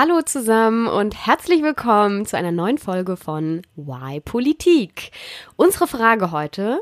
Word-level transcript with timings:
Hallo 0.00 0.22
zusammen 0.22 0.86
und 0.86 1.26
herzlich 1.26 1.60
willkommen 1.60 2.24
zu 2.24 2.36
einer 2.36 2.52
neuen 2.52 2.78
Folge 2.78 3.16
von 3.16 3.62
Why 3.74 4.20
Politik. 4.20 5.10
Unsere 5.56 5.88
Frage 5.88 6.30
heute, 6.30 6.80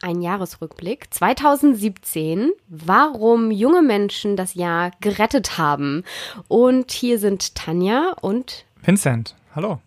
ein 0.00 0.22
Jahresrückblick 0.22 1.12
2017, 1.12 2.52
warum 2.68 3.50
junge 3.50 3.82
Menschen 3.82 4.34
das 4.34 4.54
Jahr 4.54 4.92
gerettet 5.02 5.58
haben. 5.58 6.04
Und 6.48 6.90
hier 6.90 7.18
sind 7.18 7.54
Tanja 7.54 8.14
und 8.22 8.64
Vincent. 8.80 9.36
Hallo. 9.54 9.82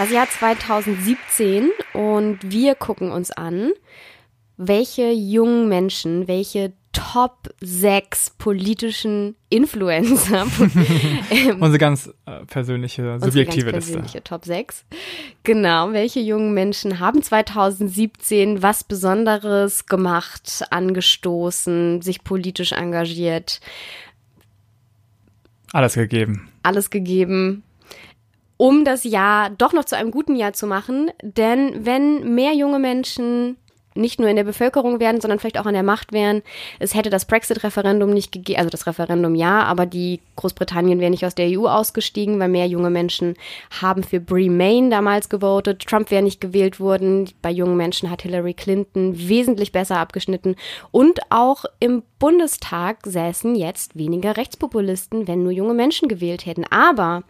Das 0.00 0.10
Jahr 0.12 0.26
2017 0.30 1.68
und 1.92 2.38
wir 2.42 2.74
gucken 2.74 3.12
uns 3.12 3.30
an, 3.30 3.72
welche 4.56 5.10
jungen 5.10 5.68
Menschen, 5.68 6.26
welche 6.26 6.72
Top 6.92 7.50
6 7.60 8.30
politischen 8.38 9.36
Influencer. 9.50 10.46
Unsere 11.60 11.78
ganz 11.78 12.10
äh, 12.24 12.46
persönliche, 12.46 13.18
subjektive 13.20 13.72
ganz 13.72 13.84
persönliche 13.84 14.18
Liste. 14.18 14.22
Top 14.24 14.46
6. 14.46 14.86
Genau, 15.42 15.92
welche 15.92 16.20
jungen 16.20 16.54
Menschen 16.54 16.98
haben 16.98 17.22
2017 17.22 18.62
was 18.62 18.82
Besonderes 18.84 19.84
gemacht, 19.84 20.64
angestoßen, 20.70 22.00
sich 22.00 22.24
politisch 22.24 22.72
engagiert? 22.72 23.60
Alles 25.74 25.92
gegeben. 25.92 26.48
Alles 26.62 26.88
gegeben 26.88 27.64
um 28.60 28.84
das 28.84 29.04
Jahr 29.04 29.48
doch 29.48 29.72
noch 29.72 29.86
zu 29.86 29.96
einem 29.96 30.10
guten 30.10 30.36
Jahr 30.36 30.52
zu 30.52 30.66
machen. 30.66 31.10
Denn 31.22 31.86
wenn 31.86 32.34
mehr 32.34 32.52
junge 32.52 32.78
Menschen 32.78 33.56
nicht 33.94 34.20
nur 34.20 34.28
in 34.28 34.36
der 34.36 34.44
Bevölkerung 34.44 35.00
werden, 35.00 35.20
sondern 35.20 35.38
vielleicht 35.38 35.58
auch 35.58 35.66
an 35.66 35.74
der 35.74 35.82
Macht 35.82 36.12
wären. 36.12 36.42
Es 36.78 36.94
hätte 36.94 37.10
das 37.10 37.24
Brexit-Referendum 37.24 38.10
nicht 38.10 38.30
gegeben, 38.30 38.58
also 38.58 38.70
das 38.70 38.86
Referendum 38.86 39.34
ja, 39.34 39.62
aber 39.64 39.84
die 39.84 40.20
Großbritannien 40.36 41.00
wäre 41.00 41.10
nicht 41.10 41.24
aus 41.24 41.34
der 41.34 41.48
EU 41.48 41.66
ausgestiegen, 41.66 42.38
weil 42.38 42.50
mehr 42.50 42.66
junge 42.66 42.90
Menschen 42.90 43.34
haben 43.80 44.04
für 44.04 44.22
Remain 44.30 44.90
damals 44.90 45.28
gewotet. 45.28 45.84
Trump 45.86 46.10
wäre 46.10 46.22
nicht 46.22 46.40
gewählt 46.40 46.78
worden. 46.78 47.30
Bei 47.42 47.50
jungen 47.50 47.76
Menschen 47.76 48.10
hat 48.10 48.22
Hillary 48.22 48.54
Clinton 48.54 49.14
wesentlich 49.16 49.72
besser 49.72 49.96
abgeschnitten. 49.96 50.54
Und 50.92 51.20
auch 51.30 51.64
im 51.80 52.02
Bundestag 52.18 52.98
säßen 53.06 53.56
jetzt 53.56 53.96
weniger 53.96 54.36
Rechtspopulisten, 54.36 55.26
wenn 55.26 55.42
nur 55.42 55.52
junge 55.52 55.74
Menschen 55.74 56.08
gewählt 56.08 56.46
hätten. 56.46 56.64
Aber 56.70 57.24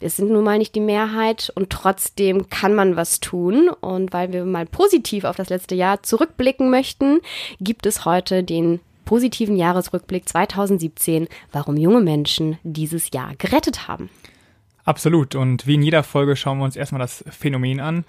wir 0.00 0.10
sind 0.10 0.30
nun 0.30 0.44
mal 0.44 0.58
nicht 0.58 0.74
die 0.74 0.80
Mehrheit 0.80 1.52
und 1.54 1.70
trotzdem 1.70 2.48
kann 2.50 2.74
man 2.74 2.96
was 2.96 3.20
tun. 3.20 3.68
Und 3.68 4.12
weil 4.12 4.32
wir 4.32 4.44
mal 4.44 4.66
positiv 4.66 5.24
auf 5.24 5.36
das 5.36 5.48
letzte 5.48 5.74
Jahr 5.74 6.02
zurückblicken 6.02 6.70
möchten, 6.70 7.20
gibt 7.60 7.86
es 7.86 8.04
heute 8.04 8.42
den 8.42 8.80
positiven 9.04 9.56
Jahresrückblick 9.56 10.28
2017, 10.28 11.28
warum 11.52 11.76
junge 11.76 12.00
Menschen 12.00 12.58
dieses 12.62 13.10
Jahr 13.12 13.34
gerettet 13.36 13.86
haben. 13.86 14.10
Absolut. 14.84 15.34
Und 15.34 15.66
wie 15.66 15.74
in 15.74 15.82
jeder 15.82 16.02
Folge 16.02 16.36
schauen 16.36 16.58
wir 16.58 16.64
uns 16.64 16.76
erstmal 16.76 17.00
das 17.00 17.24
Phänomen 17.30 17.80
an. 17.80 18.04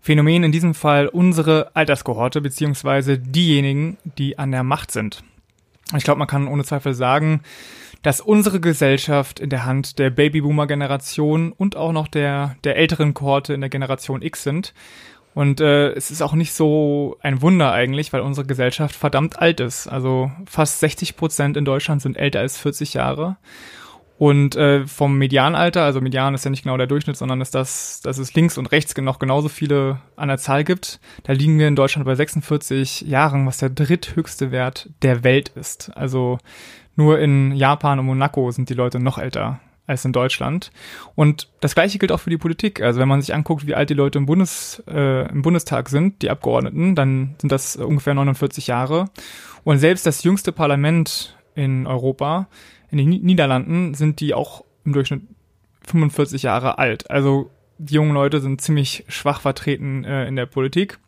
Phänomen 0.00 0.44
in 0.44 0.52
diesem 0.52 0.74
Fall 0.74 1.06
unsere 1.06 1.70
Alterskohorte, 1.74 2.40
beziehungsweise 2.40 3.18
diejenigen, 3.18 3.98
die 4.18 4.38
an 4.38 4.50
der 4.50 4.64
Macht 4.64 4.90
sind. 4.90 5.22
Ich 5.96 6.04
glaube, 6.04 6.18
man 6.18 6.28
kann 6.28 6.48
ohne 6.48 6.64
Zweifel 6.64 6.94
sagen, 6.94 7.42
dass 8.02 8.20
unsere 8.20 8.60
Gesellschaft 8.60 9.40
in 9.40 9.50
der 9.50 9.64
Hand 9.64 9.98
der 9.98 10.10
Babyboomer-Generation 10.10 11.52
und 11.52 11.76
auch 11.76 11.92
noch 11.92 12.08
der, 12.08 12.56
der 12.64 12.76
älteren 12.76 13.14
Kohorte 13.14 13.54
in 13.54 13.60
der 13.60 13.70
Generation 13.70 14.22
X 14.22 14.42
sind. 14.42 14.74
Und 15.34 15.60
äh, 15.60 15.92
es 15.92 16.10
ist 16.10 16.20
auch 16.20 16.34
nicht 16.34 16.52
so 16.52 17.16
ein 17.20 17.40
Wunder 17.40 17.72
eigentlich, 17.72 18.12
weil 18.12 18.20
unsere 18.20 18.46
Gesellschaft 18.46 18.94
verdammt 18.94 19.38
alt 19.38 19.60
ist. 19.60 19.86
Also 19.86 20.30
fast 20.46 20.80
60 20.80 21.16
Prozent 21.16 21.56
in 21.56 21.64
Deutschland 21.64 22.02
sind 22.02 22.18
älter 22.18 22.40
als 22.40 22.58
40 22.58 22.94
Jahre. 22.94 23.36
Und 24.18 24.54
äh, 24.54 24.86
vom 24.86 25.18
Medianalter, 25.18 25.82
also 25.82 26.00
Median 26.00 26.34
ist 26.34 26.44
ja 26.44 26.50
nicht 26.50 26.62
genau 26.62 26.76
der 26.76 26.86
Durchschnitt, 26.86 27.16
sondern 27.16 27.40
ist 27.40 27.56
das, 27.56 28.02
dass 28.02 28.18
es 28.18 28.34
links 28.34 28.56
und 28.56 28.70
rechts 28.70 28.96
noch 28.98 29.18
genauso 29.18 29.48
viele 29.48 30.00
an 30.14 30.28
der 30.28 30.38
Zahl 30.38 30.62
gibt. 30.62 31.00
Da 31.24 31.32
liegen 31.32 31.58
wir 31.58 31.66
in 31.66 31.74
Deutschland 31.74 32.04
bei 32.04 32.14
46 32.14 33.00
Jahren, 33.00 33.46
was 33.46 33.58
der 33.58 33.70
dritthöchste 33.70 34.52
Wert 34.52 34.90
der 35.02 35.24
Welt 35.24 35.48
ist. 35.56 35.90
Also 35.96 36.38
nur 36.96 37.18
in 37.18 37.52
Japan 37.52 37.98
und 37.98 38.06
Monaco 38.06 38.50
sind 38.50 38.68
die 38.68 38.74
Leute 38.74 38.98
noch 39.00 39.18
älter 39.18 39.60
als 39.86 40.04
in 40.04 40.12
Deutschland. 40.12 40.70
Und 41.14 41.48
das 41.60 41.74
gleiche 41.74 41.98
gilt 41.98 42.12
auch 42.12 42.20
für 42.20 42.30
die 42.30 42.38
Politik. 42.38 42.80
Also 42.80 43.00
wenn 43.00 43.08
man 43.08 43.20
sich 43.20 43.34
anguckt, 43.34 43.66
wie 43.66 43.74
alt 43.74 43.90
die 43.90 43.94
Leute 43.94 44.18
im, 44.18 44.26
Bundes, 44.26 44.82
äh, 44.88 45.28
im 45.28 45.42
Bundestag 45.42 45.88
sind, 45.88 46.22
die 46.22 46.30
Abgeordneten, 46.30 46.94
dann 46.94 47.34
sind 47.38 47.50
das 47.50 47.76
ungefähr 47.76 48.14
49 48.14 48.66
Jahre. 48.66 49.06
Und 49.64 49.78
selbst 49.78 50.06
das 50.06 50.22
jüngste 50.22 50.52
Parlament 50.52 51.36
in 51.54 51.86
Europa, 51.86 52.48
in 52.90 52.98
den 52.98 53.08
Niederlanden, 53.08 53.94
sind 53.94 54.20
die 54.20 54.34
auch 54.34 54.64
im 54.84 54.92
Durchschnitt 54.92 55.22
45 55.86 56.44
Jahre 56.44 56.78
alt. 56.78 57.10
Also 57.10 57.50
die 57.78 57.94
jungen 57.94 58.14
Leute 58.14 58.40
sind 58.40 58.60
ziemlich 58.60 59.04
schwach 59.08 59.40
vertreten 59.40 60.04
äh, 60.04 60.26
in 60.26 60.36
der 60.36 60.46
Politik. 60.46 60.98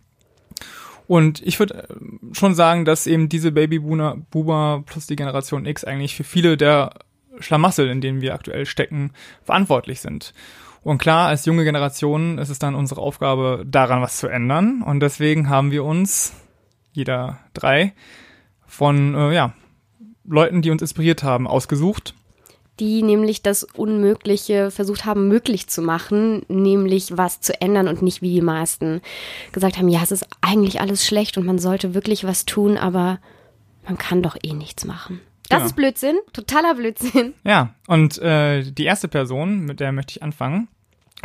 Und 1.06 1.42
ich 1.42 1.58
würde 1.58 1.88
äh, 1.88 2.34
schon 2.34 2.54
sagen, 2.54 2.84
dass 2.84 3.06
eben 3.06 3.28
diese 3.28 3.52
Babyboomer 3.52 4.16
Boomer 4.30 4.82
plus 4.86 5.06
die 5.06 5.16
Generation 5.16 5.66
X 5.66 5.84
eigentlich 5.84 6.14
für 6.14 6.24
viele 6.24 6.56
der 6.56 6.94
Schlamassel, 7.40 7.88
in 7.88 8.00
denen 8.00 8.20
wir 8.20 8.34
aktuell 8.34 8.66
stecken, 8.66 9.12
verantwortlich 9.42 10.00
sind. 10.00 10.32
Und 10.82 10.98
klar, 10.98 11.28
als 11.28 11.46
junge 11.46 11.64
Generation 11.64 12.38
ist 12.38 12.50
es 12.50 12.58
dann 12.58 12.74
unsere 12.74 13.00
Aufgabe, 13.00 13.64
daran 13.66 14.02
was 14.02 14.18
zu 14.18 14.28
ändern. 14.28 14.82
Und 14.82 15.00
deswegen 15.00 15.48
haben 15.48 15.70
wir 15.70 15.84
uns, 15.84 16.34
jeder 16.92 17.40
drei, 17.54 17.94
von 18.66 19.14
äh, 19.14 19.34
ja, 19.34 19.54
Leuten, 20.24 20.62
die 20.62 20.70
uns 20.70 20.82
inspiriert 20.82 21.22
haben, 21.22 21.46
ausgesucht 21.46 22.14
die 22.80 23.02
nämlich 23.02 23.42
das 23.42 23.62
Unmögliche 23.62 24.70
versucht 24.70 25.04
haben, 25.04 25.28
möglich 25.28 25.68
zu 25.68 25.82
machen, 25.82 26.42
nämlich 26.48 27.16
was 27.16 27.40
zu 27.40 27.60
ändern 27.60 27.88
und 27.88 28.02
nicht 28.02 28.22
wie 28.22 28.34
die 28.34 28.40
meisten 28.40 29.00
gesagt 29.52 29.78
haben, 29.78 29.88
ja, 29.88 30.00
es 30.02 30.10
ist 30.10 30.26
eigentlich 30.40 30.80
alles 30.80 31.06
schlecht 31.06 31.38
und 31.38 31.46
man 31.46 31.58
sollte 31.58 31.94
wirklich 31.94 32.24
was 32.24 32.44
tun, 32.44 32.76
aber 32.76 33.20
man 33.84 33.98
kann 33.98 34.22
doch 34.22 34.36
eh 34.42 34.52
nichts 34.52 34.84
machen. 34.84 35.20
Das 35.48 35.60
ja. 35.60 35.66
ist 35.66 35.76
Blödsinn, 35.76 36.16
totaler 36.32 36.74
Blödsinn. 36.74 37.34
Ja, 37.44 37.74
und 37.86 38.18
äh, 38.18 38.62
die 38.62 38.84
erste 38.84 39.08
Person, 39.08 39.60
mit 39.60 39.78
der 39.78 39.92
möchte 39.92 40.12
ich 40.12 40.22
anfangen, 40.22 40.68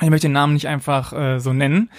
ich 0.02 0.10
möchte 0.10 0.28
den 0.28 0.34
Namen 0.34 0.54
nicht 0.54 0.68
einfach 0.68 1.14
äh, 1.14 1.40
so 1.40 1.54
nennen, 1.54 1.90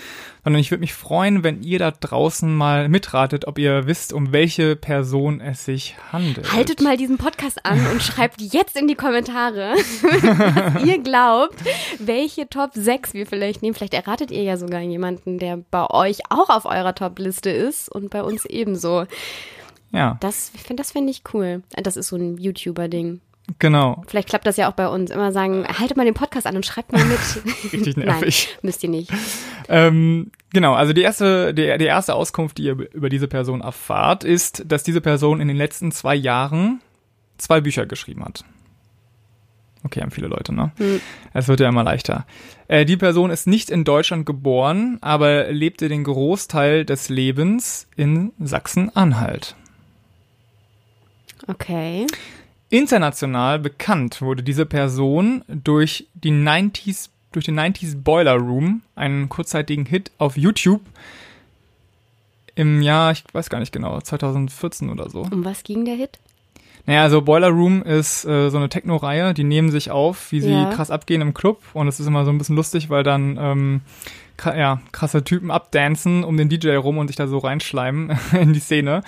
sondern 0.44 0.60
ich 0.60 0.70
würde 0.70 0.80
mich 0.80 0.94
freuen, 0.94 1.44
wenn 1.44 1.62
ihr 1.62 1.78
da 1.78 1.90
draußen 1.90 2.54
mal 2.54 2.88
mitratet, 2.88 3.46
ob 3.46 3.58
ihr 3.58 3.86
wisst, 3.86 4.12
um 4.12 4.32
welche 4.32 4.76
Person 4.76 5.40
es 5.40 5.64
sich 5.64 5.96
handelt. 6.12 6.52
Haltet 6.52 6.80
mal 6.80 6.96
diesen 6.96 7.18
Podcast 7.18 7.64
an 7.64 7.86
und 7.88 8.02
schreibt 8.02 8.40
jetzt 8.40 8.76
in 8.76 8.88
die 8.88 8.94
Kommentare, 8.94 9.74
was 10.02 10.84
ihr 10.84 10.98
glaubt, 11.02 11.58
welche 11.98 12.48
Top 12.48 12.70
6 12.74 13.14
wir 13.14 13.26
vielleicht 13.26 13.62
nehmen. 13.62 13.74
Vielleicht 13.74 13.94
erratet 13.94 14.30
ihr 14.30 14.42
ja 14.42 14.56
sogar 14.56 14.80
jemanden, 14.80 15.38
der 15.38 15.58
bei 15.70 15.88
euch 15.90 16.20
auch 16.30 16.48
auf 16.48 16.64
eurer 16.64 16.94
Top-Liste 16.94 17.50
ist 17.50 17.90
und 17.90 18.10
bei 18.10 18.22
uns 18.22 18.44
ebenso. 18.44 19.06
Ja. 19.92 20.16
Das, 20.20 20.52
ich 20.54 20.62
finde, 20.62 20.82
das 20.82 20.92
finde 20.92 21.10
ich 21.10 21.22
cool. 21.34 21.62
Das 21.70 21.96
ist 21.96 22.08
so 22.08 22.16
ein 22.16 22.38
YouTuber-Ding. 22.38 23.20
Genau. 23.58 24.04
Vielleicht 24.06 24.28
klappt 24.28 24.46
das 24.46 24.56
ja 24.56 24.70
auch 24.70 24.74
bei 24.74 24.88
uns. 24.88 25.10
Immer 25.10 25.32
sagen, 25.32 25.66
haltet 25.66 25.96
mal 25.96 26.04
den 26.04 26.14
Podcast 26.14 26.46
an 26.46 26.56
und 26.56 26.64
schreibt 26.64 26.92
mal 26.92 27.04
mit. 27.04 27.18
Richtig 27.72 27.96
nervig. 27.96 28.48
Nein, 28.50 28.58
müsst 28.62 28.82
ihr 28.82 28.90
nicht. 28.90 29.10
Ähm, 29.68 30.30
genau, 30.52 30.74
also 30.74 30.92
die 30.92 31.02
erste, 31.02 31.54
die, 31.54 31.76
die 31.78 31.84
erste 31.84 32.14
Auskunft, 32.14 32.58
die 32.58 32.64
ihr 32.64 32.76
über 32.92 33.08
diese 33.08 33.28
Person 33.28 33.60
erfahrt, 33.60 34.24
ist, 34.24 34.64
dass 34.66 34.82
diese 34.82 35.00
Person 35.00 35.40
in 35.40 35.48
den 35.48 35.56
letzten 35.56 35.92
zwei 35.92 36.14
Jahren 36.14 36.80
zwei 37.38 37.60
Bücher 37.60 37.86
geschrieben 37.86 38.24
hat. 38.24 38.44
Okay, 39.82 40.02
haben 40.02 40.10
viele 40.10 40.28
Leute, 40.28 40.52
ne? 40.54 40.72
Hm. 40.76 41.00
Es 41.32 41.48
wird 41.48 41.60
ja 41.60 41.68
immer 41.68 41.82
leichter. 41.84 42.26
Äh, 42.68 42.84
die 42.84 42.98
Person 42.98 43.30
ist 43.30 43.46
nicht 43.46 43.70
in 43.70 43.84
Deutschland 43.84 44.26
geboren, 44.26 44.98
aber 45.00 45.50
lebte 45.50 45.88
den 45.88 46.04
Großteil 46.04 46.84
des 46.84 47.08
Lebens 47.08 47.88
in 47.96 48.32
Sachsen-Anhalt. 48.38 49.56
Okay. 51.46 52.06
International 52.70 53.58
bekannt 53.58 54.22
wurde 54.22 54.42
diese 54.42 54.64
Person 54.64 55.44
durch 55.48 56.08
die 56.14 56.32
90s, 56.32 57.10
durch 57.32 57.44
den 57.44 57.58
90s 57.58 57.96
Boiler 58.02 58.36
Room, 58.36 58.82
einen 58.94 59.28
kurzzeitigen 59.28 59.86
Hit 59.86 60.10
auf 60.18 60.36
YouTube 60.36 60.82
im 62.54 62.82
Jahr, 62.82 63.12
ich 63.12 63.24
weiß 63.32 63.50
gar 63.50 63.58
nicht 63.58 63.72
genau, 63.72 64.00
2014 64.00 64.90
oder 64.90 65.08
so. 65.10 65.22
Um 65.22 65.44
was 65.44 65.62
ging 65.62 65.84
der 65.84 65.94
Hit? 65.94 66.18
Naja, 66.86 67.02
also 67.02 67.22
Boiler 67.22 67.48
Room 67.48 67.82
ist 67.82 68.24
äh, 68.24 68.50
so 68.50 68.56
eine 68.56 68.68
Techno-Reihe, 68.68 69.34
die 69.34 69.44
nehmen 69.44 69.70
sich 69.70 69.90
auf, 69.90 70.32
wie 70.32 70.40
sie 70.40 70.52
ja. 70.52 70.70
krass 70.70 70.90
abgehen 70.90 71.20
im 71.20 71.34
Club 71.34 71.60
und 71.74 71.88
es 71.88 72.00
ist 72.00 72.06
immer 72.06 72.24
so 72.24 72.30
ein 72.30 72.38
bisschen 72.38 72.56
lustig, 72.56 72.90
weil 72.90 73.02
dann 73.02 73.36
ähm, 73.38 73.80
ja, 74.44 74.80
krasse 74.92 75.22
Typen 75.22 75.50
abdancen 75.50 76.24
um 76.24 76.36
den 76.36 76.48
DJ 76.48 76.76
rum 76.76 76.98
und 76.98 77.08
sich 77.08 77.16
da 77.16 77.26
so 77.26 77.38
reinschleimen 77.38 78.18
in 78.32 78.52
die 78.52 78.60
Szene. 78.60 79.02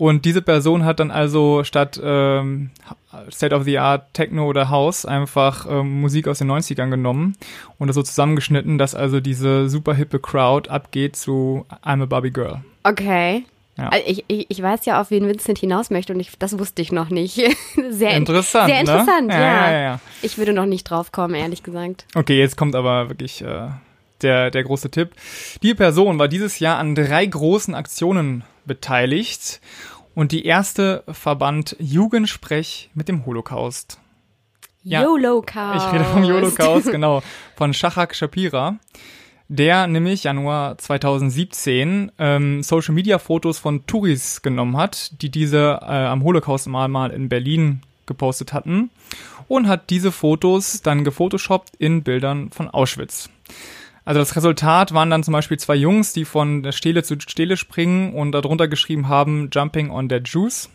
Und 0.00 0.24
diese 0.24 0.40
Person 0.40 0.86
hat 0.86 0.98
dann 0.98 1.10
also 1.10 1.62
statt 1.62 2.00
ähm, 2.02 2.70
State 3.30 3.54
of 3.54 3.64
the 3.64 3.78
Art 3.78 4.14
Techno 4.14 4.46
oder 4.46 4.70
House 4.70 5.04
einfach 5.04 5.66
ähm, 5.68 6.00
Musik 6.00 6.26
aus 6.26 6.38
den 6.38 6.50
90ern 6.50 6.88
genommen 6.88 7.36
und 7.78 7.88
das 7.88 7.96
so 7.96 8.02
zusammengeschnitten, 8.02 8.78
dass 8.78 8.94
also 8.94 9.20
diese 9.20 9.68
super 9.68 9.92
hippe 9.92 10.18
Crowd 10.18 10.70
abgeht 10.70 11.16
zu 11.16 11.66
I'm 11.84 12.02
a 12.02 12.06
Barbie 12.06 12.30
Girl. 12.30 12.62
Okay. 12.82 13.44
Ja. 13.76 13.88
Also 13.90 14.04
Ich, 14.08 14.24
ich, 14.28 14.46
ich 14.48 14.62
weiß 14.62 14.86
ja, 14.86 15.02
auf 15.02 15.10
wen 15.10 15.28
Vincent 15.28 15.58
hinaus 15.58 15.90
möchte 15.90 16.14
und 16.14 16.20
ich, 16.20 16.30
das 16.38 16.58
wusste 16.58 16.80
ich 16.80 16.92
noch 16.92 17.10
nicht. 17.10 17.34
Sehr 17.90 18.12
in- 18.12 18.16
Interessant, 18.18 18.68
Sehr 18.68 18.76
ne? 18.76 18.80
interessant, 18.80 19.30
Ja, 19.30 19.38
ja. 19.38 19.46
ja, 19.66 19.70
ja, 19.72 19.80
ja. 19.82 20.00
Ich 20.22 20.38
würde 20.38 20.54
noch 20.54 20.64
nicht 20.66 20.84
drauf 20.84 21.12
kommen, 21.12 21.34
ehrlich 21.34 21.62
gesagt. 21.62 22.06
Okay, 22.14 22.38
jetzt 22.38 22.56
kommt 22.56 22.74
aber 22.74 23.10
wirklich 23.10 23.42
äh, 23.42 23.68
der, 24.22 24.50
der 24.50 24.64
große 24.64 24.90
Tipp. 24.90 25.10
Die 25.62 25.74
Person 25.74 26.18
war 26.18 26.28
dieses 26.28 26.58
Jahr 26.58 26.78
an 26.78 26.94
drei 26.94 27.26
großen 27.26 27.74
Aktionen 27.74 28.44
beteiligt 28.66 29.60
und 30.14 30.32
die 30.32 30.44
erste 30.44 31.04
verband 31.10 31.76
Jugendsprech 31.78 32.90
mit 32.94 33.08
dem 33.08 33.26
Holocaust. 33.26 34.00
Ja, 34.82 35.02
YOLO-Chaos. 35.02 35.84
Ich 35.84 35.92
rede 35.92 36.04
vom 36.04 36.24
Holocaust, 36.24 36.90
genau, 36.90 37.22
von 37.56 37.74
Shachak 37.74 38.14
Shapira. 38.14 38.78
Der 39.48 39.88
nämlich 39.88 40.24
Januar 40.24 40.78
2017 40.78 42.12
ähm, 42.18 42.62
Social 42.62 42.94
Media 42.94 43.18
Fotos 43.18 43.58
von 43.58 43.84
Touris 43.84 44.42
genommen 44.42 44.76
hat, 44.76 45.20
die 45.22 45.28
diese 45.28 45.80
äh, 45.82 45.86
am 45.86 46.22
Holocaust-Mahnmal 46.22 47.10
in 47.10 47.28
Berlin 47.28 47.82
gepostet 48.06 48.52
hatten 48.52 48.90
und 49.48 49.66
hat 49.66 49.90
diese 49.90 50.12
Fotos 50.12 50.82
dann 50.82 51.02
gefotoshoppt 51.02 51.74
in 51.78 52.04
Bildern 52.04 52.50
von 52.50 52.68
Auschwitz. 52.68 53.28
Also 54.10 54.22
das 54.22 54.34
Resultat 54.34 54.92
waren 54.92 55.08
dann 55.08 55.22
zum 55.22 55.30
Beispiel 55.30 55.56
zwei 55.56 55.76
Jungs, 55.76 56.12
die 56.12 56.24
von 56.24 56.64
der 56.64 56.72
Stele 56.72 57.04
zu 57.04 57.14
Stele 57.20 57.56
springen 57.56 58.12
und 58.12 58.32
darunter 58.32 58.66
geschrieben 58.66 59.06
haben 59.06 59.50
Jumping 59.52 59.92
on 59.92 60.08
their 60.08 60.20
Jews. 60.24 60.68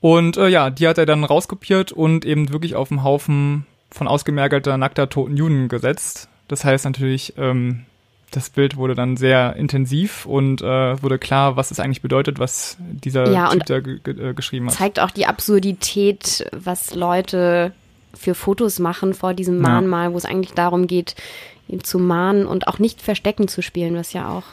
Und 0.00 0.36
äh, 0.36 0.48
ja, 0.48 0.70
die 0.70 0.88
hat 0.88 0.98
er 0.98 1.06
dann 1.06 1.22
rauskopiert 1.22 1.92
und 1.92 2.24
eben 2.24 2.50
wirklich 2.52 2.74
auf 2.74 2.90
einen 2.90 3.04
Haufen 3.04 3.66
von 3.92 4.08
ausgemergelter, 4.08 4.76
nackter, 4.78 5.10
toten 5.10 5.36
Juden 5.36 5.68
gesetzt. 5.68 6.28
Das 6.48 6.64
heißt 6.64 6.86
natürlich, 6.86 7.34
ähm, 7.36 7.84
das 8.32 8.50
Bild 8.50 8.76
wurde 8.76 8.96
dann 8.96 9.16
sehr 9.16 9.54
intensiv 9.54 10.26
und 10.26 10.60
äh, 10.60 11.00
wurde 11.00 11.20
klar, 11.20 11.54
was 11.54 11.70
es 11.70 11.78
eigentlich 11.78 12.02
bedeutet, 12.02 12.40
was 12.40 12.78
dieser 12.80 13.30
Ja, 13.30 13.50
Typ 13.50 13.64
da 13.66 13.76
äh, 13.76 14.34
geschrieben 14.34 14.66
hat. 14.66 14.74
Zeigt 14.74 14.98
auch 14.98 15.12
die 15.12 15.26
Absurdität, 15.26 16.50
was 16.50 16.96
Leute 16.96 17.70
für 18.12 18.34
Fotos 18.34 18.78
machen 18.80 19.14
vor 19.14 19.34
diesem 19.34 19.62
Ja. 19.62 19.68
Mahnmal, 19.68 20.12
wo 20.12 20.18
es 20.18 20.24
eigentlich 20.24 20.52
darum 20.52 20.86
geht, 20.88 21.14
ihn 21.72 21.82
zu 21.82 21.98
mahnen 21.98 22.46
und 22.46 22.68
auch 22.68 22.78
nicht 22.78 23.02
Verstecken 23.02 23.48
zu 23.48 23.62
spielen, 23.62 23.96
was 23.96 24.12
ja 24.12 24.28
auch 24.28 24.44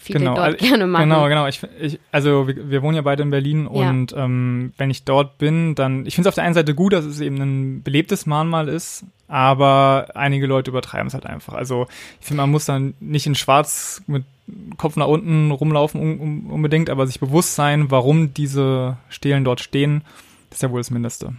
viele 0.00 0.26
dort 0.26 0.38
also, 0.38 0.56
gerne 0.58 0.86
machen. 0.86 1.08
Genau, 1.08 1.28
genau. 1.28 1.46
Ich, 1.46 1.62
ich, 1.80 1.98
also 2.12 2.46
wir, 2.46 2.70
wir 2.70 2.82
wohnen 2.82 2.96
ja 2.96 3.02
beide 3.02 3.22
in 3.22 3.30
Berlin 3.30 3.68
Ja. 3.72 3.88
und 3.90 4.12
ähm, 4.16 4.72
wenn 4.76 4.90
ich 4.90 5.04
dort 5.04 5.38
bin, 5.38 5.74
dann, 5.74 6.04
ich 6.04 6.14
finde 6.14 6.28
es 6.28 6.32
auf 6.32 6.34
der 6.34 6.44
einen 6.44 6.54
Seite 6.54 6.74
gut, 6.74 6.92
dass 6.92 7.04
es 7.04 7.20
eben 7.20 7.40
ein 7.40 7.82
belebtes 7.82 8.26
Mahnmal 8.26 8.68
ist, 8.68 9.04
aber 9.28 10.08
einige 10.14 10.46
Leute 10.46 10.70
übertreiben 10.70 11.06
es 11.06 11.14
halt 11.14 11.24
einfach. 11.24 11.54
Also 11.54 11.86
ich 12.20 12.26
finde, 12.26 12.42
man 12.42 12.50
muss 12.50 12.66
dann 12.66 12.94
nicht 13.00 13.26
in 13.26 13.34
Schwarz 13.34 14.02
mit 14.06 14.24
Kopf 14.76 14.96
nach 14.96 15.06
unten 15.06 15.50
rumlaufen 15.50 16.00
un, 16.00 16.20
un, 16.20 16.50
unbedingt, 16.50 16.90
aber 16.90 17.06
sich 17.06 17.18
bewusst 17.18 17.54
sein, 17.54 17.90
warum 17.90 18.34
diese 18.34 18.98
Stelen 19.08 19.42
dort 19.44 19.60
stehen, 19.60 20.02
das 20.50 20.58
ist 20.58 20.62
ja 20.62 20.70
wohl 20.70 20.80
das 20.80 20.90
Mindeste. 20.90 21.32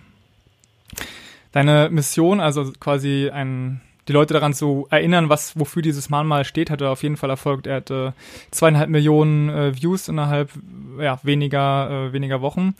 Deine 1.51 1.89
Mission, 1.91 2.39
also 2.39 2.71
quasi 2.79 3.29
ein, 3.31 3.79
die 4.07 4.13
Leute 4.13 4.33
daran 4.33 4.53
zu 4.53 4.87
erinnern, 4.91 5.29
was, 5.29 5.57
wofür 5.59 5.81
dieses 5.81 6.09
Mahnmal 6.09 6.45
steht, 6.45 6.69
hat 6.69 6.81
er 6.81 6.91
auf 6.91 7.03
jeden 7.03 7.17
Fall 7.17 7.29
erfolgt. 7.29 7.67
Er 7.67 7.77
hatte 7.77 8.13
zweieinhalb 8.51 8.89
Millionen 8.89 9.49
äh, 9.49 9.75
Views 9.75 10.07
innerhalb 10.07 10.51
ja, 10.99 11.19
weniger, 11.23 12.07
äh, 12.09 12.13
weniger 12.13 12.41
Wochen. 12.41 12.75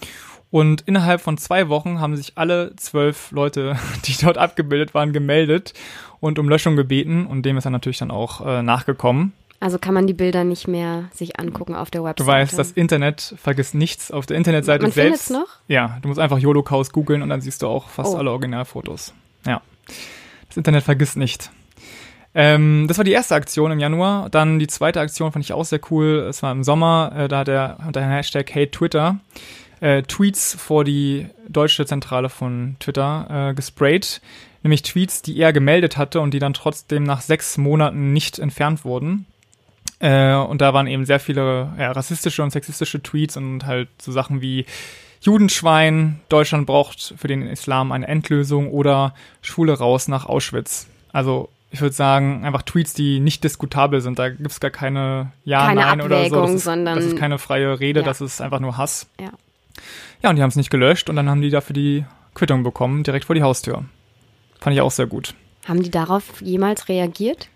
Und 0.52 0.82
innerhalb 0.82 1.22
von 1.22 1.38
zwei 1.38 1.68
Wochen 1.70 2.00
haben 2.00 2.16
sich 2.16 2.34
alle 2.36 2.76
zwölf 2.76 3.32
Leute, 3.32 3.76
die 4.06 4.16
dort 4.22 4.38
abgebildet 4.38 4.94
waren, 4.94 5.12
gemeldet 5.14 5.74
und 6.20 6.40
um 6.40 6.48
Löschung 6.48 6.76
gebeten. 6.76 7.26
Und 7.26 7.44
dem 7.44 7.58
ist 7.58 7.66
er 7.66 7.72
natürlich 7.72 7.98
dann 7.98 8.12
auch 8.12 8.46
äh, 8.46 8.62
nachgekommen. 8.62 9.34
Also 9.60 9.80
kann 9.80 9.94
man 9.94 10.06
die 10.06 10.14
Bilder 10.14 10.44
nicht 10.44 10.68
mehr 10.68 11.06
sich 11.14 11.40
angucken 11.40 11.76
auf 11.76 11.90
der 11.90 12.04
Website. 12.04 12.20
Du 12.20 12.32
weißt, 12.32 12.60
das 12.60 12.72
Internet 12.74 13.34
vergisst 13.38 13.74
nichts 13.74 14.12
auf 14.12 14.26
der 14.28 14.38
Internetseite 14.38 14.84
Man 14.84 14.92
selbst. 14.92 15.28
findet's 15.28 15.50
noch? 15.50 15.58
Ja, 15.68 15.98
du 16.02 16.10
musst 16.10 16.20
einfach 16.20 16.40
Holocaust 16.40 16.94
googeln 16.94 17.22
und 17.24 17.30
dann 17.30 17.42
siehst 17.42 17.62
du 17.64 17.68
auch 17.68 17.90
fast 17.90 18.14
Oh. 18.14 18.18
alle 18.18 18.32
Originalfotos. 18.32 19.14
Ja. 19.48 19.62
Das 20.56 20.58
Internet 20.58 20.86
vergisst 20.86 21.18
nicht. 21.18 21.52
Ähm, 22.34 22.86
das 22.88 22.98
war 22.98 23.04
die 23.04 23.12
erste 23.12 23.36
Aktion 23.36 23.74
im 23.74 23.80
Januar. 23.80 24.30
Dann 24.30 24.58
die 24.58 24.68
zweite 24.68 25.02
Aktion 25.02 25.34
fand 25.34 25.44
ich 25.44 25.52
auch 25.52 25.66
sehr 25.66 25.82
cool. 25.92 26.28
Es 26.30 26.42
war 26.44 26.52
im 26.54 26.64
Sommer, 26.64 27.12
äh, 27.14 27.28
da 27.28 27.40
hat 27.40 27.50
er 27.50 27.78
unter 27.86 28.00
dem 28.00 28.10
Hashtag 28.10 28.50
Hate 28.56 28.72
Twitter 28.72 29.20
äh, 29.82 30.04
Tweets 30.04 30.56
vor 30.56 30.86
die 30.86 31.28
deutsche 31.50 31.86
Zentrale 31.86 32.30
von 32.30 32.78
Twitter 32.80 33.50
äh, 33.50 33.54
gesprayt. 33.54 34.22
Nämlich 34.64 34.84
Tweets, 34.84 35.22
die 35.22 35.38
er 35.38 35.52
gemeldet 35.52 35.98
hatte 35.98 36.22
und 36.22 36.34
die 36.34 36.40
dann 36.40 36.54
trotzdem 36.54 37.04
nach 37.04 37.20
sechs 37.20 37.58
Monaten 37.58 38.14
nicht 38.14 38.40
entfernt 38.40 38.86
wurden. 38.86 39.26
Äh, 40.00 40.36
und 40.36 40.62
da 40.62 40.74
waren 40.74 40.88
eben 40.88 41.06
sehr 41.06 41.20
viele 41.20 41.74
ja, 41.78 41.92
rassistische 41.92 42.44
und 42.44 42.52
sexistische 42.52 43.04
Tweets 43.04 43.36
und 43.36 43.66
halt 43.66 43.90
so 44.02 44.14
Sachen 44.14 44.42
wie 44.42 44.66
Judenschwein, 45.26 46.20
Deutschland 46.30 46.68
braucht 46.68 47.16
für 47.18 47.28
den 47.28 47.48
Islam 47.48 47.92
eine 47.92 48.08
Endlösung 48.08 48.70
oder 48.72 49.16
Schule 49.42 49.74
raus 49.74 50.08
nach 50.08 50.26
Auschwitz. 50.28 50.88
Also 51.12 51.50
ich 51.72 51.82
würde 51.82 51.96
sagen, 51.96 52.46
einfach 52.46 52.62
Tweets, 52.62 52.94
die 52.94 53.20
nicht 53.20 53.44
diskutabel 53.44 54.02
sind. 54.02 54.20
Da 54.20 54.30
gibt's 54.30 54.60
gar 54.60 54.70
keine 54.72 55.32
Ja, 55.44 55.66
Keine 55.66 55.82
Nein 55.82 56.02
oder 56.02 56.30
so. 56.30 56.42
Das 56.42 56.52
ist, 56.52 56.64
sondern- 56.64 56.96
das 56.96 57.06
ist 57.06 57.18
keine 57.18 57.38
freie 57.40 57.80
Rede, 57.80 58.02
Ja. 58.02 58.06
das 58.06 58.22
ist 58.22 58.40
einfach 58.40 58.60
nur 58.60 58.78
Hass. 58.78 59.10
Ja. 59.20 59.32
Ja, 60.22 60.30
und 60.30 60.36
die 60.38 60.42
haben 60.44 60.50
es 60.50 60.56
nicht 60.56 60.70
gelöscht 60.70 61.10
und 61.10 61.16
dann 61.16 61.28
haben 61.30 61.42
die 61.42 61.50
dafür 61.50 61.74
die 61.74 62.06
Quittung 62.36 62.64
bekommen, 62.64 63.04
direkt 63.04 63.26
vor 63.26 63.36
die 63.36 63.42
Haustür. 63.44 63.84
Fand 64.60 64.76
ich 64.76 64.82
auch 64.82 64.92
sehr 64.92 65.08
gut. 65.08 65.34
Haben 65.68 65.82
die 65.84 65.92
darauf 65.92 66.40
jemals 66.42 66.88
reagiert? 66.88 67.50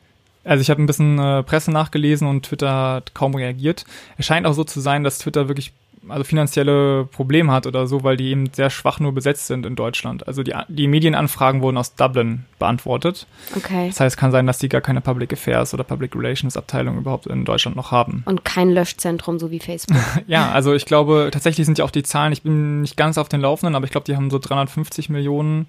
Also 0.44 0.62
ich 0.62 0.70
habe 0.70 0.82
ein 0.82 0.86
bisschen 0.88 1.20
äh, 1.20 1.44
Presse 1.44 1.72
nachgelesen 1.72 2.28
und 2.28 2.44
Twitter 2.48 2.72
hat 2.96 3.14
kaum 3.14 3.36
reagiert. 3.36 3.86
Es 4.18 4.26
scheint 4.26 4.48
auch 4.48 4.54
so 4.54 4.64
zu 4.64 4.80
sein, 4.80 5.04
dass 5.04 5.20
Twitter 5.20 5.48
wirklich 5.48 5.72
also 6.12 6.24
finanzielle 6.24 7.06
Probleme 7.06 7.52
hat 7.52 7.68
oder 7.68 7.88
so, 7.88 8.04
weil 8.04 8.18
die 8.18 8.30
eben 8.30 8.52
sehr 8.54 8.70
schwach 8.70 9.00
nur 9.00 9.14
besetzt 9.14 9.48
sind 9.48 9.66
in 9.66 9.76
Deutschland. 9.76 10.28
Also 10.28 10.44
die, 10.44 10.54
die 10.68 10.88
Medienanfragen 10.88 11.62
wurden 11.62 11.78
aus 11.78 11.96
Dublin 11.96 12.46
beantwortet. 12.58 13.28
Okay. 13.56 13.88
Das 13.90 14.00
heißt, 14.00 14.18
kann 14.18 14.32
sein, 14.32 14.48
dass 14.48 14.58
die 14.58 14.70
gar 14.70 14.82
keine 14.82 15.02
Public 15.02 15.34
Affairs 15.34 15.74
oder 15.74 15.84
Public 15.84 16.16
Relations 16.16 16.58
Abteilung 16.58 16.98
überhaupt 16.98 17.28
in 17.28 17.46
Deutschland 17.46 17.76
noch 17.76 17.92
haben. 17.92 18.24
Und 18.26 18.46
kein 18.46 18.70
Löschzentrum, 18.70 19.40
so 19.40 19.52
wie 19.52 19.60
Facebook. 19.60 19.98
Ja, 20.28 20.52
also 20.52 20.74
ich 20.74 20.86
glaube, 20.86 21.30
tatsächlich 21.32 21.66
sind 21.66 21.78
ja 21.78 21.86
auch 21.86 21.92
die 21.92 22.04
Zahlen, 22.04 22.34
ich 22.34 22.44
bin 22.44 22.82
nicht 22.82 22.98
ganz 22.98 23.18
auf 23.18 23.30
den 23.30 23.42
Laufenden, 23.42 23.76
aber 23.76 23.86
ich 23.86 23.92
glaube, 23.92 24.06
die 24.06 24.16
haben 24.16 24.30
so 24.30 24.38
350 24.38 25.10
Millionen 25.10 25.68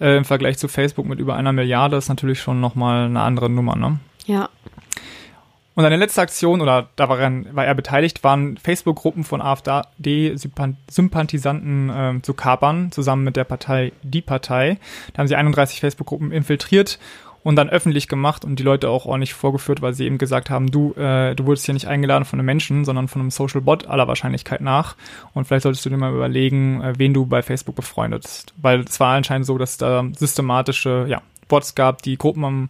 äh, 0.00 0.16
im 0.16 0.24
Vergleich 0.24 0.58
zu 0.58 0.68
Facebook 0.68 1.06
mit 1.06 1.18
über 1.18 1.34
einer 1.34 1.52
Milliarde. 1.52 1.96
Das 1.96 2.04
ist 2.04 2.08
natürlich 2.08 2.40
schon 2.40 2.60
nochmal 2.60 3.06
eine 3.06 3.20
andere 3.20 3.50
Nummer, 3.50 3.76
ne? 3.76 3.98
ja. 4.26 4.48
Und 5.80 5.86
eine 5.86 5.96
letzte 5.96 6.20
Aktion, 6.20 6.60
oder 6.60 6.90
daran 6.96 7.46
war 7.52 7.64
er 7.64 7.74
beteiligt, 7.74 8.22
waren 8.22 8.58
Facebook-Gruppen 8.58 9.24
von 9.24 9.40
AfD-Sympathisanten 9.40 11.90
ähm, 11.90 12.22
zu 12.22 12.34
kapern, 12.34 12.92
zusammen 12.92 13.24
mit 13.24 13.36
der 13.36 13.44
Partei 13.44 13.92
Die 14.02 14.20
Partei. 14.20 14.76
Da 15.14 15.20
haben 15.20 15.26
sie 15.26 15.36
31 15.36 15.80
Facebook-Gruppen 15.80 16.32
infiltriert 16.32 16.98
und 17.42 17.56
dann 17.56 17.70
öffentlich 17.70 18.08
gemacht 18.08 18.44
und 18.44 18.58
die 18.58 18.62
Leute 18.62 18.90
auch 18.90 19.06
ordentlich 19.06 19.32
vorgeführt, 19.32 19.80
weil 19.80 19.94
sie 19.94 20.04
eben 20.04 20.18
gesagt 20.18 20.50
haben, 20.50 20.70
du, 20.70 20.92
äh, 20.98 21.34
du 21.34 21.46
wurdest 21.46 21.64
hier 21.64 21.72
nicht 21.72 21.88
eingeladen 21.88 22.26
von 22.26 22.38
einem 22.38 22.44
Menschen, 22.44 22.84
sondern 22.84 23.08
von 23.08 23.22
einem 23.22 23.30
Social 23.30 23.62
Bot 23.62 23.86
aller 23.86 24.06
Wahrscheinlichkeit 24.06 24.60
nach. 24.60 24.96
Und 25.32 25.46
vielleicht 25.46 25.62
solltest 25.62 25.86
du 25.86 25.88
dir 25.88 25.96
mal 25.96 26.12
überlegen, 26.12 26.82
äh, 26.82 26.92
wen 26.98 27.14
du 27.14 27.24
bei 27.24 27.40
Facebook 27.40 27.76
befreundest. 27.76 28.52
Weil 28.60 28.80
es 28.80 29.00
war 29.00 29.16
anscheinend 29.16 29.46
so, 29.46 29.56
dass 29.56 29.78
da 29.78 30.04
systematische 30.14 31.06
ja, 31.08 31.22
Bots 31.48 31.74
gab, 31.74 32.02
die 32.02 32.18
Gruppen 32.18 32.44
am 32.44 32.68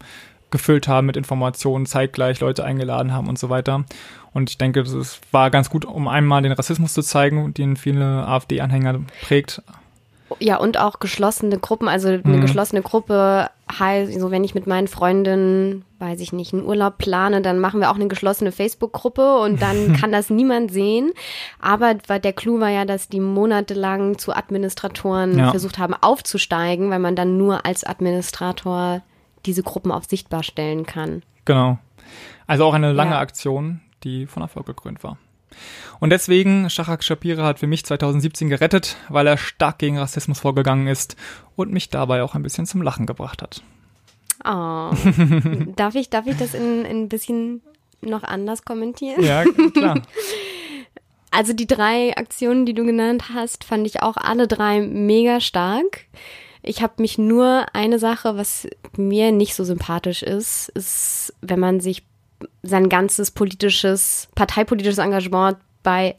gefüllt 0.50 0.88
haben 0.88 1.06
mit 1.06 1.16
Informationen, 1.16 1.86
zeitgleich 1.86 2.40
Leute 2.40 2.64
eingeladen 2.64 3.12
haben 3.12 3.28
und 3.28 3.38
so 3.38 3.48
weiter. 3.50 3.84
Und 4.32 4.50
ich 4.50 4.58
denke, 4.58 4.82
das 4.82 4.92
ist, 4.92 5.20
war 5.32 5.50
ganz 5.50 5.70
gut, 5.70 5.84
um 5.84 6.06
einmal 6.08 6.42
den 6.42 6.52
Rassismus 6.52 6.94
zu 6.94 7.02
zeigen, 7.02 7.52
den 7.54 7.76
viele 7.76 8.04
AfD-Anhänger 8.26 9.00
prägt. 9.22 9.62
Ja, 10.38 10.58
und 10.58 10.78
auch 10.78 11.00
geschlossene 11.00 11.58
Gruppen. 11.58 11.88
Also 11.88 12.06
eine 12.08 12.22
Mhm. 12.24 12.40
geschlossene 12.40 12.82
Gruppe 12.82 13.50
heißt, 13.76 14.20
so 14.20 14.30
wenn 14.30 14.44
ich 14.44 14.54
mit 14.54 14.68
meinen 14.68 14.86
Freundinnen, 14.86 15.84
weiß 15.98 16.20
ich 16.20 16.32
nicht, 16.32 16.52
einen 16.52 16.64
Urlaub 16.64 16.98
plane, 16.98 17.42
dann 17.42 17.58
machen 17.58 17.80
wir 17.80 17.90
auch 17.90 17.96
eine 17.96 18.06
geschlossene 18.06 18.52
Facebook-Gruppe 18.52 19.38
und 19.40 19.60
dann 19.60 19.92
kann 20.00 20.12
das 20.12 20.30
niemand 20.30 20.70
sehen. 20.70 21.10
Aber 21.60 21.94
der 21.94 22.32
Clou 22.32 22.60
war 22.60 22.68
ja, 22.70 22.84
dass 22.84 23.08
die 23.08 23.18
monatelang 23.18 24.18
zu 24.18 24.32
Administratoren 24.32 25.36
Ja. 25.36 25.50
versucht 25.50 25.78
haben 25.78 25.94
aufzusteigen, 25.94 26.90
weil 26.90 27.00
man 27.00 27.16
dann 27.16 27.36
nur 27.36 27.66
als 27.66 27.82
Administrator 27.82 29.02
diese 29.46 29.62
Gruppen 29.62 29.92
auf 29.92 30.04
sichtbar 30.04 30.42
stellen 30.42 30.86
kann. 30.86 31.22
Genau. 31.44 31.78
Also 32.46 32.64
auch 32.64 32.74
eine 32.74 32.92
lange 32.92 33.12
Ja. 33.12 33.20
Aktion, 33.20 33.80
die 34.04 34.26
von 34.26 34.42
Erfolg 34.42 34.66
gekrönt 34.66 35.02
war. 35.04 35.18
Und 35.98 36.10
deswegen, 36.10 36.70
Shachak 36.70 37.02
Shapira 37.02 37.44
hat 37.44 37.58
für 37.58 37.66
mich 37.66 37.84
2017 37.84 38.48
gerettet, 38.48 38.96
weil 39.08 39.26
er 39.26 39.36
stark 39.36 39.78
gegen 39.78 39.98
Rassismus 39.98 40.40
vorgegangen 40.40 40.86
ist 40.86 41.16
und 41.56 41.72
mich 41.72 41.90
dabei 41.90 42.22
auch 42.22 42.34
ein 42.34 42.42
bisschen 42.42 42.66
zum 42.66 42.82
Lachen 42.82 43.06
gebracht 43.06 43.42
hat. 43.42 43.62
Oh. 44.44 44.94
darf 45.76 45.94
ich, 45.94 46.08
darf 46.08 46.26
ich 46.26 46.36
das 46.36 46.54
in, 46.54 46.84
in 46.84 47.02
ein 47.02 47.08
bisschen 47.08 47.62
noch 48.00 48.22
anders 48.22 48.64
kommentieren? 48.64 49.22
Ja, 49.22 49.44
klar. 49.44 50.00
Also 51.32 51.52
die 51.52 51.68
drei 51.68 52.16
Aktionen, 52.16 52.66
die 52.66 52.74
du 52.74 52.84
genannt 52.84 53.26
hast, 53.32 53.62
fand 53.62 53.86
ich 53.86 54.02
auch 54.02 54.16
alle 54.16 54.48
drei 54.48 54.80
mega 54.80 55.40
stark. 55.40 56.06
Ich 56.62 56.82
habe 56.82 56.94
mich 56.98 57.18
nur 57.18 57.66
eine 57.72 57.98
Sache, 57.98 58.36
was 58.36 58.68
mir 58.96 59.32
nicht 59.32 59.54
so 59.54 59.64
sympathisch 59.64 60.22
ist, 60.22 60.68
ist, 60.70 61.34
wenn 61.40 61.60
man 61.60 61.80
sich 61.80 62.04
sein 62.62 62.88
ganzes 62.88 63.30
politisches, 63.30 64.28
parteipolitisches 64.34 64.98
Engagement 64.98 65.58
bei 65.82 66.16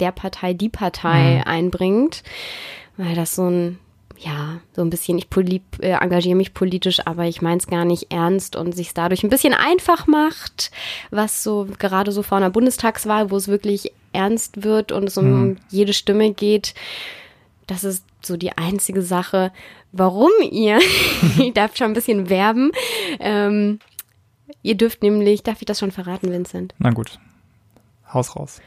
der 0.00 0.12
Partei, 0.12 0.54
die 0.54 0.68
Partei 0.68 1.36
mhm. 1.36 1.42
einbringt, 1.44 2.22
weil 2.96 3.14
das 3.14 3.34
so 3.34 3.48
ein 3.48 3.78
ja, 4.16 4.60
so 4.74 4.82
ein 4.82 4.90
bisschen, 4.90 5.18
ich 5.18 5.26
äh, 5.80 5.90
engagiere 5.90 6.36
mich 6.36 6.54
politisch, 6.54 7.04
aber 7.04 7.24
ich 7.24 7.42
meine 7.42 7.58
es 7.58 7.66
gar 7.66 7.84
nicht 7.84 8.12
ernst 8.12 8.56
und 8.56 8.74
sich 8.74 8.94
dadurch 8.94 9.24
ein 9.24 9.28
bisschen 9.28 9.54
einfach 9.54 10.06
macht, 10.06 10.70
was 11.10 11.42
so 11.42 11.66
gerade 11.78 12.12
so 12.12 12.22
vor 12.22 12.38
einer 12.38 12.50
Bundestagswahl, 12.50 13.30
wo 13.30 13.36
es 13.36 13.48
wirklich 13.48 13.92
ernst 14.12 14.62
wird 14.62 14.92
und 14.92 15.08
es 15.08 15.18
um 15.18 15.26
mhm. 15.26 15.56
jede 15.68 15.92
Stimme 15.92 16.32
geht, 16.32 16.74
das 17.66 17.84
ist 17.84 18.04
so 18.22 18.36
die 18.36 18.56
einzige 18.56 19.02
Sache, 19.02 19.52
warum 19.92 20.30
ihr, 20.50 20.78
ich 21.38 21.52
darf 21.54 21.76
schon 21.76 21.88
ein 21.88 21.94
bisschen 21.94 22.28
werben, 22.28 22.72
ähm, 23.20 23.78
ihr 24.62 24.76
dürft 24.76 25.02
nämlich, 25.02 25.42
darf 25.42 25.60
ich 25.60 25.66
das 25.66 25.78
schon 25.78 25.90
verraten, 25.90 26.30
Vincent? 26.30 26.74
Na 26.78 26.90
gut, 26.90 27.18
Haus 28.12 28.36
raus. 28.36 28.60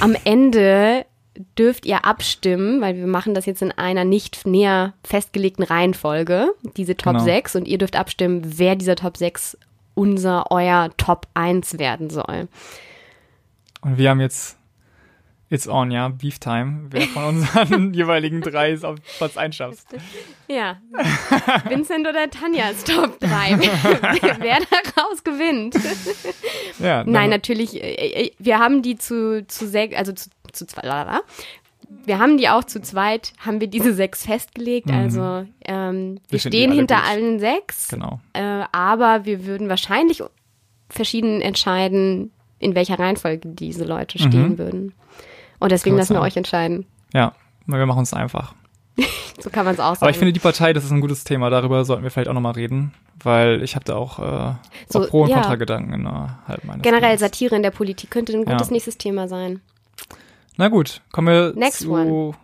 Am 0.00 0.16
Ende 0.24 1.04
dürft 1.58 1.84
ihr 1.84 2.04
abstimmen, 2.04 2.80
weil 2.80 2.96
wir 2.96 3.06
machen 3.06 3.34
das 3.34 3.46
jetzt 3.46 3.62
in 3.62 3.72
einer 3.72 4.04
nicht 4.04 4.46
näher 4.46 4.94
festgelegten 5.02 5.64
Reihenfolge, 5.64 6.54
diese 6.76 6.96
Top 6.96 7.14
genau. 7.14 7.24
6, 7.24 7.56
und 7.56 7.68
ihr 7.68 7.78
dürft 7.78 7.96
abstimmen, 7.96 8.42
wer 8.44 8.76
dieser 8.76 8.96
Top 8.96 9.16
6 9.16 9.58
unser, 9.94 10.50
euer 10.50 10.90
Top 10.96 11.26
1 11.34 11.78
werden 11.78 12.10
soll. 12.10 12.48
Und 13.80 13.98
wir 13.98 14.10
haben 14.10 14.20
jetzt 14.20 14.56
It's 15.54 15.68
on, 15.68 15.92
ja, 15.92 16.08
Beef 16.08 16.40
Time. 16.40 16.88
Wer 16.90 17.02
von 17.02 17.24
unseren 17.26 17.94
jeweiligen 17.94 18.40
drei 18.40 18.72
ist 18.72 18.84
auf 18.84 18.98
Platz 19.18 19.36
1 19.36 19.54
schafft. 19.54 19.86
Ja. 20.48 20.78
Vincent 21.68 22.08
oder 22.08 22.28
Tanja 22.28 22.70
ist 22.70 22.88
Top 22.88 23.20
3. 23.20 23.28
wer 24.40 24.58
daraus 24.58 25.22
gewinnt. 25.22 25.76
Ja, 26.80 27.04
Nein, 27.04 27.30
natürlich, 27.30 27.80
äh, 27.80 28.24
äh, 28.24 28.30
wir 28.40 28.58
haben 28.58 28.82
die 28.82 28.96
zu, 28.96 29.46
zu 29.46 29.68
sechs, 29.68 29.94
also 29.94 30.10
zu, 30.10 30.28
zu 30.50 30.66
zwei, 30.66 30.82
wir 32.04 32.18
haben 32.18 32.36
die 32.36 32.48
auch 32.48 32.64
zu 32.64 32.82
zweit, 32.82 33.32
haben 33.38 33.60
wir 33.60 33.68
diese 33.68 33.94
sechs 33.94 34.26
festgelegt. 34.26 34.88
Mhm. 34.88 34.94
Also 34.94 35.46
ähm, 35.66 36.16
wir, 36.28 36.32
wir 36.32 36.38
stehen 36.40 36.72
hinter 36.72 36.96
durch. 36.96 37.10
allen 37.10 37.38
sechs. 37.38 37.90
Genau. 37.90 38.18
Äh, 38.32 38.64
aber 38.72 39.24
wir 39.24 39.46
würden 39.46 39.68
wahrscheinlich 39.68 40.20
verschieden 40.88 41.40
entscheiden, 41.40 42.32
in 42.58 42.74
welcher 42.74 42.98
Reihenfolge 42.98 43.48
diese 43.50 43.84
Leute 43.84 44.18
stehen 44.18 44.48
mhm. 44.48 44.58
würden. 44.58 44.94
Und 45.64 45.72
deswegen 45.72 45.96
lassen 45.96 46.12
wir 46.12 46.20
euch 46.20 46.36
entscheiden. 46.36 46.84
Ja, 47.14 47.32
wir 47.64 47.86
machen 47.86 48.02
es 48.02 48.12
einfach. 48.12 48.54
so 49.40 49.48
kann 49.48 49.64
man 49.64 49.72
es 49.72 49.80
auch 49.80 49.94
sagen. 49.94 50.02
Aber 50.02 50.10
ich 50.10 50.18
finde 50.18 50.34
die 50.34 50.40
Partei, 50.40 50.74
das 50.74 50.84
ist 50.84 50.90
ein 50.90 51.00
gutes 51.00 51.24
Thema. 51.24 51.48
Darüber 51.48 51.86
sollten 51.86 52.02
wir 52.02 52.10
vielleicht 52.10 52.28
auch 52.28 52.34
nochmal 52.34 52.52
reden, 52.52 52.92
weil 53.22 53.62
ich 53.62 53.74
habe 53.74 53.86
da 53.86 53.96
auch, 53.96 54.18
äh, 54.18 54.52
so, 54.90 55.00
auch 55.00 55.08
Pro- 55.08 55.22
und 55.22 55.30
ja. 55.30 55.36
Kontragedanken 55.36 55.94
innerhalb 55.94 56.64
meines 56.64 56.82
Generell 56.82 57.12
Lebens. 57.12 57.20
Satire 57.20 57.56
in 57.56 57.62
der 57.62 57.70
Politik 57.70 58.10
könnte 58.10 58.34
ein 58.34 58.44
gutes 58.44 58.68
ja. 58.68 58.72
nächstes 58.74 58.98
Thema 58.98 59.26
sein. 59.26 59.62
Na 60.58 60.68
gut, 60.68 61.00
kommen 61.12 61.28
wir 61.28 61.54
Next 61.56 61.78
zu 61.78 61.92
one. 61.92 62.34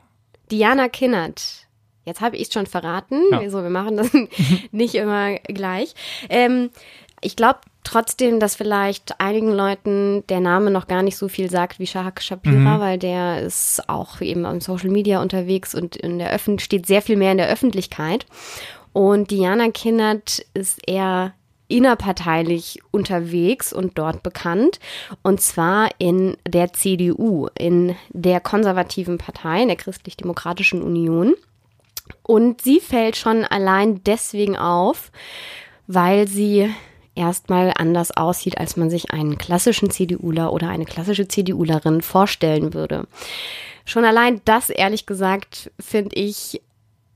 Diana 0.51 0.89
Kinnert. 0.89 1.67
Jetzt 2.07 2.23
habe 2.23 2.37
ich 2.37 2.49
es 2.49 2.55
schon 2.55 2.65
verraten. 2.65 3.21
Ja. 3.33 3.51
So, 3.51 3.63
wir 3.63 3.69
machen 3.69 3.99
das 3.99 4.11
nicht 4.73 4.95
immer 4.95 5.35
gleich. 5.41 5.95
Ähm, 6.31 6.71
ich 7.21 7.37
glaube 7.37 7.61
trotzdem, 7.85 8.41
dass 8.41 8.57
vielleicht 8.57 9.21
einigen 9.21 9.53
Leuten 9.53 10.25
der 10.29 10.41
Name 10.41 10.71
noch 10.71 10.87
gar 10.87 11.03
nicht 11.03 11.17
so 11.17 11.29
viel 11.29 11.51
sagt 11.51 11.79
wie 11.79 11.87
Shahak 11.87 12.23
Shapira, 12.23 12.77
mhm. 12.77 12.81
weil 12.81 12.99
der 12.99 13.43
ist 13.43 13.89
auch 13.89 14.21
eben 14.21 14.45
am 14.45 14.61
Social 14.61 14.91
Media 14.91 15.23
unterwegs 15.23 15.75
und 15.75 15.97
in 15.97 16.19
der 16.19 16.33
Öffn 16.33 16.59
steht 16.59 16.87
sehr 16.87 17.03
viel 17.03 17.17
mehr 17.17 17.33
in 17.33 17.39
der 17.39 17.49
Öffentlichkeit. 17.49 18.27
Und 18.93 19.31
Diana 19.31 19.71
Kinnert 19.71 20.45
ist 20.55 20.81
eher 20.87 21.33
innerparteilich 21.69 22.81
unterwegs 22.91 23.73
und 23.73 23.97
dort 23.97 24.23
bekannt. 24.23 24.81
Und 25.23 25.41
zwar 25.41 25.89
in 25.99 26.37
der 26.47 26.73
CDU, 26.73 27.49
in 27.57 27.95
der 28.11 28.41
konservativen 28.41 29.19
Partei, 29.19 29.63
in 29.63 29.69
der 29.69 29.77
Christlich-Demokratischen 29.77 30.83
Union. 30.83 31.35
Und 32.25 32.61
sie 32.61 32.81
fällt 32.81 33.17
schon 33.17 33.45
allein 33.45 34.03
deswegen 34.03 34.57
auf, 34.57 35.13
weil 35.87 36.27
sie 36.27 36.75
erstmal 37.21 37.73
anders 37.77 38.17
aussieht, 38.17 38.59
als 38.59 38.77
man 38.77 38.89
sich 38.91 39.13
einen 39.13 39.37
klassischen 39.37 39.91
CDUler 39.91 40.53
oder 40.53 40.71
eine 40.71 40.87
klassische 40.87 41.29
CDUlerin 41.29 42.01
vorstellen 42.01 42.73
würde. 42.73 43.07
Schon 43.85 44.05
allein 44.05 44.41
das, 44.47 44.71
ehrlich 44.71 45.05
gesagt, 45.05 45.71
finde 45.79 46.17
ich, 46.17 46.63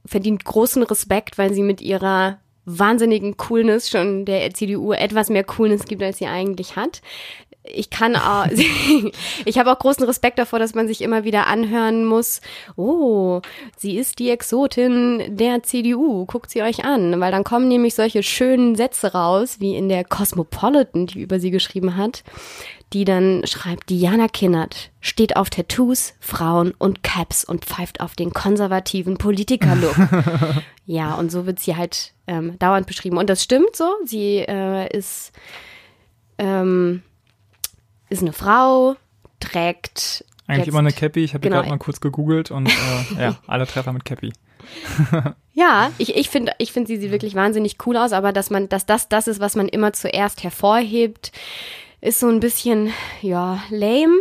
verdient 0.05 0.45
großen 0.45 0.83
Respekt, 0.83 1.39
weil 1.39 1.55
sie 1.55 1.63
mit 1.63 1.81
ihrer 1.81 2.39
wahnsinnigen 2.67 3.37
Coolness 3.37 3.91
schon 3.91 4.25
der 4.25 4.53
CDU 4.55 4.93
etwas 4.93 5.31
mehr 5.31 5.45
Coolness 5.45 5.85
gibt, 5.85 6.03
als 6.03 6.19
sie 6.19 6.27
eigentlich 6.27 6.77
hat 6.77 7.03
ich 7.65 7.91
kann 7.91 8.15
auch, 8.15 8.47
ich 9.45 9.59
habe 9.59 9.73
auch 9.73 9.79
großen 9.79 10.05
Respekt 10.05 10.39
davor, 10.39 10.59
dass 10.59 10.75
man 10.75 10.87
sich 10.87 11.01
immer 11.01 11.25
wieder 11.25 11.47
anhören 11.47 12.05
muss, 12.05 12.41
oh, 12.77 13.41
sie 13.77 13.97
ist 13.97 14.19
die 14.19 14.31
Exotin 14.31 15.37
der 15.37 15.63
CDU, 15.63 16.27
guckt 16.27 16.51
sie 16.51 16.63
euch 16.63 16.85
an, 16.85 17.19
weil 17.21 17.33
dann 17.33 17.45
kommen 17.45 17.69
nämlich 17.69 17.95
solche 17.95 18.23
schönen 18.23 18.77
Sätze 18.77 19.13
raus, 19.13 19.57
wie 19.61 19.77
in 19.77 19.89
der 19.89 20.05
Cosmopolitan, 20.05 21.07
die 21.07 21.21
über 21.21 21.41
sie 21.41 21.51
geschrieben 21.51 21.97
hat, 21.97 22.23
die 22.93 23.05
dann 23.05 23.43
schreibt, 23.47 23.91
Diana 23.91 24.29
Kinnert 24.29 24.91
steht 25.01 25.37
auf 25.37 25.51
Tattoos, 25.51 26.15
Frauen 26.21 26.73
und 26.79 27.03
Caps 27.03 27.45
und 27.45 27.65
pfeift 27.65 28.01
auf 28.01 28.15
den 28.15 28.33
konservativen 28.33 29.17
Politiker-Look. 29.17 29.97
ja, 30.87 31.15
und 31.15 31.33
so 31.33 31.47
wird 31.47 31.59
sie 31.59 31.77
halt 31.77 32.13
ähm, 32.27 32.59
dauernd 32.59 32.87
beschrieben. 32.87 33.19
Und 33.19 33.29
das 33.31 33.43
stimmt 33.43 33.77
so, 33.77 33.91
sie 34.05 34.39
äh, 34.39 34.97
ist, 34.97 35.33
ähm, 36.39 37.03
ist 38.09 38.23
eine 38.23 38.33
Frau, 38.33 38.97
trägt. 39.41 40.25
Eigentlich 40.47 40.69
immer 40.69 40.81
eine 40.81 40.93
Cappy. 40.93 41.25
Ich 41.25 41.35
habe 41.35 41.43
genau. 41.43 41.57
gerade 41.57 41.71
mal 41.71 41.79
kurz 41.79 42.01
gegoogelt 42.01 42.51
und 42.51 42.69
äh, 42.69 43.21
ja, 43.21 43.37
alle 43.47 43.67
Treffer 43.67 43.93
mit 43.93 44.05
Cappy. 44.05 44.33
ja, 45.53 45.91
ich, 45.99 46.17
ich 46.17 46.31
finde 46.31 46.53
ich 46.59 46.73
find 46.73 46.87
sie 46.87 46.97
sieht 46.97 47.11
wirklich 47.11 47.35
wahnsinnig 47.35 47.77
cool 47.87 47.97
aus, 47.97 48.13
aber 48.13 48.33
dass 48.33 48.51
man, 48.51 48.69
dass 48.69 48.87
das 48.87 49.09
das 49.09 49.29
ist, 49.29 49.41
was 49.41 49.57
man 49.57 49.69
immer 49.69 49.93
zuerst 49.93 50.43
hervorhebt, 50.43 51.33
ist 52.01 52.21
so 52.21 52.29
ein 52.29 52.41
bisschen, 52.41 52.93
ja, 53.23 53.63
lame. 53.71 54.21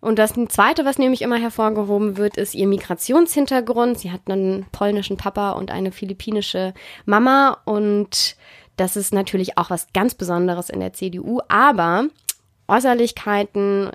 Und 0.00 0.18
das 0.18 0.32
zweite, 0.48 0.84
was 0.84 0.98
nämlich 0.98 1.22
immer 1.22 1.36
hervorgehoben 1.36 2.16
wird, 2.16 2.36
ist 2.36 2.54
ihr 2.54 2.66
Migrationshintergrund. 2.66 3.98
Sie 3.98 4.10
hat 4.10 4.22
einen 4.26 4.66
polnischen 4.72 5.18
Papa 5.18 5.52
und 5.52 5.70
eine 5.70 5.92
philippinische 5.92 6.72
Mama 7.04 7.58
und 7.64 8.36
das 8.76 8.96
ist 8.96 9.12
natürlich 9.12 9.58
auch 9.58 9.68
was 9.68 9.88
ganz 9.92 10.14
Besonderes 10.14 10.70
in 10.70 10.80
der 10.80 10.94
CDU. 10.94 11.40
Aber 11.48 12.06
Äußerlichkeiten 12.66 13.90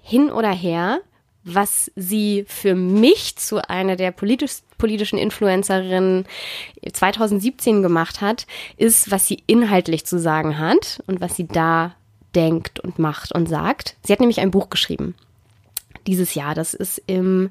hin 0.00 0.30
oder 0.30 0.52
her, 0.52 1.00
was 1.42 1.90
sie 1.96 2.44
für 2.46 2.76
mich 2.76 3.36
zu 3.36 3.68
einer 3.68 3.96
der 3.96 4.12
politisch, 4.12 4.58
politischen 4.76 5.18
Influencerinnen 5.18 6.24
2017 6.92 7.82
gemacht 7.82 8.20
hat, 8.20 8.46
ist, 8.76 9.10
was 9.10 9.26
sie 9.26 9.42
inhaltlich 9.48 10.06
zu 10.06 10.20
sagen 10.20 10.58
hat 10.58 11.02
und 11.08 11.20
was 11.20 11.34
sie 11.34 11.48
da 11.48 11.96
denkt 12.36 12.78
und 12.78 13.00
macht 13.00 13.34
und 13.34 13.48
sagt. 13.48 13.96
Sie 14.04 14.12
hat 14.12 14.20
nämlich 14.20 14.40
ein 14.40 14.52
Buch 14.52 14.70
geschrieben. 14.70 15.16
Dieses 16.08 16.34
Jahr, 16.34 16.54
das 16.54 16.74
ist 16.74 17.00
im 17.06 17.50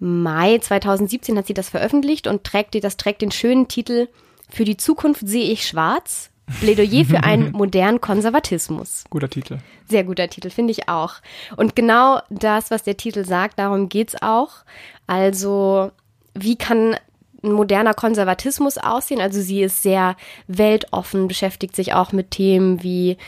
Mai 0.00 0.58
2017 0.58 1.38
hat 1.38 1.46
sie 1.46 1.54
das 1.54 1.68
veröffentlicht 1.68 2.26
und 2.26 2.42
trägt, 2.42 2.82
das 2.82 2.96
trägt 2.96 3.22
den 3.22 3.30
schönen 3.30 3.68
Titel 3.68 4.08
Für 4.48 4.64
die 4.64 4.76
Zukunft 4.76 5.28
sehe 5.28 5.52
ich 5.52 5.64
schwarz. 5.64 6.30
Plädoyer 6.60 7.04
für 7.04 7.22
einen 7.22 7.52
modernen 7.56 8.00
Konservatismus. 8.00 9.04
Guter 9.10 9.30
Titel. 9.30 9.58
Sehr 9.88 10.04
guter 10.04 10.28
Titel, 10.28 10.50
finde 10.50 10.72
ich 10.72 10.88
auch. 10.88 11.16
Und 11.56 11.76
genau 11.76 12.20
das, 12.30 12.70
was 12.70 12.82
der 12.82 12.96
Titel 12.96 13.24
sagt, 13.24 13.58
darum 13.60 13.88
geht's 13.88 14.20
auch. 14.20 14.64
Also, 15.06 15.92
wie 16.34 16.56
kann 16.56 16.96
ein 17.44 17.52
moderner 17.52 17.94
Konservatismus 17.94 18.78
aussehen? 18.78 19.20
Also, 19.20 19.40
sie 19.40 19.62
ist 19.62 19.82
sehr 19.82 20.16
weltoffen, 20.48 21.28
beschäftigt 21.28 21.76
sich 21.76 21.94
auch 21.94 22.12
mit 22.12 22.32
Themen 22.32 22.82
wie 22.82 23.18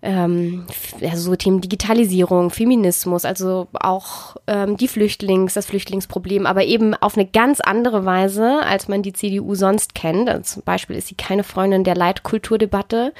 ähm, 0.00 0.66
also 1.02 1.30
so 1.30 1.36
Themen 1.36 1.60
Digitalisierung, 1.60 2.50
Feminismus, 2.50 3.24
also 3.24 3.66
auch 3.72 4.36
ähm, 4.46 4.76
die 4.76 4.86
Flüchtlings, 4.86 5.54
das 5.54 5.66
Flüchtlingsproblem, 5.66 6.46
aber 6.46 6.64
eben 6.64 6.94
auf 6.94 7.16
eine 7.16 7.26
ganz 7.26 7.60
andere 7.60 8.04
Weise, 8.04 8.60
als 8.62 8.86
man 8.88 9.02
die 9.02 9.12
CDU 9.12 9.54
sonst 9.54 9.94
kennt. 9.94 10.28
Also 10.28 10.42
zum 10.54 10.62
Beispiel 10.62 10.96
ist 10.96 11.08
sie 11.08 11.16
keine 11.16 11.42
Freundin 11.42 11.82
der 11.82 11.96
Leitkulturdebatte, 11.96 13.12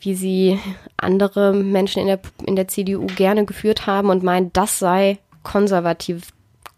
wie 0.00 0.14
sie 0.14 0.58
andere 0.98 1.54
Menschen 1.54 2.02
in 2.02 2.08
der, 2.08 2.20
in 2.44 2.56
der 2.56 2.68
CDU 2.68 3.06
gerne 3.06 3.46
geführt 3.46 3.86
haben 3.86 4.10
und 4.10 4.22
meint, 4.22 4.56
das 4.56 4.78
sei 4.78 5.18
konservativ 5.42 6.32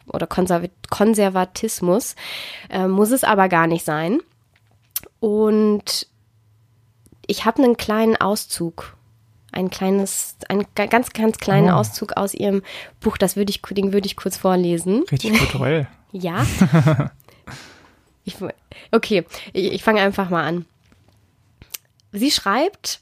oder 0.06 0.26
Konservatismus, 0.26 2.14
äh, 2.70 2.86
muss 2.86 3.10
es 3.10 3.24
aber 3.24 3.48
gar 3.48 3.66
nicht 3.66 3.84
sein. 3.84 4.20
Und 5.20 6.06
ich 7.26 7.44
habe 7.44 7.62
einen 7.62 7.76
kleinen 7.76 8.16
Auszug 8.16 8.96
ein 9.52 9.70
kleines, 9.70 10.36
einen 10.48 10.66
ganz, 10.74 11.12
ganz 11.12 11.38
kleinen 11.38 11.70
oh. 11.70 11.76
Auszug 11.76 12.16
aus 12.16 12.34
ihrem 12.34 12.62
Buch. 13.00 13.16
Das 13.16 13.36
würde 13.36 13.50
ich, 13.50 13.62
den 13.62 13.92
würde 13.92 14.06
ich 14.06 14.16
kurz 14.16 14.36
vorlesen. 14.36 15.04
Richtig 15.10 15.38
kulturell. 15.38 15.88
ja. 16.12 16.44
ich, 18.24 18.36
okay, 18.92 19.24
ich, 19.52 19.72
ich 19.72 19.82
fange 19.82 20.00
einfach 20.00 20.30
mal 20.30 20.44
an. 20.44 20.66
Sie 22.12 22.30
schreibt, 22.30 23.00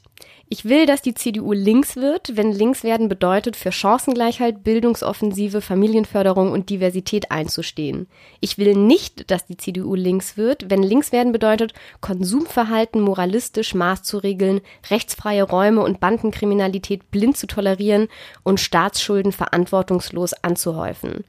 ich 0.49 0.63
will, 0.63 0.85
dass 0.85 1.01
die 1.01 1.13
CDU 1.13 1.51
links 1.51 1.97
wird, 1.97 2.37
wenn 2.37 2.53
links 2.53 2.83
werden 2.83 3.09
bedeutet, 3.09 3.57
für 3.57 3.71
Chancengleichheit, 3.71 4.63
Bildungsoffensive, 4.63 5.59
Familienförderung 5.59 6.53
und 6.53 6.69
Diversität 6.69 7.31
einzustehen. 7.31 8.07
Ich 8.39 8.57
will 8.57 8.73
nicht, 8.75 9.29
dass 9.29 9.45
die 9.45 9.57
CDU 9.57 9.95
links 9.95 10.37
wird, 10.37 10.69
wenn 10.69 10.83
links 10.83 11.11
werden 11.11 11.33
bedeutet, 11.33 11.73
Konsumverhalten 11.99 13.01
moralistisch 13.01 13.75
Maß 13.75 14.03
zu 14.03 14.19
regeln, 14.19 14.61
rechtsfreie 14.89 15.43
Räume 15.43 15.81
und 15.81 15.99
Bandenkriminalität 15.99 17.11
blind 17.11 17.35
zu 17.35 17.47
tolerieren 17.47 18.07
und 18.43 18.61
Staatsschulden 18.61 19.33
verantwortungslos 19.33 20.33
anzuhäufen. 20.33 21.25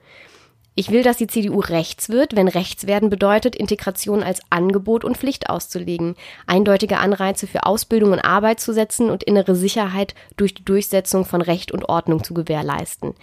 Ich 0.78 0.92
will, 0.92 1.02
dass 1.02 1.16
die 1.16 1.26
CDU 1.26 1.58
rechts 1.58 2.08
wird, 2.08 2.37
wenn 2.37 2.47
rechts 2.47 2.87
werden 2.87 3.11
bedeutet, 3.11 3.56
Integration 3.56 4.23
als 4.23 4.40
Angebot 4.49 5.02
und 5.02 5.16
Pflicht 5.16 5.50
auszulegen, 5.50 6.14
eindeutige 6.47 6.99
Anreize 6.99 7.49
für 7.49 7.66
Ausbildung 7.66 8.12
und 8.12 8.20
Arbeit 8.20 8.61
zu 8.61 8.73
setzen 8.73 9.11
und 9.11 9.25
innere 9.25 9.56
Sicherheit 9.56 10.14
durch 10.37 10.54
die 10.54 10.64
Durchsetzung 10.64 11.25
von 11.25 11.42
Recht 11.42 11.73
und 11.73 11.88
Ordnung 11.88 12.23
zu 12.23 12.32
gewährleisten. 12.32 13.14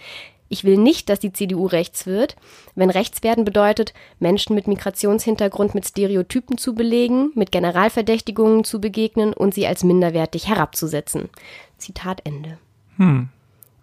Ich 0.50 0.64
will 0.64 0.76
nicht, 0.76 1.08
dass 1.08 1.18
die 1.18 1.32
CDU 1.32 1.64
rechts 1.64 2.04
wird, 2.04 2.36
wenn 2.74 2.90
rechts 2.90 3.22
werden 3.22 3.46
bedeutet, 3.46 3.94
Menschen 4.18 4.54
mit 4.54 4.68
Migrationshintergrund 4.68 5.74
mit 5.74 5.86
Stereotypen 5.86 6.58
zu 6.58 6.74
belegen, 6.74 7.30
mit 7.34 7.52
Generalverdächtigungen 7.52 8.64
zu 8.64 8.82
begegnen 8.82 9.32
und 9.32 9.54
sie 9.54 9.66
als 9.66 9.82
minderwertig 9.82 10.46
herabzusetzen. 10.46 11.30
Zitat 11.78 12.20
Ende. 12.24 12.58
Hm. 12.98 13.30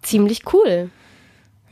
Ziemlich 0.00 0.42
cool. 0.52 0.90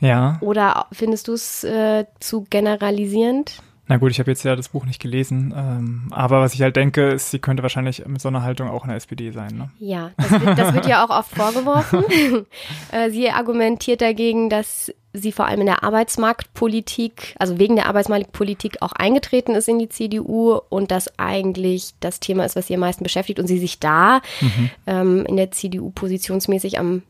Ja. 0.03 0.37
Oder 0.41 0.87
findest 0.91 1.29
du 1.29 1.33
es 1.33 1.63
äh, 1.63 2.05
zu 2.19 2.45
generalisierend? 2.49 3.61
Na 3.87 3.97
gut, 3.97 4.11
ich 4.11 4.19
habe 4.19 4.31
jetzt 4.31 4.43
ja 4.43 4.55
das 4.55 4.69
Buch 4.69 4.85
nicht 4.85 5.01
gelesen, 5.01 5.53
ähm, 5.55 6.07
aber 6.11 6.39
was 6.39 6.53
ich 6.53 6.61
halt 6.61 6.77
denke, 6.77 7.09
ist, 7.09 7.31
sie 7.31 7.39
könnte 7.39 7.63
wahrscheinlich 7.63 8.05
mit 8.05 8.21
so 8.21 8.29
einer 8.29 8.41
Haltung 8.41 8.69
auch 8.69 8.83
in 8.83 8.89
der 8.89 8.97
SPD 8.97 9.31
sein. 9.31 9.57
Ne? 9.57 9.71
Ja, 9.79 10.11
das 10.17 10.31
wird, 10.31 10.57
das 10.57 10.73
wird 10.73 10.87
ja 10.87 11.05
auch 11.05 11.09
oft 11.09 11.35
vorgeworfen. 11.35 12.03
äh, 12.91 13.09
sie 13.09 13.29
argumentiert 13.29 14.01
dagegen, 14.01 14.49
dass 14.49 14.91
sie 15.11 15.31
vor 15.31 15.47
allem 15.47 15.61
in 15.61 15.67
der 15.67 15.83
Arbeitsmarktpolitik, 15.83 17.35
also 17.37 17.59
wegen 17.59 17.75
der 17.75 17.87
Arbeitsmarktpolitik 17.87 18.81
auch 18.81 18.93
eingetreten 18.93 19.53
ist 19.53 19.67
in 19.67 19.79
die 19.79 19.89
CDU 19.89 20.59
und 20.69 20.89
das 20.89 21.19
eigentlich 21.19 21.91
das 21.99 22.19
Thema 22.19 22.45
ist, 22.45 22.55
was 22.55 22.67
sie 22.67 22.73
am 22.73 22.79
meisten 22.79 23.03
beschäftigt 23.03 23.39
und 23.39 23.47
sie 23.47 23.59
sich 23.59 23.79
da 23.79 24.21
mhm. 24.41 24.69
ähm, 24.87 25.25
in 25.25 25.37
der 25.37 25.51
CDU 25.51 25.91
positionsmäßig 25.91 26.79
am 26.79 27.03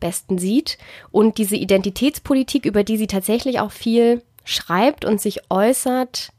besten 0.00 0.38
sieht 0.38 0.78
und 1.10 1.38
diese 1.38 1.56
Identitätspolitik, 1.56 2.64
über 2.66 2.84
die 2.84 2.96
sie 2.96 3.06
tatsächlich 3.06 3.60
auch 3.60 3.72
viel 3.72 4.22
schreibt 4.44 5.04
und 5.04 5.20
sich 5.20 5.50
äußert, 5.50 6.30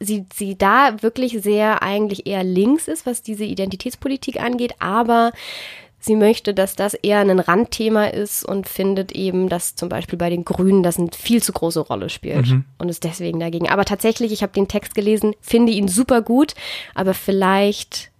sie, 0.00 0.26
sie 0.34 0.56
da 0.56 1.02
wirklich 1.02 1.42
sehr 1.42 1.82
eigentlich 1.82 2.26
eher 2.26 2.44
links 2.44 2.88
ist, 2.88 3.06
was 3.06 3.22
diese 3.22 3.44
Identitätspolitik 3.44 4.40
angeht, 4.40 4.74
aber 4.78 5.32
sie 5.98 6.16
möchte, 6.16 6.52
dass 6.52 6.76
das 6.76 6.94
eher 6.94 7.20
ein 7.20 7.40
Randthema 7.40 8.06
ist 8.06 8.44
und 8.44 8.68
findet 8.68 9.12
eben, 9.12 9.48
dass 9.48 9.74
zum 9.74 9.88
Beispiel 9.88 10.18
bei 10.18 10.30
den 10.30 10.44
Grünen 10.44 10.82
das 10.82 10.98
eine 10.98 11.10
viel 11.16 11.42
zu 11.42 11.52
große 11.52 11.80
Rolle 11.80 12.10
spielt 12.10 12.48
mhm. 12.48 12.64
und 12.78 12.88
ist 12.88 13.04
deswegen 13.04 13.40
dagegen. 13.40 13.68
Aber 13.68 13.84
tatsächlich, 13.84 14.30
ich 14.32 14.42
habe 14.42 14.52
den 14.52 14.68
Text 14.68 14.94
gelesen, 14.94 15.34
finde 15.40 15.72
ihn 15.72 15.88
super 15.88 16.20
gut, 16.20 16.54
aber 16.94 17.14
vielleicht 17.14 18.10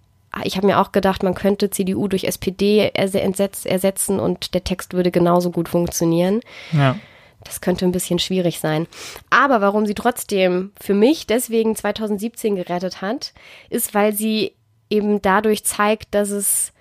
ich 0.43 0.57
habe 0.57 0.67
mir 0.67 0.79
auch 0.79 0.91
gedacht, 0.91 1.23
man 1.23 1.35
könnte 1.35 1.69
CDU 1.69 2.07
durch 2.07 2.25
SPD 2.25 2.91
ersetzen 2.93 4.19
und 4.19 4.53
der 4.53 4.63
Text 4.63 4.93
würde 4.93 5.11
genauso 5.11 5.51
gut 5.51 5.69
funktionieren. 5.69 6.41
Ja. 6.71 6.97
Das 7.43 7.61
könnte 7.61 7.85
ein 7.85 7.91
bisschen 7.91 8.19
schwierig 8.19 8.59
sein. 8.59 8.87
Aber 9.29 9.61
warum 9.61 9.85
sie 9.85 9.93
trotzdem 9.93 10.71
für 10.81 10.95
mich 10.95 11.27
deswegen 11.27 11.75
2017 11.75 12.55
gerettet 12.55 13.01
hat, 13.01 13.33
ist, 13.69 13.93
weil 13.93 14.13
sie 14.13 14.53
eben 14.89 15.21
dadurch 15.21 15.63
zeigt, 15.63 16.13
dass 16.13 16.29
es 16.29 16.71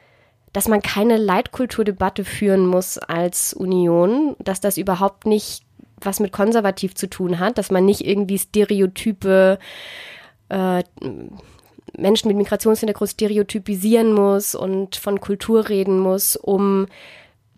dass 0.53 0.69
man 0.69 0.83
keine 0.83 1.17
Leitkulturdebatte 1.17 2.25
führen 2.25 2.65
muss 2.65 2.97
als 2.97 3.55
Union, 3.55 4.37
dass 4.39 4.61
das 4.61 4.79
überhaupt 4.79 5.27
nicht 5.27 5.65
was 6.01 6.21
mit 6.21 6.33
konservativ 6.33 6.95
zu 6.95 7.11
tun 7.11 7.41
hat, 7.41 7.59
dass 7.59 7.73
man 7.73 7.85
nicht 7.85 8.07
irgendwie 8.07 8.39
Stereotype 8.39 9.59
äh, 10.49 10.85
Menschen 11.99 12.29
mit 12.29 12.37
Migrationshintergrund 12.37 13.11
stereotypisieren 13.11 14.13
muss 14.13 14.55
und 14.55 14.97
von 14.97 15.21
Kultur 15.21 15.69
reden 15.69 15.99
muss, 15.99 16.37
um 16.37 16.87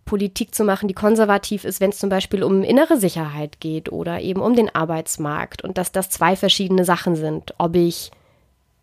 Politik 0.05 0.55
zu 0.55 0.64
machen, 0.64 0.87
die 0.88 0.94
konservativ 0.94 1.64
ist, 1.64 1.81
wenn 1.81 1.90
es 1.90 1.99
zum 1.99 2.09
Beispiel 2.09 2.44
um 2.44 2.62
innere 2.62 2.96
Sicherheit 2.96 3.61
geht 3.61 3.90
oder 3.90 4.20
eben 4.20 4.40
um 4.40 4.55
den 4.55 4.72
Arbeitsmarkt 4.72 5.62
und 5.62 5.79
dass 5.79 5.90
das 5.90 6.11
zwei 6.11 6.37
verschiedene 6.37 6.85
Sachen 6.85 7.16
sind, 7.16 7.55
ob 7.59 7.75
ich 7.75 8.12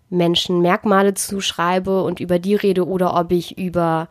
Menschen 0.09 0.61
Merkmale 0.61 1.13
zuschreibe 1.13 2.03
und 2.03 2.19
über 2.19 2.39
die 2.39 2.55
rede 2.55 2.85
oder 2.87 3.15
ob 3.15 3.31
ich 3.31 3.57
über 3.57 4.09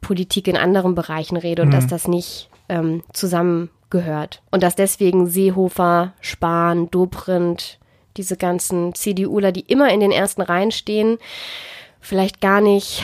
Politik 0.00 0.48
in 0.48 0.56
anderen 0.56 0.94
Bereichen 0.94 1.36
rede 1.36 1.62
und 1.62 1.68
mhm. 1.68 1.72
dass 1.72 1.86
das 1.86 2.08
nicht 2.08 2.50
ähm, 2.68 3.02
zusammengehört 3.12 4.42
und 4.50 4.62
dass 4.62 4.74
deswegen 4.74 5.26
Seehofer, 5.26 6.12
Spahn, 6.20 6.90
Dobrindt, 6.90 7.78
diese 8.16 8.36
ganzen 8.36 8.94
CDUler, 8.94 9.52
die 9.52 9.60
immer 9.60 9.92
in 9.92 10.00
den 10.00 10.12
ersten 10.12 10.42
Reihen 10.42 10.70
stehen, 10.70 11.18
vielleicht 12.00 12.40
gar 12.40 12.60
nicht 12.60 13.02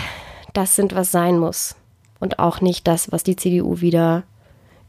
das 0.53 0.77
sind, 0.77 0.95
was 0.95 1.11
sein 1.11 1.39
muss. 1.39 1.77
Und 2.21 2.39
auch 2.39 2.61
nicht 2.61 2.87
das, 2.87 3.11
was 3.11 3.25
die 3.25 3.37
CDU 3.37 3.81
wieder 3.81 4.23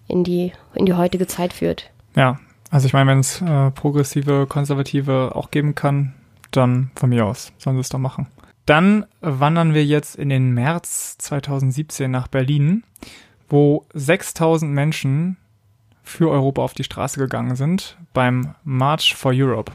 in 0.08 0.24
die, 0.24 0.52
in 0.76 0.86
die 0.86 0.94
heutige 0.94 1.28
Zeit 1.28 1.54
führt. 1.54 1.90
Ja, 2.16 2.40
also 2.70 2.86
ich 2.86 2.94
meine, 2.94 3.10
wenn 3.12 3.20
es 3.20 3.42
äh, 3.42 3.72
progressive, 3.72 4.46
konservative 4.48 5.36
auch 5.36 5.52
geben 5.52 5.76
kann, 5.76 6.14
dann 6.52 6.92
von 6.96 7.10
mir 7.10 7.26
aus, 7.26 7.52
sollen 7.58 7.76
sie 7.76 7.82
es 7.82 7.90
doch 7.90 8.00
machen. 8.00 8.28
Dann 8.66 9.06
wandern 9.22 9.74
wir 9.74 9.86
jetzt 9.86 10.16
in 10.16 10.30
den 10.30 10.52
März 10.52 11.18
2017 11.18 12.10
nach 12.10 12.28
Berlin, 12.28 12.84
wo 13.50 13.86
6000 13.94 14.72
Menschen 14.72 15.38
für 16.04 16.30
Europa 16.30 16.62
auf 16.62 16.74
die 16.74 16.84
Straße 16.84 17.20
gegangen 17.20 17.56
sind 17.56 17.98
beim 18.14 18.56
March 18.64 19.16
for 19.16 19.34
Europe. 19.34 19.74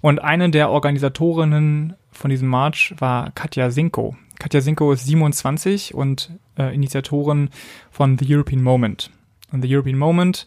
Und 0.00 0.18
eine 0.18 0.50
der 0.50 0.70
Organisatorinnen 0.70 1.94
von 2.12 2.30
diesem 2.30 2.48
March 2.48 2.94
war 2.98 3.30
Katja 3.32 3.70
Sinko. 3.70 4.16
Katja 4.38 4.60
Sinko 4.60 4.92
ist 4.92 5.06
27 5.06 5.94
und 5.94 6.30
äh, 6.58 6.74
Initiatorin 6.74 7.50
von 7.90 8.18
The 8.18 8.34
European 8.34 8.62
Moment. 8.62 9.10
Und 9.52 9.62
The 9.62 9.74
European 9.74 9.98
Moment 9.98 10.46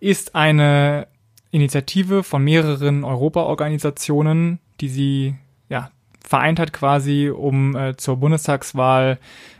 ist 0.00 0.34
eine 0.34 1.08
Initiative 1.50 2.22
von 2.22 2.44
mehreren 2.44 3.04
Europa-Organisationen, 3.04 4.58
die 4.80 4.88
sie 4.88 5.34
ja, 5.68 5.90
vereint 6.22 6.58
hat 6.58 6.72
quasi, 6.72 7.30
um 7.30 7.74
äh, 7.76 7.96
zur 7.96 8.16
Bundestagswahl 8.16 9.18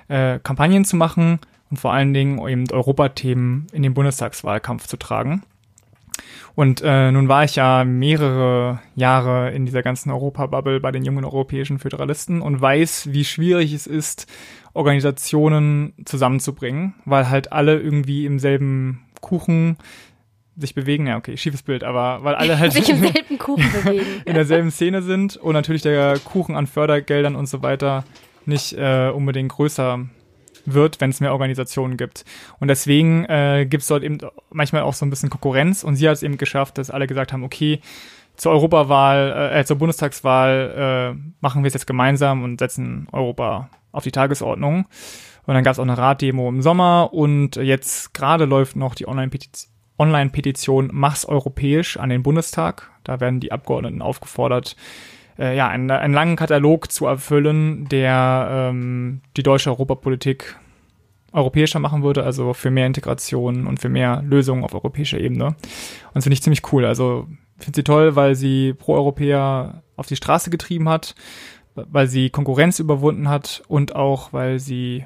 äh, 0.09 0.39
Kampagnen 0.41 0.85
zu 0.85 0.97
machen 0.97 1.41
und 1.71 1.79
vor 1.79 1.93
allen 1.93 2.15
Dingen 2.15 2.47
eben 2.47 2.71
Europathemen 2.71 3.67
in 3.73 3.83
den 3.83 3.95
Bundestagswahlkampf 3.95 4.87
zu 4.87 4.97
tragen. 4.97 5.43
Und 6.55 6.83
äh, 6.83 7.11
nun 7.13 7.29
war 7.29 7.45
ich 7.45 7.57
ja 7.57 7.85
mehrere 7.85 8.81
Jahre 8.95 9.51
in 9.53 9.67
dieser 9.67 9.83
ganzen 9.83 10.11
Europa-Bubble 10.11 10.81
bei 10.81 10.91
den 10.91 11.05
jungen 11.05 11.25
europäischen 11.25 11.79
Föderalisten 11.79 12.41
und 12.41 12.61
weiß, 12.61 13.13
wie 13.13 13.25
schwierig 13.25 13.73
es 13.73 13.87
ist, 13.87 14.27
Organisationen 14.73 15.93
zusammenzubringen, 16.05 16.95
weil 17.05 17.29
halt 17.29 17.53
alle 17.53 17.79
irgendwie 17.79 18.27
im 18.27 18.39
selben 18.39 19.07
Kuchen 19.21 19.77
sich 20.57 20.75
bewegen, 20.75 21.07
ja 21.07 21.17
okay, 21.17 21.37
schiefes 21.37 21.63
Bild, 21.63 21.85
aber 21.85 22.25
weil 22.25 22.35
alle 22.35 22.59
halt 22.59 22.73
sich 22.73 22.89
im 22.89 22.99
selben 23.13 23.39
Kuchen 23.39 23.71
bewegen. 23.73 24.23
in 24.25 24.35
derselben 24.35 24.71
Szene 24.71 25.03
sind 25.03 25.37
und 25.37 25.53
natürlich 25.53 25.83
der 25.83 26.19
Kuchen 26.19 26.57
an 26.57 26.67
Fördergeldern 26.67 27.37
und 27.37 27.47
so 27.47 27.63
weiter 27.63 28.05
nicht 28.47 28.73
äh, 28.75 29.11
unbedingt 29.11 29.53
größer 29.53 30.07
wird, 30.73 31.01
wenn 31.01 31.11
es 31.11 31.21
mehr 31.21 31.33
Organisationen 31.33 31.97
gibt. 31.97 32.25
Und 32.59 32.69
deswegen 32.69 33.25
äh, 33.25 33.67
gibt 33.69 33.83
es 33.83 33.89
dort 33.89 34.03
eben 34.03 34.19
manchmal 34.51 34.83
auch 34.83 34.95
so 34.95 35.07
ein 35.07 35.11
bisschen 35.11 35.31
Konkurrenz. 35.31 35.85
Und 35.85 35.97
sie 35.97 36.09
hat 36.09 36.15
es 36.15 36.23
eben 36.23 36.39
geschafft, 36.39 36.79
dass 36.79 36.91
alle 36.91 37.07
gesagt 37.07 37.33
haben, 37.33 37.45
okay, 37.45 37.81
zur 38.37 38.53
Europawahl, 38.53 39.53
äh, 39.53 39.65
zur 39.65 39.77
Bundestagswahl 39.77 41.15
äh, 41.17 41.35
machen 41.41 41.63
wir 41.63 41.69
es 41.69 41.75
jetzt 41.75 41.87
gemeinsam 41.87 42.43
und 42.43 42.59
setzen 42.59 43.09
Europa 43.13 43.71
auf 43.93 44.05
die 44.05 44.13
Tagesordnung. 44.13 44.87
Und 45.47 45.55
dann 45.55 45.65
gab 45.65 45.73
es 45.73 45.79
auch 45.79 45.85
eine 45.85 45.97
Raddemo 45.97 46.49
im 46.49 46.61
Sommer 46.61 47.13
und 47.13 47.57
jetzt 47.57 48.13
gerade 48.15 48.45
läuft 48.45 48.77
noch 48.77 48.95
die 48.95 49.07
Online-Petition 49.09 49.65
Online 49.99 50.93
Mach's 50.93 51.25
europäisch 51.25 51.97
an 51.97 52.11
den 52.11 52.23
Bundestag. 52.23 52.91
Da 53.05 53.21
werden 53.21 53.41
die 53.41 53.53
Abgeordneten 53.53 54.03
aufgefordert, 54.03 54.77
äh, 55.39 55.57
ja, 55.57 55.69
einen, 55.69 55.91
einen 55.91 56.15
langen 56.15 56.37
Katalog 56.37 56.91
zu 56.91 57.07
erfüllen, 57.07 57.89
der 57.89 58.49
ähm, 58.51 59.21
die 59.37 59.43
deutsche 59.43 59.71
Europapolitik 59.71 60.57
europäischer 61.33 61.79
machen 61.79 62.03
würde, 62.03 62.25
also 62.25 62.55
für 62.55 62.71
mehr 62.71 62.87
Integration 62.87 63.67
und 63.67 63.81
für 63.81 63.89
mehr 63.89 64.23
Lösungen 64.27 64.65
auf 64.65 64.75
europäischer 64.75 65.19
Ebene. 65.19 65.47
Und 65.49 65.57
das 66.15 66.25
finde 66.25 66.35
ich 66.35 66.43
ziemlich 66.43 66.73
cool. 66.73 66.85
Also 66.85 67.27
finde 67.59 67.77
sie 67.77 67.85
toll, 67.85 68.17
weil 68.17 68.35
sie 68.35 68.73
Pro-Europäer 68.73 69.83
auf 69.97 70.07
die 70.07 70.17
Straße 70.17 70.51
getrieben 70.51 70.89
hat, 70.89 71.15
weil 71.75 72.07
sie 72.07 72.31
Konkurrenz 72.31 72.79
überwunden 72.79 73.29
hat 73.29 73.63
und 73.69 73.95
auch, 73.95 74.33
weil 74.33 74.59
sie 74.59 75.05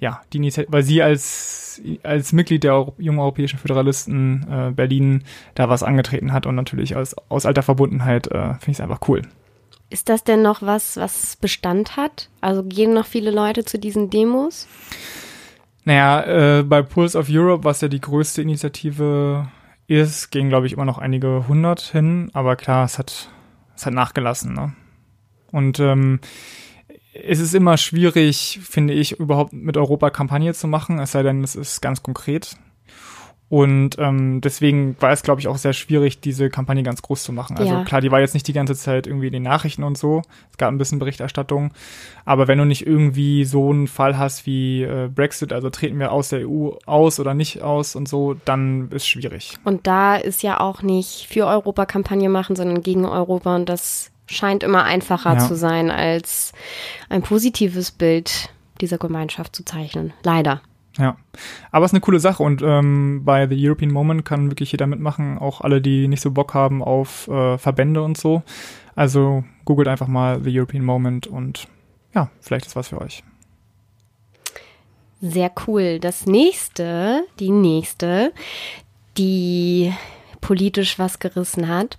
ja, 0.00 0.22
die 0.32 0.40
weil 0.68 0.82
sie 0.82 1.02
als, 1.02 1.82
als 2.02 2.32
Mitglied 2.32 2.64
der 2.64 2.74
Euro 2.74 2.94
jungen 2.98 3.18
europäischen 3.18 3.58
Föderalisten 3.58 4.46
äh, 4.50 4.70
Berlin 4.70 5.24
da 5.54 5.68
was 5.68 5.82
angetreten 5.82 6.32
hat 6.32 6.46
und 6.46 6.54
natürlich 6.54 6.96
aus, 6.96 7.14
aus 7.28 7.44
alter 7.44 7.62
Verbundenheit 7.62 8.26
äh, 8.28 8.54
finde 8.54 8.70
ich 8.70 8.76
es 8.76 8.80
einfach 8.80 9.06
cool. 9.08 9.22
Ist 9.90 10.08
das 10.08 10.22
denn 10.22 10.40
noch 10.40 10.62
was, 10.62 10.96
was 10.96 11.36
Bestand 11.36 11.96
hat? 11.96 12.30
Also 12.40 12.62
gehen 12.62 12.94
noch 12.94 13.06
viele 13.06 13.32
Leute 13.32 13.64
zu 13.64 13.78
diesen 13.78 14.08
Demos? 14.08 14.68
Naja, 15.84 16.58
äh, 16.58 16.62
bei 16.62 16.82
Pulse 16.82 17.18
of 17.18 17.26
Europe, 17.28 17.64
was 17.64 17.80
ja 17.80 17.88
die 17.88 18.00
größte 18.00 18.40
Initiative 18.40 19.48
ist, 19.88 20.30
gehen, 20.30 20.48
glaube 20.48 20.68
ich, 20.68 20.74
immer 20.74 20.84
noch 20.84 20.98
einige 20.98 21.48
hundert 21.48 21.80
hin, 21.80 22.30
aber 22.32 22.54
klar, 22.54 22.84
es 22.84 22.98
hat, 22.98 23.30
es 23.74 23.84
hat 23.84 23.92
nachgelassen. 23.92 24.54
Ne? 24.54 24.74
Und 25.50 25.80
ähm, 25.80 26.20
es 27.12 27.40
ist 27.40 27.54
immer 27.54 27.76
schwierig, 27.76 28.60
finde 28.62 28.94
ich, 28.94 29.18
überhaupt 29.18 29.52
mit 29.52 29.76
Europa 29.76 30.10
Kampagne 30.10 30.54
zu 30.54 30.68
machen, 30.68 31.00
es 31.00 31.10
sei 31.10 31.24
denn, 31.24 31.42
es 31.42 31.56
ist 31.56 31.80
ganz 31.80 32.04
konkret. 32.04 32.56
Und 33.50 33.98
ähm, 33.98 34.40
deswegen 34.40 34.94
war 35.00 35.10
es, 35.10 35.24
glaube 35.24 35.40
ich, 35.40 35.48
auch 35.48 35.56
sehr 35.56 35.72
schwierig, 35.72 36.20
diese 36.20 36.50
Kampagne 36.50 36.84
ganz 36.84 37.02
groß 37.02 37.24
zu 37.24 37.32
machen. 37.32 37.58
Also 37.58 37.72
ja. 37.72 37.82
klar, 37.82 38.00
die 38.00 38.12
war 38.12 38.20
jetzt 38.20 38.32
nicht 38.32 38.46
die 38.46 38.52
ganze 38.52 38.76
Zeit 38.76 39.08
irgendwie 39.08 39.26
in 39.26 39.32
den 39.32 39.42
Nachrichten 39.42 39.82
und 39.82 39.98
so. 39.98 40.22
Es 40.52 40.56
gab 40.56 40.68
ein 40.68 40.78
bisschen 40.78 41.00
Berichterstattung. 41.00 41.72
Aber 42.24 42.46
wenn 42.46 42.58
du 42.58 42.64
nicht 42.64 42.86
irgendwie 42.86 43.44
so 43.44 43.70
einen 43.70 43.88
Fall 43.88 44.16
hast 44.16 44.46
wie 44.46 44.84
äh, 44.84 45.10
Brexit, 45.12 45.52
also 45.52 45.68
treten 45.68 45.98
wir 45.98 46.12
aus 46.12 46.28
der 46.28 46.48
EU 46.48 46.74
aus 46.86 47.18
oder 47.18 47.34
nicht 47.34 47.60
aus 47.60 47.96
und 47.96 48.08
so, 48.08 48.36
dann 48.44 48.88
ist 48.92 49.08
schwierig. 49.08 49.56
Und 49.64 49.84
da 49.88 50.14
ist 50.14 50.44
ja 50.44 50.60
auch 50.60 50.82
nicht 50.82 51.26
für 51.28 51.46
Europa 51.46 51.86
Kampagne 51.86 52.28
machen, 52.28 52.54
sondern 52.54 52.82
gegen 52.82 53.04
Europa. 53.04 53.56
Und 53.56 53.68
das 53.68 54.12
scheint 54.28 54.62
immer 54.62 54.84
einfacher 54.84 55.34
ja. 55.34 55.38
zu 55.40 55.56
sein, 55.56 55.90
als 55.90 56.52
ein 57.08 57.22
positives 57.22 57.90
Bild 57.90 58.50
dieser 58.80 58.98
Gemeinschaft 58.98 59.56
zu 59.56 59.64
zeichnen. 59.64 60.12
Leider. 60.22 60.62
Ja, 61.00 61.16
aber 61.70 61.86
es 61.86 61.92
ist 61.92 61.94
eine 61.94 62.02
coole 62.02 62.20
Sache 62.20 62.42
und 62.42 62.60
ähm, 62.62 63.22
bei 63.24 63.48
The 63.48 63.56
European 63.58 63.90
Moment 63.90 64.26
kann 64.26 64.50
wirklich 64.50 64.70
jeder 64.70 64.86
mitmachen, 64.86 65.38
auch 65.38 65.62
alle, 65.62 65.80
die 65.80 66.08
nicht 66.08 66.20
so 66.20 66.30
Bock 66.30 66.52
haben 66.52 66.82
auf 66.82 67.26
äh, 67.28 67.56
Verbände 67.56 68.02
und 68.02 68.18
so. 68.18 68.42
Also 68.94 69.42
googelt 69.64 69.88
einfach 69.88 70.08
mal 70.08 70.42
The 70.44 70.58
European 70.58 70.84
Moment 70.84 71.26
und 71.26 71.68
ja, 72.14 72.30
vielleicht 72.42 72.66
ist 72.66 72.76
was 72.76 72.88
für 72.88 73.00
euch. 73.00 73.24
Sehr 75.22 75.50
cool. 75.66 76.00
Das 76.00 76.26
nächste, 76.26 77.24
die 77.38 77.50
nächste, 77.50 78.34
die 79.16 79.94
politisch 80.42 80.98
was 80.98 81.18
gerissen 81.18 81.68
hat, 81.68 81.96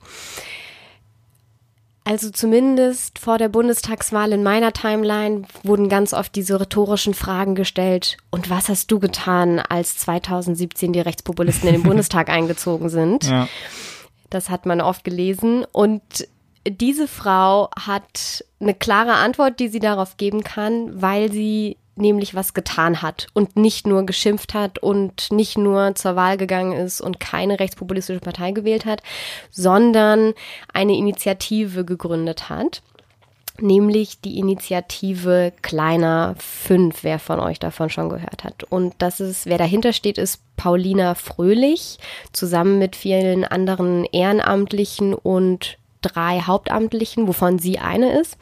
also 2.03 2.31
zumindest 2.31 3.19
vor 3.19 3.37
der 3.37 3.49
Bundestagswahl 3.49 4.31
in 4.31 4.41
meiner 4.41 4.73
Timeline 4.73 5.43
wurden 5.63 5.87
ganz 5.87 6.13
oft 6.13 6.35
diese 6.35 6.59
rhetorischen 6.59 7.13
Fragen 7.13 7.53
gestellt. 7.53 8.17
Und 8.31 8.49
was 8.49 8.69
hast 8.69 8.91
du 8.91 8.99
getan, 8.99 9.59
als 9.59 9.97
2017 9.97 10.93
die 10.93 10.99
Rechtspopulisten 10.99 11.69
in 11.69 11.75
den 11.75 11.83
Bundestag 11.87 12.29
eingezogen 12.29 12.89
sind? 12.89 13.25
Ja. 13.25 13.47
Das 14.29 14.49
hat 14.49 14.65
man 14.65 14.81
oft 14.81 15.03
gelesen. 15.03 15.65
Und 15.71 16.01
diese 16.67 17.07
Frau 17.07 17.69
hat 17.77 18.43
eine 18.59 18.73
klare 18.73 19.13
Antwort, 19.13 19.59
die 19.59 19.67
sie 19.67 19.79
darauf 19.79 20.17
geben 20.17 20.43
kann, 20.43 21.01
weil 21.01 21.31
sie 21.31 21.77
nämlich 21.95 22.35
was 22.35 22.53
getan 22.53 23.01
hat 23.01 23.27
und 23.33 23.55
nicht 23.55 23.85
nur 23.85 24.05
geschimpft 24.05 24.53
hat 24.53 24.79
und 24.79 25.31
nicht 25.31 25.57
nur 25.57 25.95
zur 25.95 26.15
Wahl 26.15 26.37
gegangen 26.37 26.73
ist 26.73 27.01
und 27.01 27.19
keine 27.19 27.59
rechtspopulistische 27.59 28.19
Partei 28.19 28.51
gewählt 28.51 28.85
hat, 28.85 29.01
sondern 29.49 30.33
eine 30.73 30.95
Initiative 30.95 31.85
gegründet 31.85 32.49
hat. 32.49 32.81
Nämlich 33.59 34.21
die 34.21 34.39
Initiative 34.39 35.53
Kleiner 35.61 36.35
5, 36.39 37.03
wer 37.03 37.19
von 37.19 37.39
euch 37.39 37.59
davon 37.59 37.89
schon 37.89 38.09
gehört 38.09 38.43
hat. 38.43 38.63
Und 38.63 38.95
das 38.97 39.19
ist, 39.19 39.45
wer 39.45 39.59
dahinter 39.59 39.93
steht, 39.93 40.17
ist 40.17 40.41
Paulina 40.55 41.13
Fröhlich, 41.15 41.99
zusammen 42.31 42.79
mit 42.79 42.95
vielen 42.95 43.43
anderen 43.43 44.05
Ehrenamtlichen 44.05 45.13
und 45.13 45.77
drei 46.01 46.41
Hauptamtlichen, 46.41 47.27
wovon 47.27 47.59
sie 47.59 47.79
eine 47.79 48.19
ist, 48.19 48.37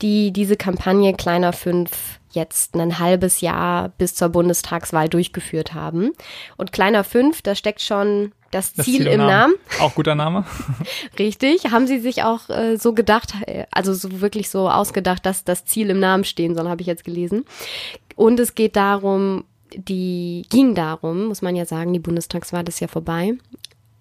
die 0.00 0.32
diese 0.32 0.56
Kampagne 0.56 1.14
Kleiner 1.14 1.52
5 1.52 1.90
jetzt 2.30 2.74
ein 2.76 2.98
halbes 2.98 3.40
Jahr 3.40 3.90
bis 3.90 4.14
zur 4.14 4.30
Bundestagswahl 4.30 5.08
durchgeführt 5.08 5.74
haben. 5.74 6.12
Und 6.56 6.72
Kleiner 6.72 7.04
5, 7.04 7.42
da 7.42 7.54
steckt 7.54 7.82
schon 7.82 8.32
das, 8.50 8.74
das 8.74 8.84
Ziel, 8.84 8.98
Ziel, 8.98 9.06
im 9.06 9.18
Namen. 9.18 9.28
Namen. 9.28 9.54
Auch 9.80 9.94
guter 9.94 10.14
Name. 10.14 10.44
Richtig. 11.18 11.70
Haben 11.70 11.86
Sie 11.86 11.98
sich 11.98 12.22
auch 12.22 12.48
äh, 12.48 12.76
so 12.76 12.92
gedacht, 12.92 13.34
also 13.70 13.94
so 13.94 14.20
wirklich 14.20 14.50
so 14.50 14.68
ausgedacht, 14.68 15.24
dass 15.26 15.44
das 15.44 15.64
Ziel 15.64 15.90
im 15.90 16.00
Namen 16.00 16.24
stehen 16.24 16.54
soll, 16.54 16.68
habe 16.68 16.82
ich 16.82 16.86
jetzt 16.86 17.04
gelesen. 17.04 17.44
Und 18.14 18.38
es 18.40 18.54
geht 18.54 18.76
darum, 18.76 19.44
die 19.74 20.44
ging 20.50 20.74
darum, 20.74 21.26
muss 21.26 21.40
man 21.40 21.56
ja 21.56 21.64
sagen, 21.64 21.92
die 21.92 21.98
Bundestagswahl 21.98 22.68
ist 22.68 22.80
ja 22.80 22.88
vorbei 22.88 23.34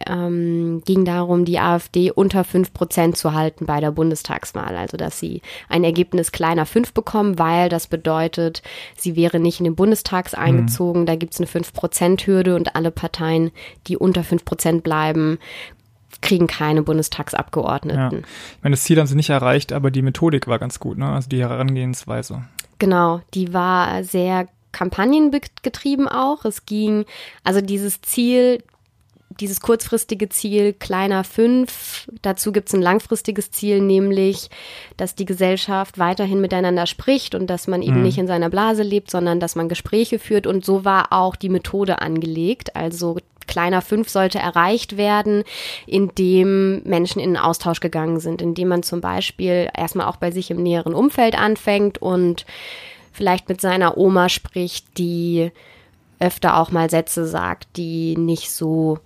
ähm, 0.08 0.82
ging 0.86 1.06
darum, 1.06 1.46
die 1.46 1.60
AfD 1.60 2.12
unter 2.12 2.44
fünf 2.44 2.74
Prozent 2.74 3.18
zu 3.18 3.34
halten 3.34 3.66
bei 3.66 3.80
der 3.80 3.92
Bundestagswahl. 3.92 4.76
Also, 4.76 4.98
dass 4.98 5.20
sie 5.20 5.42
ein 5.70 5.84
Ergebnis 5.84 6.32
kleiner 6.32 6.66
fünf 6.66 6.94
bekommen, 6.94 7.40
weil 7.40 7.70
das 7.70 7.88
bedeutet, 7.88 8.62
sie 8.96 9.16
wäre 9.16 9.40
nicht 9.40 9.60
in 9.60 9.66
den 9.66 9.76
Bundestags 9.76 10.34
mhm. 10.34 10.40
eingezogen. 10.40 11.02
Mhm. 11.02 11.06
Da 11.06 11.16
gibt's 11.16 11.40
eine 11.40 11.48
fünf 11.48 11.74
Prozent 11.74 12.26
Hürde 12.28 12.56
und 12.56 12.76
alle 12.76 12.92
Parteien, 12.92 13.52
die 13.88 13.98
unter 13.98 14.24
fünf 14.24 14.46
Prozent 14.46 14.84
bleiben, 14.84 15.40
kriegen 16.22 16.48
keine 16.48 16.84
Bundestagsabgeordneten. 16.84 18.00
Ja. 18.00 18.18
Ich 18.20 18.64
meine, 18.64 18.76
das 18.76 18.84
Ziel 18.84 19.00
haben 19.00 19.08
sie 19.08 19.16
nicht 19.16 19.30
erreicht, 19.30 19.74
aber 19.74 19.92
die 19.92 20.02
Methodik 20.02 20.48
war 20.48 20.60
ganz 20.60 20.80
gut, 20.80 20.98
ne? 20.98 21.10
Also 21.10 21.30
die 21.30 21.40
Herangehensweise. 21.40 22.44
Genau, 22.80 23.22
die 23.34 23.54
war 23.54 24.04
sehr 24.04 24.48
kampagnengetrieben 24.72 26.08
auch. 26.08 26.46
Es 26.46 26.66
ging, 26.66 27.06
also 27.44 27.62
dieses 27.62 28.02
Ziel, 28.02 28.64
dieses 29.40 29.62
kurzfristige 29.62 30.30
Ziel 30.30 30.74
kleiner 30.74 31.24
fünf. 31.24 32.10
Dazu 32.22 32.52
gibt 32.52 32.68
es 32.68 32.74
ein 32.74 32.82
langfristiges 32.82 33.52
Ziel, 33.52 33.82
nämlich, 33.82 34.50
dass 34.98 35.16
die 35.16 35.26
Gesellschaft 35.26 36.00
weiterhin 36.00 36.42
miteinander 36.42 36.86
spricht 36.86 37.36
und 37.36 37.48
dass 37.48 37.68
man 37.68 37.82
eben 37.82 37.98
mhm. 37.98 38.04
nicht 38.04 38.18
in 38.18 38.28
seiner 38.28 38.50
Blase 38.50 38.84
lebt, 38.84 39.10
sondern 39.12 39.40
dass 39.40 39.56
man 39.56 39.70
Gespräche 39.70 40.20
führt. 40.20 40.48
Und 40.48 40.66
so 40.66 40.86
war 40.86 41.12
auch 41.12 41.36
die 41.36 41.50
Methode 41.50 42.02
angelegt. 42.02 42.76
Also 42.76 43.18
kleiner 43.48 43.82
fünf 43.82 44.10
sollte 44.10 44.40
erreicht 44.40 44.98
werden, 44.98 45.44
indem 45.86 46.84
Menschen 46.84 47.20
in 47.20 47.32
den 47.32 47.42
Austausch 47.42 47.80
gegangen 47.80 48.20
sind, 48.20 48.42
indem 48.42 48.70
man 48.70 48.84
zum 48.84 49.02
Beispiel 49.02 49.70
erstmal 49.76 50.08
auch 50.08 50.18
bei 50.18 50.32
sich 50.32 50.52
im 50.52 50.64
näheren 50.64 50.94
Umfeld 50.94 51.38
anfängt 51.38 52.02
und 52.02 52.46
vielleicht 53.12 53.50
mit 53.50 53.60
seiner 53.60 53.98
Oma 53.98 54.30
spricht, 54.30 54.98
die 54.98 55.52
öfter 56.20 56.58
auch 56.58 56.72
mal 56.72 56.90
Sätze 56.90 57.26
sagt, 57.26 57.76
die 57.76 58.16
nicht 58.16 58.52
so 58.52 59.00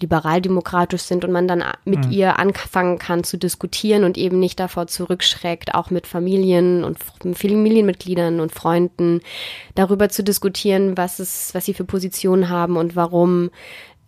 liberaldemokratisch 0.00 1.02
sind 1.02 1.24
und 1.24 1.32
man 1.32 1.48
dann 1.48 1.64
mit 1.84 2.06
mhm. 2.06 2.12
ihr 2.12 2.38
anfangen 2.38 2.98
kann 2.98 3.24
zu 3.24 3.38
diskutieren 3.38 4.04
und 4.04 4.18
eben 4.18 4.38
nicht 4.38 4.60
davor 4.60 4.86
zurückschreckt, 4.86 5.74
auch 5.74 5.90
mit 5.90 6.06
Familien 6.06 6.84
und 6.84 6.98
Familienmitgliedern 6.98 8.40
und 8.40 8.52
Freunden 8.52 9.20
darüber 9.74 10.08
zu 10.08 10.22
diskutieren, 10.22 10.96
was 10.96 11.18
es, 11.18 11.54
was 11.54 11.64
sie 11.64 11.74
für 11.74 11.84
Positionen 11.84 12.48
haben 12.48 12.76
und 12.76 12.96
warum 12.96 13.50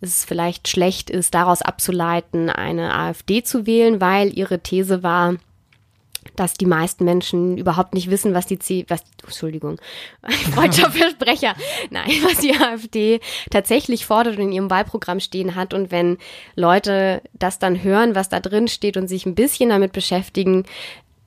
es 0.01 0.23
vielleicht 0.23 0.67
schlecht 0.67 1.09
ist, 1.09 1.33
daraus 1.33 1.61
abzuleiten, 1.61 2.49
eine 2.49 2.95
AfD 2.95 3.43
zu 3.43 3.65
wählen, 3.65 3.99
weil 3.99 4.37
ihre 4.37 4.59
These 4.59 5.03
war, 5.03 5.35
dass 6.35 6.53
die 6.53 6.65
meisten 6.65 7.05
Menschen 7.05 7.57
überhaupt 7.57 7.93
nicht 7.93 8.09
wissen, 8.09 8.33
was 8.33 8.45
die 8.45 8.59
C 8.59 8.85
was 8.87 9.03
Entschuldigung, 9.23 9.79
freudscher 10.53 10.91
Versprecher, 10.91 11.53
nein, 11.89 12.09
was 12.23 12.39
die 12.39 12.55
AfD 12.55 13.19
tatsächlich 13.49 14.05
fordert 14.05 14.37
und 14.37 14.43
in 14.43 14.51
ihrem 14.51 14.69
Wahlprogramm 14.69 15.19
stehen 15.19 15.55
hat 15.55 15.73
und 15.73 15.91
wenn 15.91 16.17
Leute 16.55 17.21
das 17.33 17.59
dann 17.59 17.83
hören, 17.83 18.15
was 18.15 18.29
da 18.29 18.39
drin 18.39 18.67
steht 18.67 18.97
und 18.97 19.07
sich 19.07 19.25
ein 19.25 19.35
bisschen 19.35 19.69
damit 19.69 19.91
beschäftigen, 19.91 20.65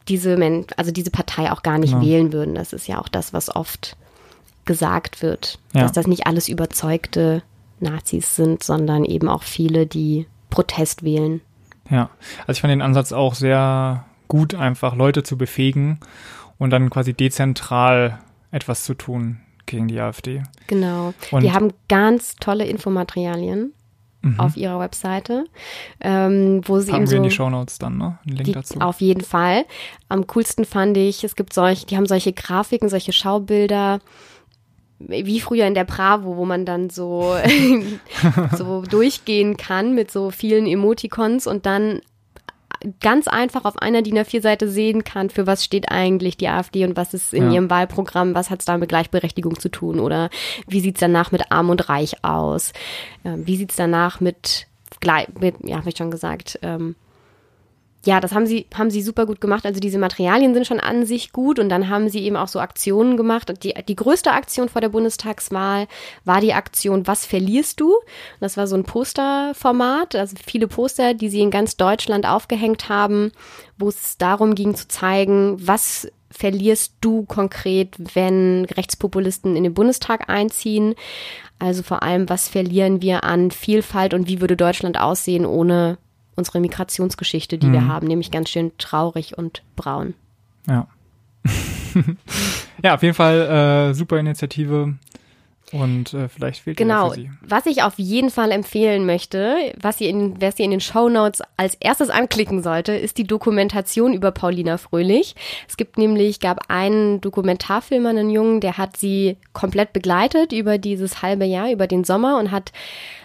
diese 0.09 0.37
Men 0.37 0.67
also 0.77 0.91
diese 0.91 1.11
Partei 1.11 1.53
auch 1.53 1.63
gar 1.63 1.79
nicht 1.79 1.93
ja. 1.93 2.03
wählen 2.03 2.33
würden. 2.33 2.55
Das 2.55 2.73
ist 2.73 2.89
ja 2.89 3.01
auch 3.01 3.09
das, 3.09 3.33
was 3.33 3.55
oft 3.55 3.97
gesagt 4.65 5.23
wird, 5.23 5.59
ja. 5.73 5.83
dass 5.83 5.93
das 5.93 6.07
nicht 6.07 6.27
alles 6.27 6.49
überzeugte 6.49 7.43
Nazis 7.81 8.37
sind, 8.37 8.63
sondern 8.63 9.05
eben 9.05 9.29
auch 9.29 9.43
viele, 9.43 9.87
die 9.87 10.27
Protest 10.51 11.03
wählen. 11.03 11.41
Ja, 11.91 12.11
also 12.47 12.53
ich 12.53 12.61
fand 12.61 12.71
den 12.71 12.83
Ansatz 12.83 13.13
auch 13.13 13.35
sehr 13.35 14.05
gut, 14.33 14.55
einfach 14.55 14.97
Leute 14.97 15.23
zu 15.23 15.37
befähigen 15.37 16.01
und 16.57 16.71
dann 16.71 16.89
quasi 16.89 17.13
dezentral 17.13 18.19
etwas 18.51 18.83
zu 18.85 18.95
tun 18.95 19.41
gegen 19.67 19.89
die 19.89 20.01
AfD. 20.01 20.43
Genau. 20.69 21.13
Und 21.31 21.43
die 21.43 21.53
haben 21.53 21.75
ganz 21.91 22.37
tolle 22.37 22.65
Infomaterialien 22.65 23.75
mhm. 24.23 24.41
auf 24.41 24.57
ihrer 24.57 24.81
Webseite, 24.81 25.45
ähm, 26.01 26.63
wo 26.65 26.81
sie 26.81 26.93
haben 26.93 27.03
eben 27.03 27.11
wir 27.11 27.17
in 27.19 27.23
die 27.25 27.31
Shownotes 27.31 27.79
dann, 27.79 27.99
ne? 27.99 28.19
Ein 28.27 28.33
Link 28.33 28.45
die, 28.45 28.53
dazu. 28.53 28.81
Auf 28.81 29.03
jeden 29.03 29.21
Fall. 29.21 29.67
Am 30.09 30.27
coolsten 30.29 30.65
fand 30.65 30.97
ich, 30.97 31.25
es 31.25 31.37
gibt 31.37 31.53
solche, 31.53 31.85
die 31.85 31.99
haben 31.99 32.07
solche 32.07 32.33
Grafiken, 32.33 32.89
solche 32.89 33.13
Schaubilder, 33.13 34.01
wie 34.99 35.41
früher 35.41 35.67
in 35.67 35.75
der 35.75 35.85
Bravo, 35.85 36.39
wo 36.39 36.47
man 36.47 36.65
dann 36.65 36.89
so, 36.89 37.37
so 38.57 38.81
durchgehen 38.81 39.59
kann 39.59 39.95
mit 39.95 40.11
so 40.11 40.31
vielen 40.31 40.67
Emoticons 40.67 41.47
und 41.47 41.67
dann 41.67 42.01
ganz 43.01 43.29
einfach 43.29 43.65
auf 43.65 43.77
einer 43.79 44.03
DIN 44.03 44.19
A4-Seite 44.19 44.69
sehen 44.69 45.05
kann, 45.05 45.31
für 45.31 45.47
was 45.47 45.65
steht 45.65 45.91
eigentlich 45.91 46.37
die 46.37 46.49
AfD 46.49 46.85
und 46.85 46.97
was 46.97 47.15
ist 47.15 47.33
in 47.35 47.45
Ja. 47.49 47.53
ihrem 47.55 47.71
Wahlprogramm, 47.71 48.35
was 48.35 48.51
hat 48.51 48.61
es 48.61 48.65
da 48.67 48.79
mit 48.79 48.89
Gleichberechtigung 48.89 49.59
zu 49.59 49.69
tun 49.69 50.01
oder 50.01 50.31
wie 50.67 50.81
sieht's 50.81 51.01
danach 51.01 51.33
mit 51.33 51.51
Arm 51.53 51.71
und 51.71 51.89
Reich 51.89 52.25
aus? 52.25 52.73
Ähm, 53.25 53.47
wie 53.47 53.57
sieht's 53.57 53.77
danach 53.77 54.21
mit, 54.21 54.67
mit 55.41 55.55
ja, 55.65 55.77
habe 55.79 55.89
ich 55.89 55.97
schon 55.97 56.11
gesagt, 56.11 56.59
ähm, 56.63 56.97
ja, 58.05 58.21
das 58.21 58.33
haben 58.33 58.47
sie, 58.47 58.67
haben 58.75 58.91
sie 58.91 59.01
super 59.01 59.27
gut 59.27 59.41
gemacht. 59.41 59.65
Also 59.65 59.79
diese 59.79 59.99
Materialien 59.99 60.55
sind 60.55 60.67
schon 60.67 60.81
an 60.81 61.07
sich 61.07 61.33
gut 61.33 61.61
und 61.61 61.69
dann 61.69 61.89
haben 61.89 62.09
sie 62.09 62.25
eben 62.25 62.37
auch 62.37 62.49
so 62.49 62.59
Aktionen 62.59 63.17
gemacht. 63.17 63.49
Und 63.49 63.63
die, 63.63 63.75
die 63.87 63.95
größte 63.95 64.33
Aktion 64.33 64.69
vor 64.69 64.81
der 64.81 64.89
Bundestagswahl 64.89 65.87
war 66.25 66.41
die 66.41 66.53
Aktion 66.53 67.07
Was 67.07 67.25
verlierst 67.25 67.81
du? 67.81 67.95
Das 68.41 68.57
war 68.57 68.67
so 68.67 68.75
ein 68.75 68.83
Posterformat, 68.83 70.17
also 70.17 70.37
viele 70.45 70.67
Poster, 70.67 71.15
die 71.15 71.29
sie 71.29 71.41
in 71.41 71.53
ganz 71.53 71.77
Deutschland 71.77 72.27
aufgehängt 72.27 72.89
haben, 72.89 73.31
wo 73.79 73.89
es 73.89 74.19
darum 74.19 74.57
ging 74.57 74.75
zu 74.75 74.89
zeigen, 74.89 75.57
was 75.65 76.11
verlierst 76.33 76.95
du 77.01 77.25
konkret, 77.25 77.95
wenn 78.15 78.65
Rechtspopulisten 78.65 79.55
in 79.55 79.63
den 79.63 79.75
Bundestag 79.75 80.29
einziehen? 80.29 80.97
Also 81.61 81.85
vor 81.85 82.03
allem, 82.03 82.29
was 82.29 82.49
verlieren 82.49 83.01
wir 83.01 83.23
an 83.23 83.53
Vielfalt 83.53 84.13
und 84.13 84.27
wie 84.27 84.41
würde 84.41 84.57
Deutschland 84.57 84.99
aussehen 84.99 85.47
ohne 85.47 85.99
unsere 86.37 86.61
Migrationsgeschichte, 86.61 87.59
die 87.59 87.73
wir 87.73 87.87
haben, 87.87 88.07
nämlich 88.07 88.31
ganz 88.31 88.49
schön 88.49 88.73
traurig 88.79 89.37
und 89.37 89.63
braun. 89.77 90.15
Ja. 90.69 90.87
ja, 92.83 92.95
auf 92.95 93.03
jeden 93.03 93.15
Fall 93.15 93.91
äh, 93.91 93.95
super 93.95 94.19
Initiative 94.19 94.95
und 95.73 96.13
äh, 96.13 96.29
vielleicht 96.29 96.61
fehlt 96.61 96.77
Genau. 96.77 97.11
für 97.11 97.15
Sie. 97.17 97.31
Was 97.41 97.67
ich 97.67 97.83
auf 97.83 97.99
jeden 97.99 98.31
Fall 98.31 98.53
empfehlen 98.53 99.07
möchte, 99.07 99.73
was 99.81 100.01
ihr 100.01 100.11
in, 100.11 100.41
wer 100.41 100.53
sie 100.53 100.65
in 100.65 100.71
den 100.71 100.81
Show 100.81 101.09
Notes 101.09 101.43
als 101.57 101.75
erstes 101.81 102.11
anklicken 102.11 102.63
sollte, 102.63 102.93
ist 102.93 103.17
die 103.17 103.27
Dokumentation 103.27 104.13
über 104.13 104.33
Paulina 104.33 104.77
Fröhlich. 104.77 105.35
Es 105.67 105.79
gibt 105.79 105.97
nämlich, 105.97 106.41
gab 106.41 106.71
einen 106.71 107.21
Dokumentarfilmer, 107.23 108.11
einen 108.11 108.29
Jungen, 108.31 108.61
der 108.61 108.77
hat 108.77 108.97
sie 108.99 109.39
komplett 109.55 109.95
begleitet 109.95 110.53
über 110.53 110.77
dieses 110.77 111.23
halbe 111.23 111.47
Jahr, 111.47 111.71
über 111.71 111.87
den 111.87 112.05
Sommer 112.05 112.39
und 112.39 112.51
hat 112.51 112.73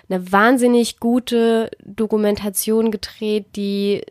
eine 0.09 0.31
wahnsinnig 0.31 0.99
gute 0.99 1.69
Dokumentation 1.83 2.91
gedreht, 2.91 3.47
die 3.55 4.03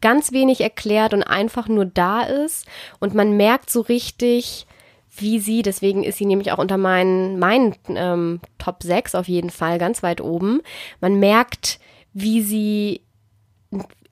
ganz 0.00 0.32
wenig 0.32 0.60
erklärt 0.60 1.14
und 1.14 1.22
einfach 1.22 1.66
nur 1.68 1.86
da 1.86 2.22
ist. 2.22 2.66
Und 3.00 3.14
man 3.14 3.36
merkt 3.36 3.70
so 3.70 3.80
richtig, 3.80 4.66
wie 5.16 5.38
sie, 5.38 5.62
deswegen 5.62 6.04
ist 6.04 6.18
sie 6.18 6.26
nämlich 6.26 6.52
auch 6.52 6.58
unter 6.58 6.76
meinen, 6.76 7.38
meinen 7.38 7.74
ähm, 7.88 8.40
Top 8.58 8.82
6 8.82 9.14
auf 9.14 9.28
jeden 9.28 9.50
Fall 9.50 9.78
ganz 9.78 10.02
weit 10.02 10.20
oben. 10.20 10.60
Man 11.00 11.18
merkt, 11.18 11.78
wie 12.12 12.42
sie, 12.42 13.00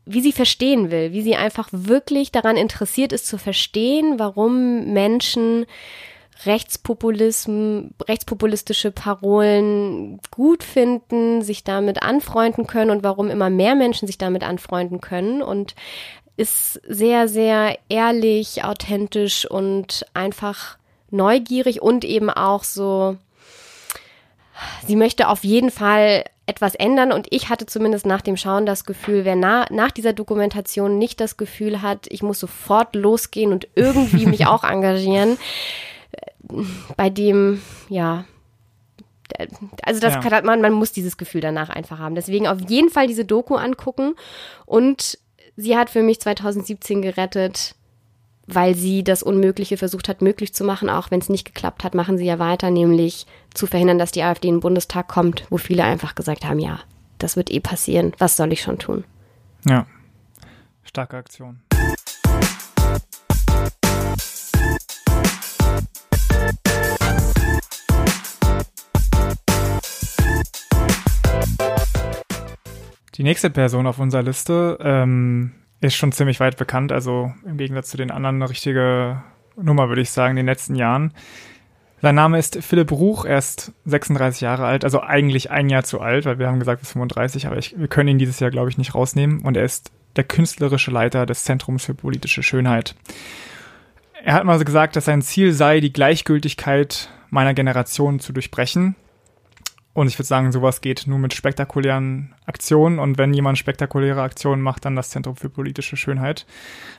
wie 0.07 0.21
sie 0.21 0.33
verstehen 0.33 0.91
will, 0.91 1.13
wie 1.13 1.23
sie 1.23 1.37
einfach 1.37 1.69
wirklich 1.73 2.33
daran 2.33 2.57
interessiert 2.57 3.13
ist 3.13 3.27
zu 3.27 3.37
verstehen, 3.39 4.19
warum 4.19 4.93
Menschen 4.93 5.67
Rechtspopulism, 6.47 7.89
rechtspopulistische 8.09 8.91
Parolen 8.91 10.21
gut 10.31 10.63
finden, 10.63 11.43
sich 11.43 11.65
damit 11.65 12.03
anfreunden 12.03 12.67
können 12.67 12.91
und 12.91 13.03
warum 13.03 13.31
immer 13.31 13.51
mehr 13.51 13.75
Menschen 13.75 14.07
sich 14.07 14.19
damit 14.19 14.43
anfreunden 14.43 15.01
können 15.01 15.43
und 15.43 15.75
ist 16.37 16.81
sehr, 16.89 17.29
sehr 17.29 17.79
ehrlich, 17.89 18.65
authentisch 18.65 19.49
und 19.49 20.05
einfach 20.15 20.79
neugierig 21.11 21.83
und 21.83 22.05
eben 22.05 22.31
auch 22.31 22.65
so, 22.65 23.17
sie 24.87 24.97
möchte 24.97 25.29
auf 25.29 25.45
jeden 25.45 25.71
Fall 25.71 26.25
etwas 26.47 26.75
ändern 26.75 27.13
und 27.13 27.29
ich 27.31 27.49
hatte 27.49 27.67
zumindest 27.67 28.05
nach 28.07 28.21
dem 28.21 28.37
Schauen 28.37 28.67
das 28.67 28.85
Gefühl, 28.85 29.25
wer 29.25 29.37
na, 29.37 29.67
nach 29.71 29.93
dieser 29.93 30.13
Dokumentation 30.13 30.99
nicht 30.99 31.21
das 31.21 31.37
Gefühl 31.37 31.83
hat, 31.83 32.07
ich 32.09 32.23
muss 32.23 32.41
sofort 32.41 32.97
losgehen 32.97 33.53
und 33.53 33.69
irgendwie 33.77 34.27
mich 34.27 34.47
auch 34.47 34.65
engagieren, 34.65 35.39
bei 36.97 37.11
dem, 37.11 37.61
ja, 37.89 38.25
also 39.83 40.01
das 40.01 40.15
Ja. 40.15 40.21
kann 40.21 40.45
man, 40.45 40.61
man 40.61 40.73
muss 40.73 40.93
dieses 40.93 41.17
Gefühl 41.17 41.41
danach 41.41 41.71
einfach 41.71 41.99
haben. 41.99 42.15
Deswegen 42.15 42.47
auf 42.47 42.59
jeden 42.69 42.91
Fall 42.91 43.07
diese 43.07 43.25
Doku 43.25 43.55
angucken 43.57 44.15
und 44.67 45.19
sie 45.57 45.77
hat 45.77 45.89
für 45.91 46.03
mich 46.03 46.21
2017 46.21 47.01
gerettet, 47.03 47.75
weil 48.47 48.75
sie 48.75 49.05
das 49.05 49.23
Unmögliche 49.23 49.77
versucht 49.77 50.09
hat, 50.09 50.21
möglich 50.21 50.53
zu 50.53 50.65
machen, 50.65 50.91
auch 50.91 51.11
wenn 51.11 51.21
es 51.21 51.29
nicht 51.29 51.45
geklappt 51.47 51.85
hat, 51.85 51.95
machen 51.95 52.19
sie 52.19 52.27
ja 52.27 52.39
weiter, 52.39 52.71
nämlich 52.71 53.27
zu 53.55 53.67
verhindern, 53.67 53.99
dass 53.99 54.13
die 54.13 54.23
AfD 54.23 54.49
in 54.49 54.57
den 54.57 54.61
Bundestag 54.61 55.09
kommt, 55.09 55.47
wo 55.49 55.57
viele 55.59 55.85
einfach 55.85 56.15
gesagt 56.15 56.45
haben, 56.45 56.59
ja, 56.59 56.81
das 57.19 57.37
wird 57.37 57.51
eh 57.51 57.61
passieren, 57.61 58.13
was 58.19 58.37
soll 58.37 58.53
ich 58.53 58.61
schon 58.63 58.79
tun? 58.79 59.05
Ja. 59.67 59.87
Starke 60.83 61.17
Aktion. 61.17 61.61
Die 73.15 73.23
nächste 73.23 73.51
Person 73.51 73.87
auf 73.87 73.99
unserer 73.99 74.23
Liste 74.23 74.79
ähm, 74.81 75.53
ist 75.81 75.97
schon 75.97 76.13
ziemlich 76.13 76.41
weit 76.41 76.57
bekannt, 76.57 76.93
also 76.93 77.33
im 77.45 77.59
Gegensatz 77.59 77.91
zu 77.91 77.97
den 77.97 78.11
anderen 78.11 78.37
eine 78.37 78.49
richtige 78.49 79.23
Nummer, 79.57 79.89
würde 79.89 80.01
ich 80.01 80.11
sagen, 80.11 80.33
in 80.33 80.37
den 80.37 80.47
letzten 80.47 80.75
Jahren. 80.75 81.13
Sein 82.01 82.17
Name 82.17 82.39
ist 82.39 82.59
Philipp 82.65 82.91
Ruch, 82.91 83.25
er 83.25 83.39
ist 83.39 83.73
36 83.85 84.41
Jahre 84.41 84.67
alt, 84.67 84.85
also 84.85 85.03
eigentlich 85.03 85.51
ein 85.51 85.69
Jahr 85.69 85.85
zu 85.85 86.01
alt, 86.01 86.25
weil 86.25 86.39
wir 86.39 86.49
haben 86.49 86.59
gesagt, 86.59 86.81
er 86.81 86.83
ist 86.83 86.93
35, 86.93 87.47
aber 87.47 87.59
ich, 87.59 87.79
wir 87.79 87.87
können 87.87 88.09
ihn 88.09 88.19
dieses 88.19 88.41
Jahr, 88.41 88.51
glaube 88.51 88.71
ich, 88.71 88.79
nicht 88.79 88.95
rausnehmen. 88.95 89.43
Und 89.43 89.57
er 89.57 89.65
ist 89.65 89.93
der 90.17 90.25
künstlerische 90.25 90.91
Leiter 90.91 91.27
des 91.27 91.45
Zentrums 91.45 91.85
für 91.85 91.95
politische 91.95 92.43
Schönheit. 92.43 92.97
Er 94.25 94.35
hat 94.35 94.45
mal 94.45 94.63
gesagt, 94.65 94.97
dass 94.97 95.05
sein 95.05 95.23
Ziel 95.23 95.53
sei, 95.53 95.81
die 95.81 95.93
Gleichgültigkeit 95.93 97.09
meiner 97.31 97.55
Generation 97.55 98.19
zu 98.19 98.33
durchbrechen. 98.33 98.97
Und 99.95 100.07
ich 100.07 100.19
würde 100.19 100.27
sagen, 100.27 100.53
sowas 100.53 100.81
geht 100.81 101.07
nur 101.07 101.19
mit 101.19 101.35
spektakulären 101.35 102.35
Aktionen. 102.47 102.99
Und 102.99 103.19
wenn 103.19 103.35
jemand 103.35 103.59
spektakuläre 103.59 104.23
Aktionen 104.23 104.63
macht, 104.63 104.85
dann 104.85 104.97
das 104.97 105.11
Zentrum 105.11 105.37
für 105.37 105.51
politische 105.51 105.97
Schönheit. 105.97 106.47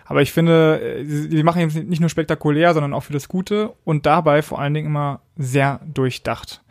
Aber 0.06 0.22
ich 0.22 0.32
finde, 0.32 0.80
äh, 0.80 1.06
sie 1.06 1.44
machen 1.44 1.62
jetzt 1.62 1.76
nicht 1.76 2.00
nur 2.00 2.10
spektakulär, 2.10 2.74
sondern 2.74 2.94
auch 2.94 3.04
für 3.04 3.14
das 3.14 3.28
Gute 3.28 3.74
und 3.84 4.06
dabei 4.06 4.44
vor 4.44 4.60
allen 4.60 4.76
Dingen 4.76 4.88
immer 4.88 5.22
sehr 5.36 5.80
durchdacht. 5.92 6.62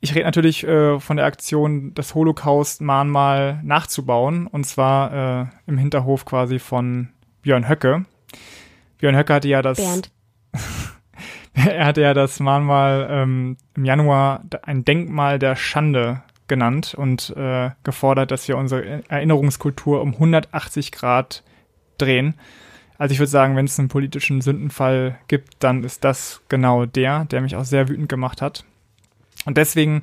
Ich 0.00 0.14
rede 0.14 0.26
natürlich 0.26 0.64
äh, 0.64 1.00
von 1.00 1.16
der 1.16 1.26
Aktion, 1.26 1.92
das 1.94 2.14
Holocaust-Mahnmal 2.14 3.60
nachzubauen. 3.64 4.46
Und 4.46 4.64
zwar 4.64 5.42
äh, 5.42 5.46
im 5.66 5.78
Hinterhof 5.78 6.24
quasi 6.24 6.60
von 6.60 7.08
Björn 7.42 7.68
Höcke. 7.68 8.04
Björn 8.98 9.16
Höcke 9.16 9.34
hatte 9.34 9.48
ja 9.48 9.60
das 9.60 9.78
Bernd. 9.78 10.10
er 11.68 11.86
hatte 11.86 12.02
ja 12.02 12.14
das 12.14 12.40
Mahnmal 12.40 13.06
ähm, 13.10 13.56
im 13.76 13.84
Januar 13.84 14.44
ein 14.62 14.84
Denkmal 14.84 15.38
der 15.38 15.56
Schande 15.56 16.22
genannt 16.48 16.94
und 16.94 17.34
äh, 17.36 17.70
gefordert, 17.84 18.30
dass 18.30 18.48
wir 18.48 18.58
unsere 18.58 19.02
Erinnerungskultur 19.08 20.02
um 20.02 20.14
180 20.14 20.92
Grad 20.92 21.42
drehen. 21.96 22.34
Also 22.98 23.12
ich 23.12 23.18
würde 23.18 23.30
sagen, 23.30 23.56
wenn 23.56 23.64
es 23.64 23.78
einen 23.78 23.88
politischen 23.88 24.40
Sündenfall 24.40 25.18
gibt, 25.28 25.56
dann 25.60 25.84
ist 25.84 26.04
das 26.04 26.42
genau 26.48 26.86
der, 26.86 27.24
der 27.24 27.40
mich 27.40 27.56
auch 27.56 27.64
sehr 27.64 27.88
wütend 27.88 28.08
gemacht 28.08 28.42
hat. 28.42 28.64
Und 29.46 29.56
deswegen 29.56 30.02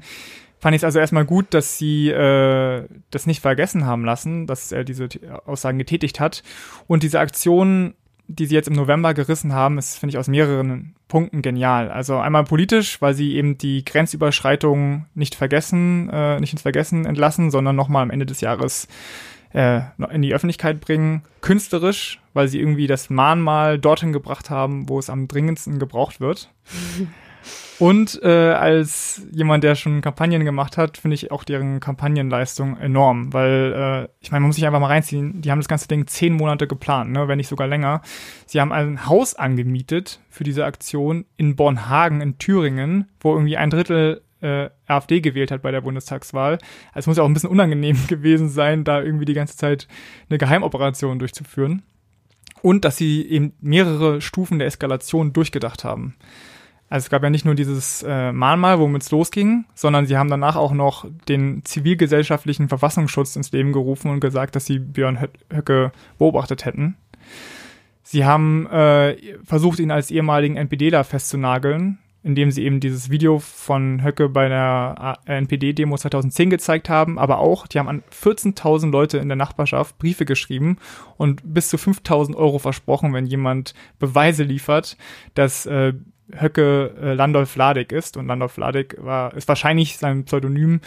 fand 0.59 0.75
ich 0.75 0.81
es 0.81 0.83
also 0.83 0.99
erstmal 0.99 1.25
gut, 1.25 1.53
dass 1.53 1.77
sie 1.77 2.09
äh, 2.09 2.85
das 3.09 3.27
nicht 3.27 3.41
vergessen 3.41 3.85
haben 3.85 4.05
lassen, 4.05 4.45
dass 4.45 4.71
er 4.71 4.83
diese 4.83 5.09
Aussagen 5.45 5.77
getätigt 5.77 6.19
hat. 6.19 6.43
Und 6.87 7.03
diese 7.03 7.19
Aktion 7.19 7.95
die 8.35 8.45
sie 8.45 8.55
jetzt 8.55 8.67
im 8.67 8.75
November 8.75 9.13
gerissen 9.13 9.53
haben, 9.53 9.77
ist, 9.77 9.97
finde 9.97 10.11
ich, 10.11 10.17
aus 10.17 10.27
mehreren 10.27 10.95
Punkten 11.07 11.41
genial. 11.41 11.91
Also 11.91 12.17
einmal 12.17 12.43
politisch, 12.43 13.01
weil 13.01 13.13
sie 13.13 13.35
eben 13.35 13.57
die 13.57 13.83
Grenzüberschreitungen 13.83 15.05
nicht 15.13 15.35
vergessen, 15.35 16.09
äh, 16.09 16.39
nicht 16.39 16.53
ins 16.53 16.61
Vergessen 16.61 17.05
entlassen, 17.05 17.51
sondern 17.51 17.75
nochmal 17.75 18.03
am 18.03 18.09
Ende 18.09 18.25
des 18.25 18.41
Jahres 18.41 18.87
äh, 19.53 19.81
in 20.11 20.21
die 20.21 20.33
Öffentlichkeit 20.33 20.79
bringen. 20.79 21.23
Künstlerisch, 21.41 22.19
weil 22.33 22.47
sie 22.47 22.59
irgendwie 22.59 22.87
das 22.87 23.09
Mahnmal 23.09 23.77
dorthin 23.79 24.13
gebracht 24.13 24.49
haben, 24.49 24.87
wo 24.87 24.99
es 24.99 25.09
am 25.09 25.27
dringendsten 25.27 25.79
gebraucht 25.79 26.19
wird. 26.19 26.51
Und 27.81 28.21
äh, 28.21 28.27
als 28.27 29.23
jemand, 29.31 29.63
der 29.63 29.73
schon 29.73 30.01
Kampagnen 30.01 30.45
gemacht 30.45 30.77
hat, 30.77 30.99
finde 30.99 31.15
ich 31.15 31.31
auch 31.31 31.43
deren 31.43 31.79
Kampagnenleistung 31.79 32.77
enorm, 32.77 33.33
weil 33.33 33.73
äh, 33.75 34.07
ich 34.19 34.31
meine, 34.31 34.41
man 34.41 34.49
muss 34.49 34.57
sich 34.57 34.67
einfach 34.67 34.79
mal 34.79 34.85
reinziehen. 34.85 35.41
Die 35.41 35.49
haben 35.49 35.57
das 35.57 35.67
ganze 35.67 35.87
Ding 35.87 36.05
zehn 36.05 36.33
Monate 36.33 36.67
geplant, 36.67 37.09
ne, 37.11 37.27
wenn 37.27 37.37
nicht 37.37 37.47
sogar 37.47 37.65
länger. 37.65 38.03
Sie 38.45 38.61
haben 38.61 38.71
ein 38.71 39.07
Haus 39.07 39.33
angemietet 39.33 40.19
für 40.29 40.43
diese 40.43 40.63
Aktion 40.65 41.25
in 41.37 41.55
Bornhagen 41.55 42.21
in 42.21 42.37
Thüringen, 42.37 43.09
wo 43.19 43.33
irgendwie 43.33 43.57
ein 43.57 43.71
Drittel 43.71 44.21
äh, 44.41 44.69
AfD 44.85 45.19
gewählt 45.19 45.49
hat 45.49 45.63
bei 45.63 45.71
der 45.71 45.81
Bundestagswahl. 45.81 46.59
Also 46.93 46.99
es 46.99 47.07
muss 47.07 47.17
ja 47.17 47.23
auch 47.23 47.27
ein 47.27 47.33
bisschen 47.33 47.49
unangenehm 47.49 47.97
gewesen 48.07 48.49
sein, 48.49 48.83
da 48.83 49.01
irgendwie 49.01 49.25
die 49.25 49.33
ganze 49.33 49.57
Zeit 49.57 49.87
eine 50.29 50.37
Geheimoperation 50.37 51.17
durchzuführen. 51.17 51.81
Und 52.61 52.85
dass 52.85 52.97
sie 52.97 53.27
eben 53.27 53.53
mehrere 53.59 54.21
Stufen 54.21 54.59
der 54.59 54.67
Eskalation 54.67 55.33
durchgedacht 55.33 55.83
haben. 55.83 56.13
Also 56.91 57.05
es 57.05 57.09
gab 57.09 57.23
ja 57.23 57.29
nicht 57.29 57.45
nur 57.45 57.55
dieses 57.55 58.03
äh, 58.03 58.33
Mahnmal, 58.33 58.77
womit 58.77 59.03
es 59.03 59.11
losging, 59.11 59.63
sondern 59.73 60.07
sie 60.07 60.17
haben 60.17 60.29
danach 60.29 60.57
auch 60.57 60.73
noch 60.73 61.05
den 61.29 61.63
zivilgesellschaftlichen 61.63 62.67
Verfassungsschutz 62.67 63.37
ins 63.37 63.53
Leben 63.53 63.71
gerufen 63.71 64.11
und 64.11 64.19
gesagt, 64.19 64.57
dass 64.57 64.65
sie 64.65 64.79
Björn 64.79 65.17
Höcke 65.49 65.93
beobachtet 66.17 66.65
hätten. 66.65 66.97
Sie 68.03 68.25
haben 68.25 68.67
äh, 68.67 69.15
versucht, 69.45 69.79
ihn 69.79 69.89
als 69.89 70.11
ehemaligen 70.11 70.57
NPDler 70.57 71.05
festzunageln, 71.05 71.99
indem 72.23 72.51
sie 72.51 72.65
eben 72.65 72.81
dieses 72.81 73.09
Video 73.09 73.39
von 73.39 74.03
Höcke 74.03 74.27
bei 74.27 74.49
der 74.49 75.17
äh, 75.25 75.37
NPD-Demo 75.37 75.95
2010 75.95 76.49
gezeigt 76.49 76.89
haben, 76.89 77.17
aber 77.17 77.39
auch, 77.39 77.67
die 77.67 77.79
haben 77.79 77.87
an 77.87 78.03
14.000 78.11 78.91
Leute 78.91 79.17
in 79.17 79.29
der 79.29 79.37
Nachbarschaft 79.37 79.97
Briefe 79.97 80.25
geschrieben 80.25 80.75
und 81.15 81.41
bis 81.45 81.69
zu 81.69 81.77
5.000 81.77 82.35
Euro 82.35 82.59
versprochen, 82.59 83.13
wenn 83.13 83.27
jemand 83.27 83.75
Beweise 83.97 84.43
liefert, 84.43 84.97
dass 85.35 85.65
äh, 85.67 85.93
Höcke 86.39 86.93
äh, 87.01 87.13
Landolf 87.13 87.55
Ladig 87.55 87.91
ist. 87.91 88.17
Und 88.17 88.27
Landolf 88.27 88.57
Ladig 88.57 88.95
war, 88.99 89.33
ist 89.33 89.47
wahrscheinlich 89.47 89.97
sein 89.97 90.25
Pseudonym, 90.25 90.81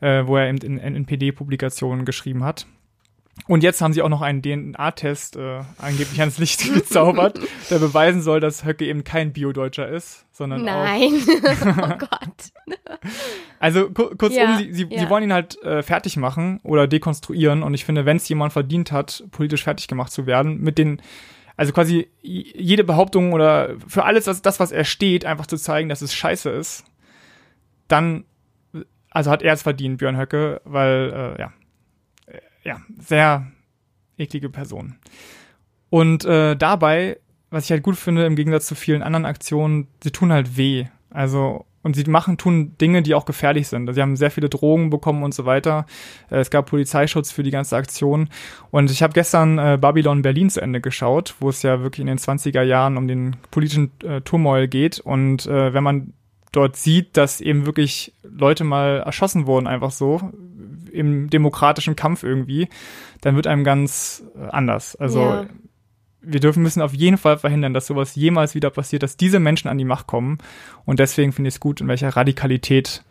äh, 0.00 0.26
wo 0.26 0.36
er 0.36 0.48
eben 0.48 0.58
in, 0.58 0.78
in 0.78 0.94
NPD-Publikationen 0.96 2.04
geschrieben 2.04 2.44
hat. 2.44 2.66
Und 3.46 3.62
jetzt 3.62 3.80
haben 3.80 3.92
sie 3.92 4.02
auch 4.02 4.08
noch 4.08 4.22
einen 4.22 4.42
DNA-Test 4.42 5.36
äh, 5.36 5.60
angeblich 5.78 6.20
ans 6.20 6.38
Licht 6.38 6.72
gezaubert, 6.74 7.38
der 7.70 7.78
beweisen 7.78 8.22
soll, 8.22 8.40
dass 8.40 8.64
Höcke 8.64 8.84
eben 8.84 9.04
kein 9.04 9.32
Bio-Deutscher 9.32 9.88
ist, 9.88 10.26
sondern 10.32 10.64
Nein. 10.64 11.12
oh 11.26 11.96
Gott. 11.98 12.52
Also 13.58 13.90
ku 13.90 14.14
kurzum, 14.16 14.38
ja, 14.38 14.58
sie, 14.58 14.72
sie, 14.72 14.86
ja. 14.90 15.00
sie 15.00 15.10
wollen 15.10 15.24
ihn 15.24 15.32
halt 15.32 15.60
äh, 15.62 15.82
fertig 15.82 16.16
machen 16.16 16.60
oder 16.62 16.86
dekonstruieren. 16.86 17.62
Und 17.62 17.74
ich 17.74 17.84
finde, 17.84 18.04
wenn 18.04 18.18
es 18.18 18.28
jemand 18.28 18.52
verdient 18.52 18.92
hat, 18.92 19.24
politisch 19.30 19.64
fertig 19.64 19.88
gemacht 19.88 20.12
zu 20.12 20.26
werden, 20.26 20.60
mit 20.60 20.78
den 20.78 21.00
also 21.60 21.74
quasi 21.74 22.08
jede 22.22 22.84
Behauptung 22.84 23.34
oder 23.34 23.76
für 23.86 24.04
alles, 24.04 24.26
was, 24.26 24.40
das, 24.40 24.60
was 24.60 24.72
er 24.72 24.84
steht, 24.84 25.26
einfach 25.26 25.44
zu 25.44 25.58
zeigen, 25.58 25.90
dass 25.90 26.00
es 26.00 26.14
scheiße 26.14 26.48
ist, 26.48 26.86
dann, 27.86 28.24
also 29.10 29.30
hat 29.30 29.42
er 29.42 29.52
es 29.52 29.62
verdient, 29.62 29.98
Björn 29.98 30.16
Höcke, 30.16 30.62
weil, 30.64 31.12
äh, 31.12 31.38
ja, 31.38 31.52
äh, 32.28 32.40
ja, 32.64 32.80
sehr 32.98 33.46
eklige 34.16 34.48
Person. 34.48 34.96
Und 35.90 36.24
äh, 36.24 36.56
dabei, 36.56 37.18
was 37.50 37.66
ich 37.66 37.72
halt 37.72 37.82
gut 37.82 37.96
finde, 37.96 38.24
im 38.24 38.36
Gegensatz 38.36 38.66
zu 38.66 38.74
vielen 38.74 39.02
anderen 39.02 39.26
Aktionen, 39.26 39.88
sie 40.02 40.12
tun 40.12 40.32
halt 40.32 40.56
weh. 40.56 40.86
Also 41.10 41.66
und 41.82 41.96
sie 41.96 42.04
machen, 42.04 42.36
tun 42.36 42.76
Dinge, 42.78 43.02
die 43.02 43.14
auch 43.14 43.24
gefährlich 43.24 43.68
sind. 43.68 43.92
Sie 43.92 44.02
haben 44.02 44.16
sehr 44.16 44.30
viele 44.30 44.48
Drogen 44.48 44.90
bekommen 44.90 45.22
und 45.22 45.32
so 45.32 45.46
weiter. 45.46 45.86
Äh, 46.30 46.38
es 46.40 46.50
gab 46.50 46.66
Polizeischutz 46.66 47.30
für 47.32 47.42
die 47.42 47.50
ganze 47.50 47.76
Aktion. 47.76 48.28
Und 48.70 48.90
ich 48.90 49.02
habe 49.02 49.12
gestern 49.12 49.58
äh, 49.58 49.78
Babylon 49.80 50.22
Berlin 50.22 50.50
zu 50.50 50.60
Ende 50.60 50.80
geschaut, 50.80 51.34
wo 51.40 51.48
es 51.48 51.62
ja 51.62 51.82
wirklich 51.82 52.00
in 52.00 52.06
den 52.06 52.18
20er 52.18 52.62
Jahren 52.62 52.96
um 52.96 53.08
den 53.08 53.36
politischen 53.50 53.92
äh, 54.04 54.20
Turmoil 54.20 54.68
geht. 54.68 55.00
Und 55.00 55.46
äh, 55.46 55.72
wenn 55.72 55.84
man 55.84 56.12
dort 56.52 56.76
sieht, 56.76 57.16
dass 57.16 57.40
eben 57.40 57.64
wirklich 57.64 58.12
Leute 58.22 58.64
mal 58.64 58.98
erschossen 59.00 59.46
wurden, 59.46 59.66
einfach 59.66 59.90
so, 59.90 60.20
im 60.92 61.30
demokratischen 61.30 61.94
Kampf 61.94 62.24
irgendwie, 62.24 62.68
dann 63.20 63.36
wird 63.36 63.46
einem 63.46 63.64
ganz 63.64 64.24
äh, 64.36 64.48
anders. 64.48 64.96
Also 64.96 65.20
ja 65.20 65.46
wir 66.22 66.40
dürfen 66.40 66.62
müssen 66.62 66.82
auf 66.82 66.94
jeden 66.94 67.18
Fall 67.18 67.38
verhindern, 67.38 67.74
dass 67.74 67.86
sowas 67.86 68.14
jemals 68.14 68.54
wieder 68.54 68.70
passiert, 68.70 69.02
dass 69.02 69.16
diese 69.16 69.40
Menschen 69.40 69.68
an 69.68 69.78
die 69.78 69.84
Macht 69.84 70.06
kommen. 70.06 70.38
Und 70.84 70.98
deswegen 70.98 71.32
finde 71.32 71.48
ich 71.48 71.54
es 71.54 71.60
gut, 71.60 71.80
in 71.80 71.88
welcher 71.88 72.10
Radikalität 72.10 73.02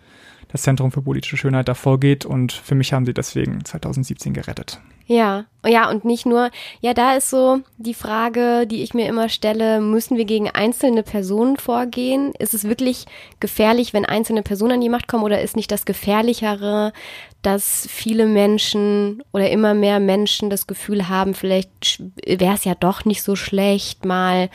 das 0.51 0.63
Zentrum 0.63 0.91
für 0.91 1.01
politische 1.01 1.37
Schönheit 1.37 1.67
da 1.67 1.73
vorgeht. 1.73 2.25
Und 2.25 2.51
für 2.51 2.75
mich 2.75 2.93
haben 2.93 3.05
sie 3.05 3.13
deswegen 3.13 3.63
2017 3.63 4.33
gerettet. 4.33 4.79
Ja, 5.05 5.45
ja, 5.65 5.89
und 5.89 6.05
nicht 6.05 6.27
nur, 6.27 6.51
ja, 6.81 6.93
da 6.93 7.15
ist 7.15 7.31
so 7.31 7.61
die 7.77 7.95
Frage, 7.95 8.67
die 8.67 8.83
ich 8.83 8.93
mir 8.93 9.07
immer 9.07 9.27
stelle, 9.27 9.81
müssen 9.81 10.17
wir 10.17 10.25
gegen 10.25 10.51
einzelne 10.51 11.01
Personen 11.01 11.57
vorgehen? 11.57 12.31
Ist 12.37 12.53
es 12.53 12.65
wirklich 12.65 13.07
gefährlich, 13.39 13.91
wenn 13.91 14.05
einzelne 14.05 14.43
Personen 14.43 14.73
an 14.73 14.81
die 14.81 14.89
Macht 14.89 15.07
kommen 15.07 15.23
oder 15.23 15.41
ist 15.41 15.55
nicht 15.55 15.71
das 15.71 15.85
Gefährlichere, 15.85 16.93
dass 17.41 17.87
viele 17.89 18.25
Menschen 18.25 19.23
oder 19.31 19.49
immer 19.49 19.73
mehr 19.73 20.01
Menschen 20.01 20.49
das 20.49 20.67
Gefühl 20.67 21.07
haben, 21.07 21.33
vielleicht 21.33 22.01
wäre 22.25 22.55
es 22.55 22.65
ja 22.65 22.75
doch 22.75 23.05
nicht 23.05 23.23
so 23.23 23.37
schlecht, 23.37 24.03
mal 24.03 24.49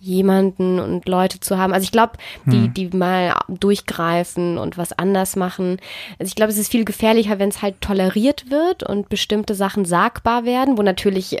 jemanden 0.00 0.80
und 0.80 1.08
Leute 1.08 1.38
zu 1.38 1.58
haben. 1.58 1.72
Also 1.72 1.84
ich 1.84 1.92
glaube, 1.92 2.14
die, 2.44 2.64
hm. 2.64 2.74
die 2.74 2.88
mal 2.88 3.34
durchgreifen 3.48 4.58
und 4.58 4.76
was 4.76 4.92
anders 4.92 5.36
machen. 5.36 5.78
Also 6.18 6.28
ich 6.28 6.34
glaube, 6.34 6.50
es 6.50 6.58
ist 6.58 6.72
viel 6.72 6.84
gefährlicher, 6.84 7.38
wenn 7.38 7.50
es 7.50 7.62
halt 7.62 7.80
toleriert 7.80 8.50
wird 8.50 8.82
und 8.82 9.08
bestimmte 9.08 9.54
Sachen 9.54 9.84
sagbar 9.84 10.44
werden, 10.44 10.76
wo 10.76 10.82
natürlich, 10.82 11.38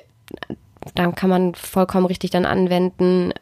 dann 0.94 1.16
kann 1.16 1.28
man 1.28 1.54
vollkommen 1.56 2.06
richtig 2.06 2.30
dann 2.30 2.46
anwenden, 2.46 3.32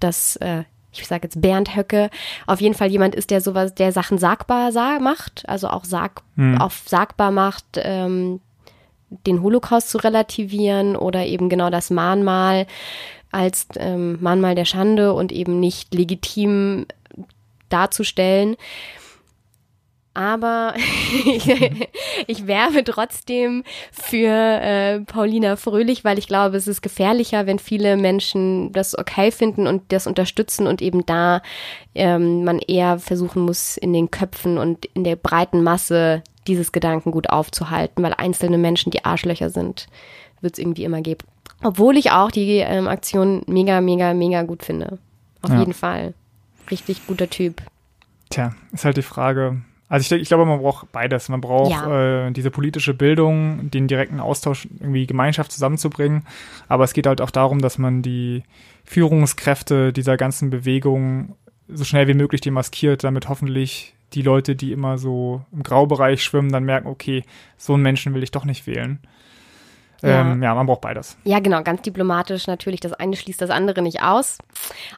dass 0.00 0.36
äh, 0.36 0.64
ich 0.92 1.06
sage 1.06 1.22
jetzt 1.24 1.40
Bernd 1.40 1.76
Höcke, 1.76 2.10
auf 2.46 2.60
jeden 2.60 2.74
Fall 2.74 2.90
jemand 2.90 3.14
ist, 3.14 3.30
der 3.30 3.40
sowas, 3.40 3.74
der 3.74 3.92
Sachen 3.92 4.18
sagbar 4.18 4.72
sag, 4.72 5.00
macht, 5.00 5.48
also 5.48 5.68
auch 5.68 5.84
sag, 5.84 6.22
hm. 6.36 6.60
auf 6.60 6.82
sagbar 6.86 7.30
macht, 7.30 7.64
ähm, 7.76 8.40
den 9.26 9.42
Holocaust 9.42 9.90
zu 9.90 9.98
relativieren 9.98 10.96
oder 10.96 11.26
eben 11.26 11.48
genau 11.48 11.70
das 11.70 11.90
Mahnmal 11.90 12.66
als 13.30 13.66
ähm, 13.76 14.18
Mahnmal 14.20 14.54
der 14.54 14.64
Schande 14.64 15.12
und 15.14 15.32
eben 15.32 15.60
nicht 15.60 15.94
legitim 15.94 16.86
darzustellen. 17.68 18.56
Aber 20.14 20.74
ich 22.26 22.46
werbe 22.46 22.84
trotzdem 22.84 23.64
für 23.90 24.28
äh, 24.28 25.00
Paulina 25.00 25.56
Fröhlich, 25.56 26.04
weil 26.04 26.18
ich 26.18 26.28
glaube, 26.28 26.56
es 26.56 26.68
ist 26.68 26.82
gefährlicher, 26.82 27.46
wenn 27.46 27.58
viele 27.58 27.96
Menschen 27.96 28.72
das 28.72 28.96
okay 28.98 29.30
finden 29.30 29.66
und 29.66 29.90
das 29.90 30.06
unterstützen 30.06 30.66
und 30.66 30.82
eben 30.82 31.06
da 31.06 31.40
ähm, 31.94 32.44
man 32.44 32.58
eher 32.58 32.98
versuchen 32.98 33.42
muss, 33.42 33.76
in 33.78 33.92
den 33.92 34.10
Köpfen 34.10 34.58
und 34.58 34.84
in 34.86 35.04
der 35.04 35.16
breiten 35.16 35.62
Masse 35.62 36.22
dieses 36.46 36.72
Gedankengut 36.72 37.30
aufzuhalten, 37.30 38.02
weil 38.02 38.14
einzelne 38.14 38.58
Menschen 38.58 38.90
die 38.90 39.04
Arschlöcher 39.04 39.48
sind, 39.48 39.86
wird 40.40 40.54
es 40.54 40.58
irgendwie 40.58 40.84
immer 40.84 41.00
geben. 41.00 41.26
Obwohl 41.62 41.96
ich 41.96 42.10
auch 42.10 42.30
die 42.30 42.58
ähm, 42.58 42.88
Aktion 42.88 43.42
mega, 43.46 43.80
mega, 43.80 44.12
mega 44.14 44.42
gut 44.42 44.64
finde. 44.64 44.98
Auf 45.42 45.50
ja. 45.50 45.60
jeden 45.60 45.74
Fall. 45.74 46.14
Richtig 46.70 47.06
guter 47.06 47.30
Typ. 47.30 47.62
Tja, 48.30 48.54
ist 48.72 48.84
halt 48.84 48.96
die 48.96 49.02
Frage, 49.02 49.62
also 49.92 50.04
ich, 50.04 50.08
denke, 50.08 50.22
ich 50.22 50.28
glaube, 50.28 50.46
man 50.46 50.58
braucht 50.58 50.90
beides. 50.90 51.28
Man 51.28 51.42
braucht 51.42 51.70
ja. 51.70 52.28
äh, 52.28 52.32
diese 52.32 52.50
politische 52.50 52.94
Bildung, 52.94 53.70
den 53.70 53.88
direkten 53.88 54.20
Austausch, 54.20 54.66
irgendwie 54.80 55.06
Gemeinschaft 55.06 55.52
zusammenzubringen. 55.52 56.24
Aber 56.66 56.84
es 56.84 56.94
geht 56.94 57.06
halt 57.06 57.20
auch 57.20 57.30
darum, 57.30 57.60
dass 57.60 57.76
man 57.76 58.00
die 58.00 58.42
Führungskräfte 58.86 59.92
dieser 59.92 60.16
ganzen 60.16 60.48
Bewegung 60.48 61.36
so 61.68 61.84
schnell 61.84 62.08
wie 62.08 62.14
möglich 62.14 62.40
demaskiert, 62.40 63.04
damit 63.04 63.28
hoffentlich 63.28 63.92
die 64.14 64.22
Leute, 64.22 64.56
die 64.56 64.72
immer 64.72 64.96
so 64.96 65.42
im 65.52 65.62
Graubereich 65.62 66.24
schwimmen, 66.24 66.50
dann 66.50 66.64
merken, 66.64 66.88
okay, 66.88 67.22
so 67.58 67.74
einen 67.74 67.82
Menschen 67.82 68.14
will 68.14 68.22
ich 68.22 68.30
doch 68.30 68.46
nicht 68.46 68.66
wählen. 68.66 68.98
Ähm, 70.02 70.42
ja. 70.42 70.54
man 70.54 70.66
braucht 70.66 70.80
beides. 70.80 71.16
Ja, 71.24 71.38
genau, 71.38 71.62
ganz 71.62 71.82
diplomatisch 71.82 72.46
natürlich. 72.46 72.80
Das 72.80 72.92
eine 72.92 73.16
schließt 73.16 73.40
das 73.40 73.50
andere 73.50 73.82
nicht 73.82 74.02
aus. 74.02 74.38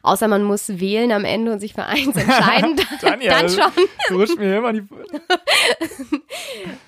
Außer 0.01 0.27
man 0.27 0.43
muss 0.43 0.79
wählen 0.79 1.11
am 1.11 1.25
Ende 1.25 1.51
und 1.51 1.59
sich 1.59 1.73
für 1.73 1.85
eins 1.85 2.15
entscheiden. 2.15 2.75
dann, 3.01 3.21
ja, 3.21 3.39
dann 3.39 3.49
schon. 3.49 3.71
Du 4.09 4.15
rutscht 4.15 4.39
mir 4.39 4.57
immer 4.57 4.73
die. 4.73 4.83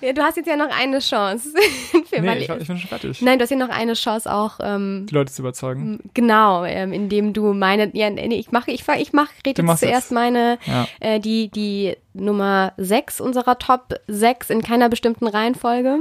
ja, 0.00 0.12
du 0.12 0.22
hast 0.22 0.36
jetzt 0.36 0.46
ja 0.46 0.56
noch 0.56 0.70
eine 0.76 0.98
Chance. 0.98 1.50
für 2.10 2.20
nee, 2.20 2.38
ich, 2.38 2.48
ich, 2.48 2.66
bin 2.66 2.78
schon 2.78 2.88
fertig. 2.88 3.22
Nein, 3.22 3.38
du 3.38 3.44
hast 3.44 3.50
ja 3.50 3.56
noch 3.56 3.68
eine 3.68 3.94
Chance 3.94 4.32
auch. 4.32 4.58
Ähm, 4.62 5.06
die 5.08 5.14
Leute 5.14 5.32
zu 5.32 5.42
überzeugen. 5.42 6.00
Genau, 6.14 6.64
ähm, 6.64 6.92
indem 6.92 7.32
du 7.32 7.52
meine. 7.52 7.90
Ja, 7.94 8.10
nee, 8.10 8.34
ich 8.34 8.50
mache, 8.50 8.72
ich, 8.72 8.84
ich 8.98 9.12
mach, 9.12 9.28
rede 9.46 9.62
jetzt 9.62 9.80
zuerst 9.80 10.12
meine, 10.12 10.58
ja. 10.66 10.88
äh, 11.00 11.20
die, 11.20 11.50
die 11.50 11.96
Nummer 12.14 12.72
6 12.78 13.20
unserer 13.20 13.58
Top 13.58 13.94
6 14.08 14.50
in 14.50 14.62
keiner 14.62 14.88
bestimmten 14.88 15.26
Reihenfolge. 15.26 15.98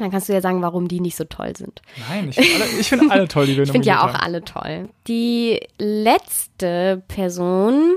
Dann 0.00 0.10
kannst 0.10 0.28
du 0.28 0.32
ja 0.32 0.40
sagen, 0.40 0.62
warum 0.62 0.88
die 0.88 1.00
nicht 1.00 1.16
so 1.16 1.24
toll 1.24 1.54
sind. 1.56 1.82
Nein, 2.08 2.30
ich 2.30 2.36
finde 2.36 2.64
alle, 2.64 2.84
find 2.84 3.12
alle 3.12 3.28
toll, 3.28 3.46
die 3.46 3.56
wir 3.56 3.62
Ich 3.64 3.70
finde 3.70 3.86
ja 3.86 4.00
auch 4.00 4.14
haben. 4.14 4.16
alle 4.16 4.42
toll. 4.42 4.88
Die 5.06 5.60
letzte 5.78 7.02
Person, 7.06 7.96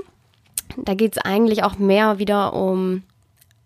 da 0.76 0.94
geht 0.94 1.16
es 1.16 1.18
eigentlich 1.18 1.64
auch 1.64 1.78
mehr 1.78 2.18
wieder 2.18 2.52
um 2.52 3.02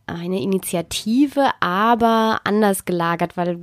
eine 0.06 0.40
Initiative, 0.40 1.50
aber 1.60 2.40
anders 2.44 2.84
gelagert, 2.84 3.36
weil 3.36 3.58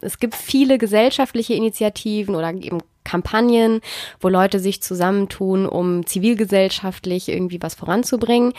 es 0.00 0.18
gibt 0.18 0.34
viele 0.34 0.78
gesellschaftliche 0.78 1.54
Initiativen 1.54 2.34
oder 2.34 2.52
eben 2.52 2.80
Kampagnen, 3.04 3.80
wo 4.18 4.28
Leute 4.28 4.58
sich 4.58 4.82
zusammentun, 4.82 5.66
um 5.66 6.06
zivilgesellschaftlich 6.06 7.28
irgendwie 7.28 7.62
was 7.62 7.74
voranzubringen. 7.74 8.54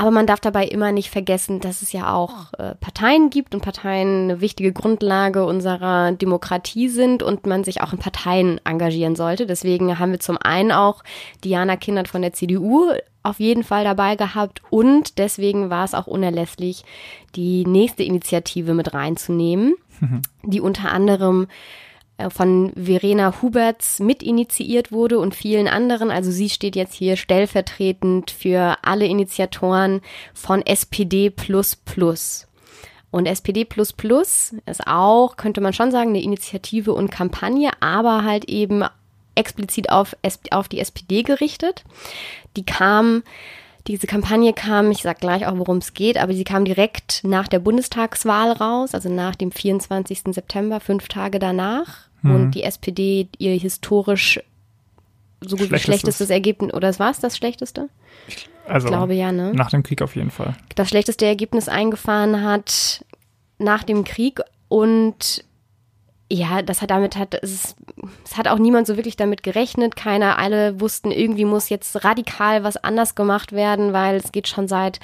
Aber 0.00 0.10
man 0.12 0.26
darf 0.26 0.40
dabei 0.40 0.64
immer 0.64 0.92
nicht 0.92 1.10
vergessen, 1.10 1.60
dass 1.60 1.82
es 1.82 1.92
ja 1.92 2.14
auch 2.14 2.54
äh, 2.54 2.74
Parteien 2.76 3.28
gibt 3.28 3.54
und 3.54 3.60
Parteien 3.60 4.30
eine 4.30 4.40
wichtige 4.40 4.72
Grundlage 4.72 5.44
unserer 5.44 6.12
Demokratie 6.12 6.88
sind 6.88 7.22
und 7.22 7.44
man 7.44 7.64
sich 7.64 7.82
auch 7.82 7.92
in 7.92 7.98
Parteien 7.98 8.62
engagieren 8.64 9.14
sollte. 9.14 9.44
Deswegen 9.44 9.98
haben 9.98 10.12
wir 10.12 10.18
zum 10.18 10.38
einen 10.38 10.72
auch 10.72 11.04
Diana 11.44 11.76
Kindert 11.76 12.08
von 12.08 12.22
der 12.22 12.32
CDU 12.32 12.90
auf 13.22 13.40
jeden 13.40 13.62
Fall 13.62 13.84
dabei 13.84 14.16
gehabt 14.16 14.62
und 14.70 15.18
deswegen 15.18 15.68
war 15.68 15.84
es 15.84 15.92
auch 15.92 16.06
unerlässlich, 16.06 16.82
die 17.36 17.66
nächste 17.66 18.02
Initiative 18.02 18.72
mit 18.72 18.94
reinzunehmen, 18.94 19.74
mhm. 20.00 20.22
die 20.44 20.62
unter 20.62 20.90
anderem 20.90 21.46
von 22.28 22.72
Verena 22.76 23.40
Huberts 23.40 24.00
mitinitiiert 24.00 24.92
wurde 24.92 25.18
und 25.18 25.34
vielen 25.34 25.68
anderen. 25.68 26.10
Also 26.10 26.30
sie 26.30 26.50
steht 26.50 26.76
jetzt 26.76 26.94
hier 26.94 27.16
stellvertretend 27.16 28.30
für 28.30 28.76
alle 28.82 29.06
Initiatoren 29.06 30.02
von 30.34 30.60
SPD 30.66 31.30
Und 33.10 33.26
SPD 33.26 33.64
ist 34.66 34.86
auch, 34.86 35.36
könnte 35.36 35.60
man 35.60 35.72
schon 35.72 35.90
sagen, 35.90 36.10
eine 36.10 36.22
Initiative 36.22 36.92
und 36.92 37.10
Kampagne, 37.10 37.70
aber 37.80 38.24
halt 38.24 38.44
eben 38.44 38.84
explizit 39.34 39.90
auf, 39.90 40.16
auf 40.50 40.68
die 40.68 40.80
SPD 40.80 41.22
gerichtet. 41.22 41.84
Die 42.56 42.64
kam 42.64 43.22
diese 43.86 44.06
Kampagne 44.06 44.52
kam, 44.52 44.90
ich 44.90 45.02
sag 45.02 45.20
gleich 45.20 45.46
auch, 45.46 45.56
worum 45.56 45.78
es 45.78 45.94
geht, 45.94 46.18
aber 46.18 46.34
sie 46.34 46.44
kam 46.44 46.64
direkt 46.64 47.24
nach 47.24 47.48
der 47.48 47.60
Bundestagswahl 47.60 48.52
raus, 48.52 48.94
also 48.94 49.08
nach 49.08 49.34
dem 49.34 49.52
24. 49.52 50.34
September, 50.34 50.80
fünf 50.80 51.08
Tage 51.08 51.38
danach. 51.38 52.09
Mhm. 52.22 52.34
Und 52.34 52.50
die 52.52 52.62
SPD 52.62 53.28
ihr 53.38 53.54
historisch 53.54 54.40
so 55.40 55.56
gut 55.56 55.70
wie 55.70 55.78
schlechtestes 55.78 56.30
Ergebnis, 56.30 56.74
oder 56.74 56.96
war 56.98 57.10
es 57.10 57.20
das 57.20 57.36
schlechteste? 57.36 57.88
Ich, 58.28 58.48
also 58.66 58.88
ich 58.88 58.92
glaube 58.92 59.14
ja, 59.14 59.32
ne? 59.32 59.52
Nach 59.54 59.70
dem 59.70 59.82
Krieg 59.82 60.02
auf 60.02 60.16
jeden 60.16 60.30
Fall. 60.30 60.54
Das 60.74 60.88
schlechteste 60.88 61.26
Ergebnis 61.26 61.68
eingefahren 61.68 62.42
hat 62.42 63.04
nach 63.58 63.82
dem 63.82 64.04
Krieg 64.04 64.40
und 64.68 65.44
ja, 66.32 66.62
das 66.62 66.80
hat 66.80 66.90
damit 66.90 67.16
hat 67.16 67.34
es, 67.42 67.74
es 68.24 68.36
hat 68.36 68.46
auch 68.46 68.58
niemand 68.58 68.86
so 68.86 68.96
wirklich 68.96 69.16
damit 69.16 69.42
gerechnet. 69.42 69.96
Keiner, 69.96 70.38
alle 70.38 70.80
wussten, 70.80 71.10
irgendwie 71.10 71.44
muss 71.44 71.68
jetzt 71.68 72.04
radikal 72.04 72.62
was 72.62 72.76
anders 72.76 73.16
gemacht 73.16 73.52
werden, 73.52 73.92
weil 73.92 74.16
es 74.16 74.30
geht 74.30 74.46
schon 74.46 74.68
seit 74.68 75.00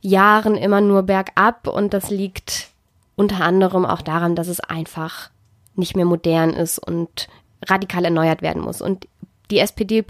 Jahren 0.00 0.56
immer 0.56 0.80
nur 0.80 1.02
bergab 1.02 1.66
und 1.66 1.92
das 1.92 2.08
liegt 2.08 2.68
unter 3.14 3.44
anderem 3.44 3.84
auch 3.84 4.00
daran, 4.00 4.36
dass 4.36 4.48
es 4.48 4.60
einfach 4.60 5.30
nicht 5.78 5.96
mehr 5.96 6.04
modern 6.04 6.50
ist 6.50 6.78
und 6.78 7.28
radikal 7.66 8.04
erneuert 8.04 8.42
werden 8.42 8.62
muss. 8.62 8.82
Und 8.82 9.06
die 9.50 9.58
SPD 9.58 10.04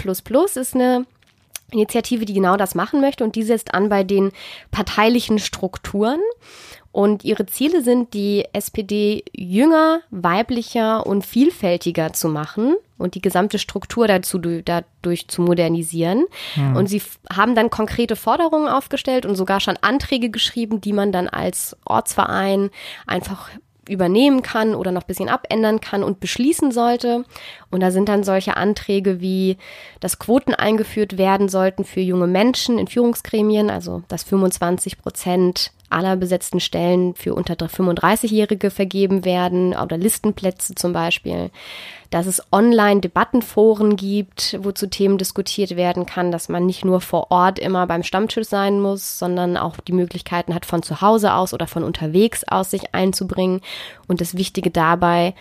ist 0.56 0.74
eine 0.74 1.06
Initiative, 1.70 2.24
die 2.24 2.32
genau 2.32 2.56
das 2.56 2.74
machen 2.74 3.00
möchte 3.00 3.24
und 3.24 3.36
die 3.36 3.42
setzt 3.42 3.74
an 3.74 3.90
bei 3.90 4.02
den 4.02 4.32
parteilichen 4.70 5.38
Strukturen 5.38 6.20
und 6.92 7.24
ihre 7.24 7.44
Ziele 7.44 7.82
sind, 7.82 8.14
die 8.14 8.46
SPD 8.54 9.22
jünger, 9.32 10.00
weiblicher 10.10 11.06
und 11.06 11.26
vielfältiger 11.26 12.14
zu 12.14 12.28
machen 12.28 12.74
und 12.96 13.14
die 13.14 13.20
gesamte 13.20 13.58
Struktur 13.58 14.08
dazu 14.08 14.38
dadurch 14.38 15.28
zu 15.28 15.42
modernisieren. 15.42 16.24
Mhm. 16.56 16.76
Und 16.76 16.86
sie 16.88 17.02
haben 17.30 17.54
dann 17.54 17.68
konkrete 17.68 18.16
Forderungen 18.16 18.68
aufgestellt 18.68 19.26
und 19.26 19.36
sogar 19.36 19.60
schon 19.60 19.76
Anträge 19.82 20.30
geschrieben, 20.30 20.80
die 20.80 20.94
man 20.94 21.12
dann 21.12 21.28
als 21.28 21.76
Ortsverein 21.84 22.70
einfach 23.06 23.50
übernehmen 23.88 24.42
kann 24.42 24.74
oder 24.74 24.92
noch 24.92 25.04
bisschen 25.04 25.28
abändern 25.28 25.80
kann 25.80 26.02
und 26.02 26.20
beschließen 26.20 26.72
sollte. 26.72 27.24
Und 27.70 27.80
da 27.80 27.90
sind 27.90 28.08
dann 28.08 28.24
solche 28.24 28.56
Anträge 28.56 29.20
wie, 29.20 29.56
dass 30.00 30.18
Quoten 30.18 30.54
eingeführt 30.54 31.18
werden 31.18 31.48
sollten 31.48 31.84
für 31.84 32.00
junge 32.00 32.26
Menschen 32.26 32.78
in 32.78 32.86
Führungsgremien, 32.86 33.70
also 33.70 34.02
dass 34.08 34.22
25 34.24 34.98
Prozent 34.98 35.72
aller 35.90 36.16
besetzten 36.16 36.60
Stellen 36.60 37.14
für 37.14 37.34
unter 37.34 37.54
35-Jährige 37.54 38.70
vergeben 38.70 39.24
werden 39.24 39.74
oder 39.74 39.96
Listenplätze 39.96 40.74
zum 40.74 40.92
Beispiel, 40.92 41.50
dass 42.10 42.26
es 42.26 42.42
Online-Debattenforen 42.52 43.96
gibt, 43.96 44.58
wo 44.62 44.72
zu 44.72 44.88
Themen 44.88 45.18
diskutiert 45.18 45.76
werden 45.76 46.06
kann, 46.06 46.32
dass 46.32 46.48
man 46.48 46.64
nicht 46.64 46.84
nur 46.84 47.00
vor 47.00 47.30
Ort 47.30 47.58
immer 47.58 47.86
beim 47.86 48.02
Stammtisch 48.02 48.48
sein 48.48 48.80
muss, 48.80 49.18
sondern 49.18 49.56
auch 49.56 49.76
die 49.80 49.92
Möglichkeiten 49.92 50.54
hat, 50.54 50.64
von 50.64 50.82
zu 50.82 51.00
Hause 51.00 51.34
aus 51.34 51.52
oder 51.52 51.66
von 51.66 51.84
unterwegs 51.84 52.44
aus 52.44 52.70
sich 52.70 52.94
einzubringen. 52.94 53.60
Und 54.06 54.20
das 54.20 54.36
Wichtige 54.36 54.70
dabei, 54.70 55.34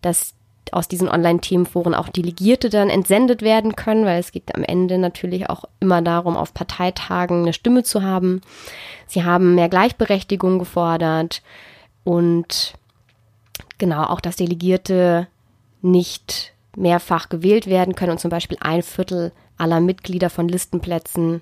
dass 0.00 0.34
aus 0.72 0.88
diesen 0.88 1.08
Online-Themenforen 1.08 1.94
auch 1.94 2.08
Delegierte 2.08 2.70
dann 2.70 2.90
entsendet 2.90 3.42
werden 3.42 3.76
können, 3.76 4.04
weil 4.04 4.20
es 4.20 4.32
geht 4.32 4.54
am 4.54 4.64
Ende 4.64 4.98
natürlich 4.98 5.50
auch 5.50 5.64
immer 5.80 6.02
darum, 6.02 6.36
auf 6.36 6.54
Parteitagen 6.54 7.42
eine 7.42 7.52
Stimme 7.52 7.82
zu 7.82 8.02
haben. 8.02 8.40
Sie 9.06 9.24
haben 9.24 9.54
mehr 9.54 9.68
Gleichberechtigung 9.68 10.58
gefordert 10.58 11.42
und 12.04 12.74
genau 13.78 14.04
auch, 14.04 14.20
dass 14.20 14.36
Delegierte 14.36 15.26
nicht 15.82 16.52
mehrfach 16.76 17.28
gewählt 17.28 17.66
werden 17.66 17.94
können 17.94 18.12
und 18.12 18.20
zum 18.20 18.30
Beispiel 18.30 18.58
ein 18.60 18.82
Viertel 18.82 19.32
aller 19.58 19.80
Mitglieder 19.80 20.30
von 20.30 20.48
Listenplätzen 20.48 21.40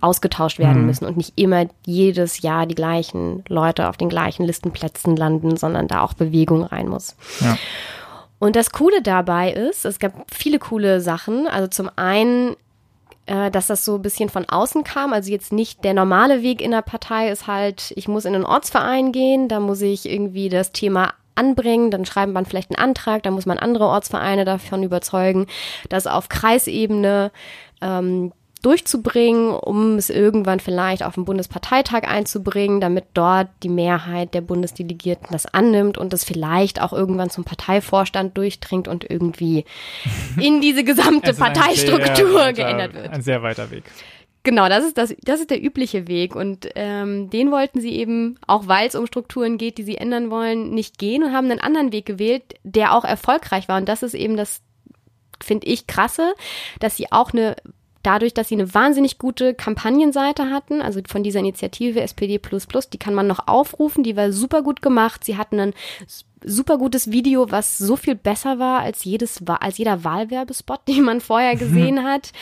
ausgetauscht 0.00 0.58
werden 0.58 0.80
mhm. 0.80 0.86
müssen 0.86 1.04
und 1.04 1.16
nicht 1.16 1.34
immer 1.36 1.66
jedes 1.84 2.40
Jahr 2.40 2.66
die 2.66 2.74
gleichen 2.74 3.44
Leute 3.48 3.88
auf 3.88 3.96
den 3.96 4.08
gleichen 4.08 4.44
Listenplätzen 4.46 5.14
landen, 5.16 5.56
sondern 5.56 5.88
da 5.88 6.00
auch 6.00 6.14
Bewegung 6.14 6.62
rein 6.62 6.88
muss. 6.88 7.16
Ja. 7.40 7.58
Und 8.40 8.56
das 8.56 8.72
Coole 8.72 9.02
dabei 9.02 9.52
ist, 9.52 9.84
es 9.84 9.98
gab 9.98 10.14
viele 10.32 10.58
coole 10.58 11.00
Sachen. 11.00 11.46
Also 11.46 11.68
zum 11.68 11.90
einen, 11.94 12.56
äh, 13.26 13.50
dass 13.50 13.68
das 13.68 13.84
so 13.84 13.96
ein 13.96 14.02
bisschen 14.02 14.30
von 14.30 14.48
außen 14.48 14.82
kam. 14.82 15.12
Also 15.12 15.30
jetzt 15.30 15.52
nicht 15.52 15.84
der 15.84 15.92
normale 15.92 16.42
Weg 16.42 16.62
in 16.62 16.70
der 16.70 16.82
Partei 16.82 17.28
ist 17.28 17.46
halt, 17.46 17.92
ich 17.96 18.08
muss 18.08 18.24
in 18.24 18.34
einen 18.34 18.46
Ortsverein 18.46 19.12
gehen, 19.12 19.48
da 19.48 19.60
muss 19.60 19.82
ich 19.82 20.10
irgendwie 20.10 20.48
das 20.48 20.72
Thema 20.72 21.12
anbringen, 21.34 21.90
dann 21.90 22.06
schreibt 22.06 22.32
man 22.32 22.46
vielleicht 22.46 22.70
einen 22.70 22.82
Antrag, 22.82 23.22
da 23.22 23.30
muss 23.30 23.46
man 23.46 23.58
andere 23.58 23.84
Ortsvereine 23.84 24.46
davon 24.46 24.82
überzeugen, 24.82 25.46
dass 25.90 26.06
auf 26.06 26.30
Kreisebene 26.30 27.32
ähm, 27.82 28.32
durchzubringen, 28.62 29.50
um 29.50 29.96
es 29.96 30.10
irgendwann 30.10 30.60
vielleicht 30.60 31.02
auf 31.02 31.14
den 31.14 31.24
Bundesparteitag 31.24 32.04
einzubringen, 32.04 32.80
damit 32.80 33.04
dort 33.14 33.48
die 33.62 33.68
Mehrheit 33.68 34.34
der 34.34 34.42
Bundesdelegierten 34.42 35.28
das 35.30 35.46
annimmt 35.46 35.98
und 35.98 36.12
das 36.12 36.24
vielleicht 36.24 36.80
auch 36.80 36.92
irgendwann 36.92 37.30
zum 37.30 37.44
Parteivorstand 37.44 38.36
durchdringt 38.36 38.88
und 38.88 39.08
irgendwie 39.08 39.64
in 40.40 40.60
diese 40.60 40.84
gesamte 40.84 41.34
Parteistruktur 41.34 42.34
weiter, 42.34 42.52
geändert 42.52 42.94
wird. 42.94 43.08
Ein 43.10 43.22
sehr 43.22 43.42
weiter 43.42 43.70
Weg. 43.70 43.84
Genau, 44.42 44.68
das 44.68 44.84
ist 44.84 44.96
das, 44.96 45.14
das 45.22 45.40
ist 45.40 45.50
der 45.50 45.62
übliche 45.62 46.08
Weg 46.08 46.34
und 46.34 46.68
ähm, 46.74 47.28
den 47.28 47.50
wollten 47.50 47.80
sie 47.80 47.92
eben, 47.92 48.38
auch 48.46 48.68
weil 48.68 48.88
es 48.88 48.94
um 48.94 49.06
Strukturen 49.06 49.58
geht, 49.58 49.76
die 49.76 49.82
sie 49.82 49.98
ändern 49.98 50.30
wollen, 50.30 50.70
nicht 50.70 50.98
gehen 50.98 51.22
und 51.22 51.34
haben 51.34 51.50
einen 51.50 51.60
anderen 51.60 51.92
Weg 51.92 52.06
gewählt, 52.06 52.54
der 52.62 52.94
auch 52.94 53.04
erfolgreich 53.04 53.68
war 53.68 53.76
und 53.76 53.88
das 53.88 54.02
ist 54.02 54.14
eben 54.14 54.38
das 54.38 54.62
finde 55.42 55.66
ich 55.66 55.86
krasse, 55.86 56.34
dass 56.80 56.96
sie 56.96 57.12
auch 57.12 57.32
eine 57.32 57.56
dadurch, 58.02 58.34
dass 58.34 58.48
sie 58.48 58.54
eine 58.54 58.72
wahnsinnig 58.72 59.18
gute 59.18 59.54
Kampagnenseite 59.54 60.50
hatten, 60.50 60.82
also 60.82 61.00
von 61.06 61.22
dieser 61.22 61.40
Initiative 61.40 62.00
SPD 62.00 62.40
die 62.92 62.98
kann 62.98 63.14
man 63.14 63.26
noch 63.26 63.46
aufrufen, 63.46 64.02
die 64.02 64.16
war 64.16 64.32
super 64.32 64.62
gut 64.62 64.82
gemacht. 64.82 65.24
Sie 65.24 65.36
hatten 65.36 65.60
ein 65.60 65.74
super 66.42 66.78
gutes 66.78 67.10
Video, 67.10 67.50
was 67.50 67.78
so 67.78 67.96
viel 67.96 68.14
besser 68.14 68.58
war 68.58 68.80
als 68.80 69.04
jedes, 69.04 69.42
als 69.46 69.78
jeder 69.78 70.04
Wahlwerbespot, 70.04 70.80
den 70.88 71.02
man 71.02 71.20
vorher 71.20 71.56
gesehen 71.56 72.04
hat. 72.04 72.32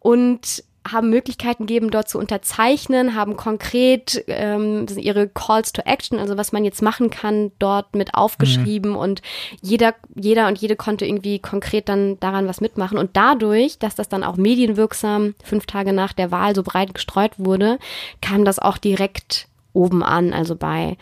Und 0.00 0.64
haben 0.92 1.10
Möglichkeiten 1.10 1.66
gegeben, 1.66 1.90
dort 1.90 2.08
zu 2.08 2.18
unterzeichnen, 2.18 3.14
haben 3.14 3.36
konkret 3.36 4.24
ähm, 4.26 4.86
ihre 4.96 5.28
Calls 5.28 5.72
to 5.72 5.82
Action, 5.84 6.18
also 6.18 6.36
was 6.36 6.52
man 6.52 6.64
jetzt 6.64 6.82
machen 6.82 7.10
kann, 7.10 7.52
dort 7.58 7.94
mit 7.94 8.14
aufgeschrieben 8.14 8.92
mhm. 8.92 8.96
und 8.96 9.22
jeder, 9.60 9.94
jeder 10.14 10.48
und 10.48 10.58
jede 10.58 10.76
konnte 10.76 11.06
irgendwie 11.06 11.38
konkret 11.38 11.88
dann 11.88 12.18
daran 12.20 12.48
was 12.48 12.60
mitmachen. 12.60 12.98
Und 12.98 13.16
dadurch, 13.16 13.78
dass 13.78 13.94
das 13.94 14.08
dann 14.08 14.24
auch 14.24 14.36
medienwirksam 14.36 15.34
fünf 15.42 15.66
Tage 15.66 15.92
nach 15.92 16.12
der 16.12 16.30
Wahl 16.30 16.54
so 16.54 16.62
breit 16.62 16.94
gestreut 16.94 17.32
wurde, 17.38 17.78
kam 18.20 18.44
das 18.44 18.58
auch 18.58 18.78
direkt 18.78 19.48
oben 19.72 20.02
an, 20.02 20.32
also 20.32 20.56
bei 20.56 20.96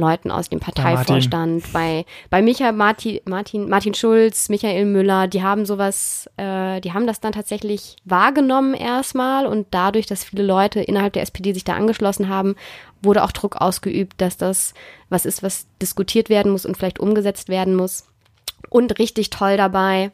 Leuten 0.00 0.30
aus 0.30 0.48
dem 0.48 0.60
Parteivorstand, 0.60 1.72
bei, 1.72 2.04
bei 2.30 2.42
Michael 2.42 2.72
Martin, 2.72 3.20
Martin, 3.26 3.68
Martin 3.68 3.94
Schulz, 3.94 4.48
Michael 4.48 4.86
Müller, 4.86 5.28
die 5.28 5.42
haben 5.42 5.66
sowas, 5.66 6.28
äh, 6.36 6.80
die 6.80 6.92
haben 6.92 7.06
das 7.06 7.20
dann 7.20 7.32
tatsächlich 7.32 7.96
wahrgenommen 8.04 8.74
erstmal 8.74 9.46
und 9.46 9.68
dadurch, 9.70 10.06
dass 10.06 10.24
viele 10.24 10.42
Leute 10.42 10.80
innerhalb 10.80 11.12
der 11.12 11.22
SPD 11.22 11.52
sich 11.52 11.64
da 11.64 11.74
angeschlossen 11.74 12.28
haben, 12.28 12.56
wurde 13.02 13.22
auch 13.22 13.32
Druck 13.32 13.56
ausgeübt, 13.56 14.20
dass 14.20 14.36
das 14.36 14.74
was 15.08 15.26
ist, 15.26 15.42
was 15.42 15.66
diskutiert 15.80 16.28
werden 16.28 16.52
muss 16.52 16.66
und 16.66 16.76
vielleicht 16.76 17.00
umgesetzt 17.00 17.48
werden 17.48 17.74
muss. 17.74 18.06
Und 18.68 18.98
richtig 18.98 19.30
toll 19.30 19.56
dabei. 19.56 20.12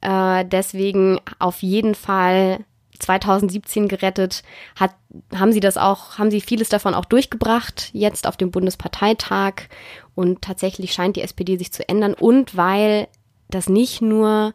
Äh, 0.00 0.44
deswegen 0.44 1.20
auf 1.38 1.62
jeden 1.62 1.94
Fall 1.94 2.60
2017 2.98 3.88
gerettet, 3.88 4.42
hat, 4.76 4.94
haben 5.34 5.52
sie 5.52 5.60
das 5.60 5.76
auch, 5.76 6.18
haben 6.18 6.30
sie 6.30 6.40
vieles 6.40 6.68
davon 6.68 6.94
auch 6.94 7.04
durchgebracht, 7.04 7.90
jetzt 7.92 8.26
auf 8.26 8.36
dem 8.36 8.50
Bundesparteitag. 8.50 9.68
Und 10.14 10.42
tatsächlich 10.42 10.92
scheint 10.92 11.16
die 11.16 11.22
SPD 11.22 11.56
sich 11.56 11.72
zu 11.72 11.88
ändern. 11.88 12.14
Und 12.14 12.56
weil 12.56 13.08
das 13.50 13.68
nicht 13.68 14.02
nur, 14.02 14.54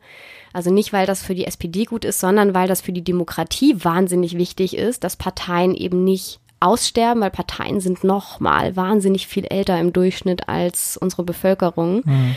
also 0.51 0.71
nicht 0.71 0.93
weil 0.93 1.05
das 1.05 1.23
für 1.23 1.35
die 1.35 1.45
SPD 1.45 1.85
gut 1.85 2.05
ist, 2.05 2.19
sondern 2.19 2.53
weil 2.53 2.67
das 2.67 2.81
für 2.81 2.93
die 2.93 3.03
Demokratie 3.03 3.83
wahnsinnig 3.83 4.37
wichtig 4.37 4.77
ist, 4.77 5.03
dass 5.03 5.15
Parteien 5.15 5.73
eben 5.73 6.03
nicht 6.03 6.39
aussterben, 6.63 7.21
weil 7.21 7.31
Parteien 7.31 7.79
sind 7.81 8.03
noch 8.03 8.39
mal 8.39 8.75
wahnsinnig 8.75 9.27
viel 9.27 9.45
älter 9.45 9.79
im 9.79 9.93
Durchschnitt 9.93 10.47
als 10.47 10.97
unsere 10.97 11.23
Bevölkerung. 11.23 12.01
Mhm. 12.05 12.35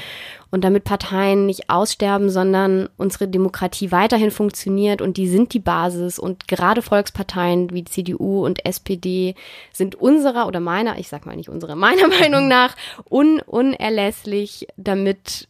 Und 0.50 0.62
damit 0.62 0.84
Parteien 0.84 1.44
nicht 1.44 1.70
aussterben, 1.70 2.30
sondern 2.30 2.88
unsere 2.96 3.26
Demokratie 3.26 3.90
weiterhin 3.90 4.30
funktioniert 4.30 5.02
und 5.02 5.16
die 5.16 5.28
sind 5.28 5.52
die 5.52 5.58
Basis 5.58 6.20
und 6.20 6.46
gerade 6.46 6.82
Volksparteien 6.82 7.72
wie 7.72 7.84
CDU 7.84 8.44
und 8.46 8.64
SPD 8.64 9.34
sind 9.72 9.96
unserer 9.96 10.46
oder 10.46 10.60
meiner, 10.60 10.98
ich 10.98 11.08
sag 11.08 11.26
mal 11.26 11.36
nicht 11.36 11.48
unsere, 11.48 11.74
meiner 11.74 12.08
Meinung 12.20 12.46
nach 12.46 12.76
un 13.10 13.40
unerlässlich, 13.40 14.68
damit 14.76 15.48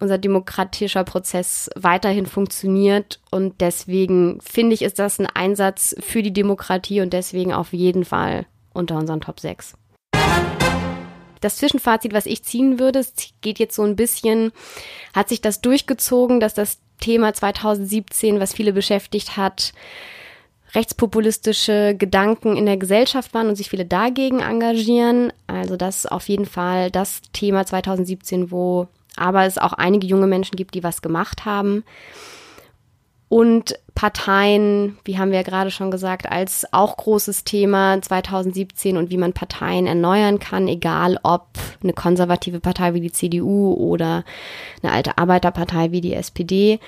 unser 0.00 0.18
demokratischer 0.18 1.04
Prozess 1.04 1.70
weiterhin 1.76 2.26
funktioniert. 2.26 3.20
Und 3.30 3.60
deswegen 3.60 4.40
finde 4.40 4.74
ich, 4.74 4.82
ist 4.82 4.98
das 4.98 5.20
ein 5.20 5.26
Einsatz 5.26 5.94
für 6.00 6.22
die 6.22 6.32
Demokratie 6.32 7.00
und 7.00 7.12
deswegen 7.12 7.52
auf 7.52 7.72
jeden 7.72 8.04
Fall 8.04 8.46
unter 8.72 8.96
unseren 8.96 9.20
Top 9.20 9.40
6. 9.40 9.74
Das 11.40 11.56
Zwischenfazit, 11.56 12.12
was 12.12 12.26
ich 12.26 12.42
ziehen 12.42 12.78
würde, 12.78 13.04
geht 13.40 13.58
jetzt 13.58 13.74
so 13.74 13.82
ein 13.82 13.96
bisschen, 13.96 14.52
hat 15.14 15.28
sich 15.28 15.40
das 15.40 15.60
durchgezogen, 15.60 16.40
dass 16.40 16.54
das 16.54 16.80
Thema 17.00 17.32
2017, 17.32 18.40
was 18.40 18.52
viele 18.52 18.72
beschäftigt 18.72 19.36
hat, 19.38 19.72
rechtspopulistische 20.74 21.96
Gedanken 21.98 22.56
in 22.56 22.66
der 22.66 22.76
Gesellschaft 22.76 23.34
waren 23.34 23.48
und 23.48 23.56
sich 23.56 23.70
viele 23.70 23.86
dagegen 23.86 24.40
engagieren. 24.40 25.32
Also 25.46 25.76
das 25.76 26.04
ist 26.04 26.12
auf 26.12 26.28
jeden 26.28 26.46
Fall 26.46 26.90
das 26.90 27.22
Thema 27.32 27.66
2017, 27.66 28.50
wo 28.50 28.86
aber 29.16 29.44
es 29.44 29.58
auch 29.58 29.72
einige 29.72 30.06
junge 30.06 30.26
Menschen 30.26 30.56
gibt, 30.56 30.74
die 30.74 30.82
was 30.82 31.02
gemacht 31.02 31.44
haben. 31.44 31.84
Und 33.28 33.78
Parteien, 33.94 34.98
wie 35.04 35.18
haben 35.18 35.30
wir 35.30 35.38
ja 35.38 35.44
gerade 35.44 35.70
schon 35.70 35.92
gesagt, 35.92 36.28
als 36.28 36.66
auch 36.72 36.96
großes 36.96 37.44
Thema 37.44 38.02
2017 38.02 38.96
und 38.96 39.10
wie 39.10 39.18
man 39.18 39.32
Parteien 39.32 39.86
erneuern 39.86 40.40
kann, 40.40 40.66
egal 40.66 41.16
ob 41.22 41.46
eine 41.80 41.92
konservative 41.92 42.58
Partei 42.58 42.92
wie 42.92 43.00
die 43.00 43.12
CDU 43.12 43.72
oder 43.74 44.24
eine 44.82 44.92
alte 44.92 45.16
Arbeiterpartei 45.16 45.92
wie 45.92 46.00
die 46.00 46.14
SPD. 46.14 46.80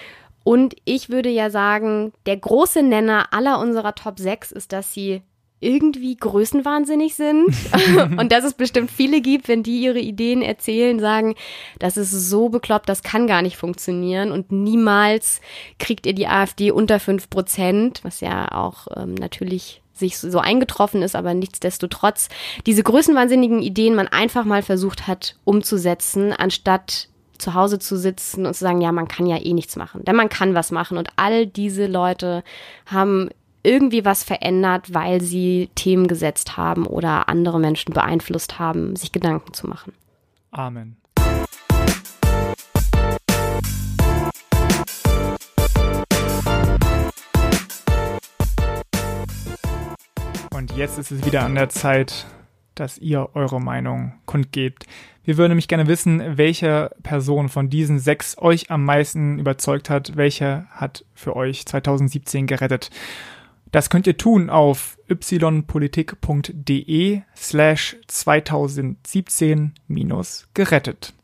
Und 0.42 0.74
ich 0.84 1.10
würde 1.10 1.28
ja 1.28 1.48
sagen, 1.48 2.12
der 2.26 2.38
große 2.38 2.82
Nenner 2.82 3.32
aller 3.32 3.60
unserer 3.60 3.94
Top 3.94 4.18
6 4.18 4.50
ist, 4.50 4.72
dass 4.72 4.92
sie 4.92 5.22
irgendwie 5.62 6.16
größenwahnsinnig 6.16 7.14
sind 7.14 7.54
und 8.18 8.32
dass 8.32 8.44
es 8.44 8.54
bestimmt 8.54 8.90
viele 8.90 9.20
gibt, 9.20 9.48
wenn 9.48 9.62
die 9.62 9.80
ihre 9.80 10.00
Ideen 10.00 10.42
erzählen, 10.42 10.98
sagen, 10.98 11.34
das 11.78 11.96
ist 11.96 12.10
so 12.10 12.48
bekloppt, 12.48 12.88
das 12.88 13.02
kann 13.02 13.26
gar 13.26 13.42
nicht 13.42 13.56
funktionieren 13.56 14.32
und 14.32 14.50
niemals 14.50 15.40
kriegt 15.78 16.06
ihr 16.06 16.14
die 16.14 16.26
AfD 16.26 16.70
unter 16.70 17.00
fünf 17.00 17.30
Prozent, 17.30 18.00
was 18.02 18.20
ja 18.20 18.50
auch 18.52 18.88
ähm, 18.96 19.14
natürlich 19.14 19.82
sich 19.94 20.18
so 20.18 20.38
eingetroffen 20.38 21.02
ist, 21.02 21.14
aber 21.14 21.34
nichtsdestotrotz 21.34 22.28
diese 22.66 22.82
größenwahnsinnigen 22.82 23.62
Ideen 23.62 23.94
man 23.94 24.08
einfach 24.08 24.44
mal 24.44 24.62
versucht 24.62 25.06
hat 25.06 25.36
umzusetzen, 25.44 26.32
anstatt 26.32 27.08
zu 27.42 27.54
Hause 27.54 27.78
zu 27.78 27.96
sitzen 27.96 28.46
und 28.46 28.54
zu 28.54 28.60
sagen, 28.60 28.80
ja, 28.80 28.92
man 28.92 29.08
kann 29.08 29.26
ja 29.26 29.36
eh 29.36 29.52
nichts 29.52 29.76
machen. 29.76 30.04
Denn 30.04 30.16
man 30.16 30.28
kann 30.28 30.54
was 30.54 30.70
machen. 30.70 30.96
Und 30.96 31.10
all 31.16 31.46
diese 31.46 31.86
Leute 31.86 32.44
haben 32.86 33.30
irgendwie 33.62 34.04
was 34.04 34.24
verändert, 34.24 34.92
weil 34.92 35.20
sie 35.20 35.70
Themen 35.74 36.08
gesetzt 36.08 36.56
haben 36.56 36.86
oder 36.86 37.28
andere 37.28 37.60
Menschen 37.60 37.94
beeinflusst 37.94 38.58
haben, 38.58 38.96
sich 38.96 39.12
Gedanken 39.12 39.54
zu 39.54 39.66
machen. 39.66 39.92
Amen. 40.50 40.96
Und 50.54 50.76
jetzt 50.76 50.98
ist 50.98 51.10
es 51.10 51.24
wieder 51.24 51.44
an 51.44 51.54
der 51.54 51.70
Zeit, 51.70 52.26
dass 52.74 52.98
ihr 52.98 53.30
eure 53.34 53.60
Meinung 53.60 54.12
kundgebt. 54.26 54.86
Wir 55.24 55.36
würden 55.36 55.50
nämlich 55.50 55.68
gerne 55.68 55.86
wissen, 55.86 56.36
welche 56.36 56.90
Person 57.02 57.48
von 57.48 57.70
diesen 57.70 57.98
sechs 57.98 58.36
euch 58.38 58.70
am 58.70 58.84
meisten 58.84 59.38
überzeugt 59.38 59.88
hat, 59.88 60.16
welche 60.16 60.66
hat 60.70 61.04
für 61.14 61.36
euch 61.36 61.64
2017 61.64 62.46
gerettet. 62.46 62.90
Das 63.72 63.90
könnt 63.90 64.06
ihr 64.06 64.16
tun 64.18 64.48
auf 64.50 64.96
ypolitik.de 65.08 65.62
slash 67.34 67.96
2017 68.06 69.72
minus 69.88 70.46
gerettet. 70.52 71.14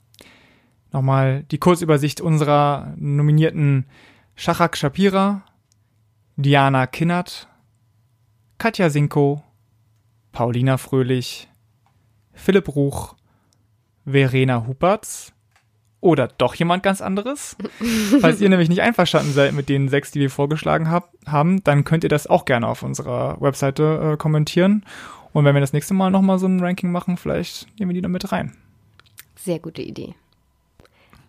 Nochmal 0.90 1.44
die 1.51 1.59
Kurzübersicht 1.59 2.22
unserer 2.22 2.94
nominierten 2.96 3.84
Shachak 4.34 4.78
Shapira, 4.78 5.44
Diana 6.36 6.86
Kinnert, 6.86 7.49
Katja 8.57 8.88
Sinko, 8.88 9.44
Paulina 10.32 10.78
Fröhlich, 10.78 11.51
Philipp 12.32 12.74
Ruch, 12.74 13.14
Verena 14.07 14.66
Hupertz, 14.66 15.34
oder 16.01 16.28
doch 16.38 16.55
jemand 16.55 16.82
ganz 16.82 17.01
anderes. 17.01 17.57
Falls 18.20 18.40
ihr 18.40 18.49
nämlich 18.49 18.68
nicht 18.68 18.82
einverstanden 18.82 19.32
seid 19.32 19.53
mit 19.53 19.68
den 19.68 19.88
sechs, 19.88 20.11
die 20.11 20.20
wir 20.20 20.30
vorgeschlagen 20.30 20.90
hab, 20.90 21.12
haben, 21.26 21.62
dann 21.64 21.84
könnt 21.84 22.05
ihr 22.05 22.11
das 22.11 22.26
auch 22.26 22.44
gerne 22.44 22.68
auf 22.68 22.82
unserer 22.82 23.40
Webseite 23.40 24.12
äh, 24.12 24.16
kommentieren. 24.16 24.84
Und 25.32 25.44
wenn 25.44 25.55
wir 25.55 25.61
das 25.61 25.72
nächste 25.72 25.94
Mal 25.94 26.11
nochmal 26.11 26.38
so 26.38 26.46
ein 26.46 26.61
Ranking 26.61 26.90
machen, 26.90 27.16
vielleicht 27.16 27.66
nehmen 27.78 27.90
wir 27.90 27.94
die 27.94 28.03
dann 28.03 28.12
mit 28.12 28.30
rein. 28.32 28.57
Sehr 29.36 29.59
gute 29.59 29.82
Idee. 29.82 30.14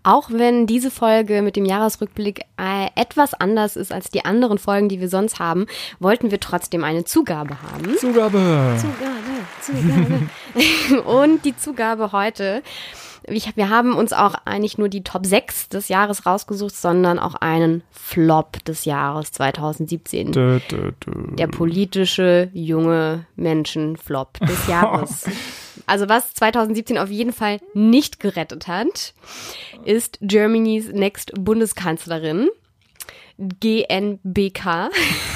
Auch 0.04 0.30
wenn 0.32 0.66
diese 0.66 0.92
Folge 0.92 1.42
mit 1.42 1.58
dem 1.58 1.66
Jahresrückblick 1.66 2.46
äh, 2.58 2.88
etwas 2.96 3.34
anders 3.34 3.76
ist 3.76 3.92
als 3.92 4.10
die 4.10 4.24
anderen 4.24 4.58
Folgen, 4.58 4.88
die 4.88 5.02
wir 5.02 5.10
sonst 5.10 5.40
haben, 5.40 5.66
wollten 6.00 6.32
wir 6.32 6.40
trotzdem 6.40 6.86
eine 6.86 7.04
Zugabe 7.04 7.62
haben. 7.62 7.98
Zugabe. 7.98 8.78
Zugabe, 8.80 10.30
Zugabe. 10.92 11.04
Und 11.10 11.44
die 11.44 11.56
Zugabe 11.58 12.14
heute 12.14 12.64
ich, 13.32 13.56
wir 13.56 13.70
haben 13.70 13.96
uns 13.96 14.14
auch 14.14 14.34
eigentlich 14.46 14.78
nur 14.78 14.90
die 14.90 15.04
Top 15.04 15.26
6 15.26 15.70
des 15.70 15.90
Jahres 15.90 16.26
rausgesucht, 16.26 16.76
sondern 16.76 17.20
auch 17.20 17.36
einen 17.36 17.84
Flop 17.92 18.64
des 18.66 18.86
Jahres 18.86 19.32
2017. 19.32 20.32
Dö, 20.32 20.60
dö, 20.70 20.92
dö. 21.06 21.36
Der 21.36 21.48
politische 21.48 22.50
junge 22.54 23.26
Menschen-Flop 23.36 24.40
des 24.40 24.68
Jahres. 24.68 25.26
also 25.86 26.10
was 26.10 26.34
2017 26.34 26.98
auf 26.98 27.10
jeden 27.10 27.34
Fall 27.34 27.60
nicht 27.74 28.20
gerettet 28.20 28.68
hat, 28.68 29.14
ist 29.86 30.18
Germany's 30.22 30.92
Next 30.92 31.32
Bundeskanzlerin. 31.40 32.50
GNBK 33.40 34.66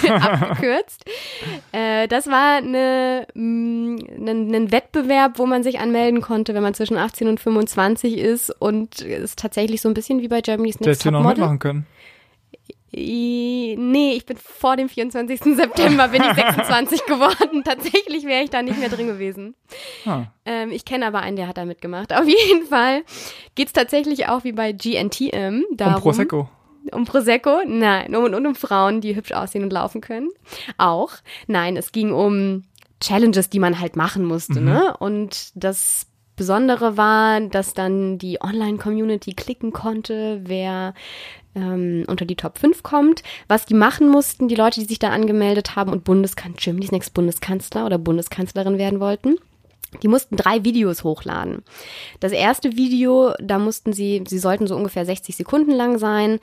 abgekürzt. 0.09 1.05
Äh, 1.71 2.07
das 2.07 2.27
war 2.27 2.57
eine, 2.57 3.27
ein, 3.35 3.95
mm, 3.95 4.55
ein 4.55 4.71
Wettbewerb, 4.71 5.39
wo 5.39 5.45
man 5.45 5.63
sich 5.63 5.79
anmelden 5.79 6.21
konnte, 6.21 6.53
wenn 6.53 6.63
man 6.63 6.73
zwischen 6.73 6.97
18 6.97 7.27
und 7.27 7.39
25 7.39 8.17
ist 8.17 8.49
und 8.49 9.01
ist 9.01 9.39
tatsächlich 9.39 9.81
so 9.81 9.89
ein 9.89 9.93
bisschen 9.93 10.21
wie 10.21 10.27
bei 10.27 10.41
Germany's 10.41 10.79
Next 10.79 11.03
Top 11.03 11.13
Model. 11.13 11.23
noch 11.23 11.29
mitmachen 11.29 11.59
können. 11.59 11.85
Nee, 12.95 14.13
ich 14.15 14.25
bin 14.25 14.37
vor 14.37 14.75
dem 14.75 14.87
24. 14.87 15.39
September 15.55 16.09
bin 16.09 16.21
ich 16.21 16.33
26 16.33 17.05
geworden. 17.05 17.63
Tatsächlich 17.65 18.23
wäre 18.25 18.43
ich 18.43 18.51
da 18.51 18.61
nicht 18.61 18.79
mehr 18.79 18.89
drin 18.89 19.07
gewesen. 19.07 19.55
Ah. 20.05 20.25
Ähm, 20.45 20.71
ich 20.71 20.85
kenne 20.85 21.07
aber 21.07 21.21
einen, 21.21 21.35
der 21.35 21.47
hat 21.47 21.57
da 21.57 21.65
mitgemacht. 21.65 22.13
Auf 22.13 22.27
jeden 22.27 22.67
Fall 22.67 23.03
geht 23.55 23.67
es 23.67 23.73
tatsächlich 23.73 24.27
auch 24.27 24.43
wie 24.43 24.51
bei 24.51 24.73
GNTM 24.73 25.63
darum. 25.71 25.95
Um 25.95 26.01
Prosecco. 26.01 26.49
Um 26.91 27.05
Prosecco? 27.05 27.61
Nein. 27.65 28.15
Um, 28.15 28.25
und 28.25 28.45
um 28.45 28.55
Frauen, 28.55 29.01
die 29.01 29.15
hübsch 29.15 29.31
aussehen 29.31 29.63
und 29.63 29.73
laufen 29.73 30.01
können? 30.01 30.29
Auch. 30.77 31.13
Nein, 31.47 31.77
es 31.77 31.91
ging 31.91 32.11
um 32.11 32.63
Challenges, 32.99 33.49
die 33.49 33.59
man 33.59 33.79
halt 33.79 33.95
machen 33.95 34.25
musste, 34.25 34.59
mhm. 34.59 34.65
ne? 34.65 34.97
Und 34.97 35.51
das 35.55 36.07
Besondere 36.35 36.97
war, 36.97 37.41
dass 37.41 37.73
dann 37.73 38.17
die 38.17 38.41
Online-Community 38.41 39.33
klicken 39.33 39.71
konnte, 39.71 40.41
wer 40.45 40.95
ähm, 41.55 42.05
unter 42.07 42.25
die 42.25 42.35
Top 42.35 42.57
5 42.57 42.81
kommt. 42.81 43.21
Was 43.47 43.65
die 43.65 43.75
machen 43.75 44.09
mussten, 44.09 44.47
die 44.47 44.55
Leute, 44.55 44.79
die 44.79 44.87
sich 44.87 44.99
da 44.99 45.09
angemeldet 45.09 45.75
haben 45.75 45.91
und 45.91 46.03
Bundeskanzler, 46.03 46.59
Germany's 46.59 46.91
Next 46.91 47.13
Bundeskanzler 47.13 47.85
oder 47.85 47.97
Bundeskanzlerin 47.97 48.77
werden 48.77 48.99
wollten. 48.99 49.35
Die 50.01 50.07
mussten 50.07 50.35
drei 50.35 50.63
Videos 50.63 51.03
hochladen. 51.03 51.63
Das 52.19 52.31
erste 52.31 52.75
Video, 52.75 53.33
da 53.39 53.59
mussten 53.59 53.93
sie, 53.93 54.23
sie 54.27 54.39
sollten 54.39 54.67
so 54.67 54.75
ungefähr 54.75 55.05
60 55.05 55.35
Sekunden 55.35 55.71
lang 55.71 55.97
sein, 55.97 56.39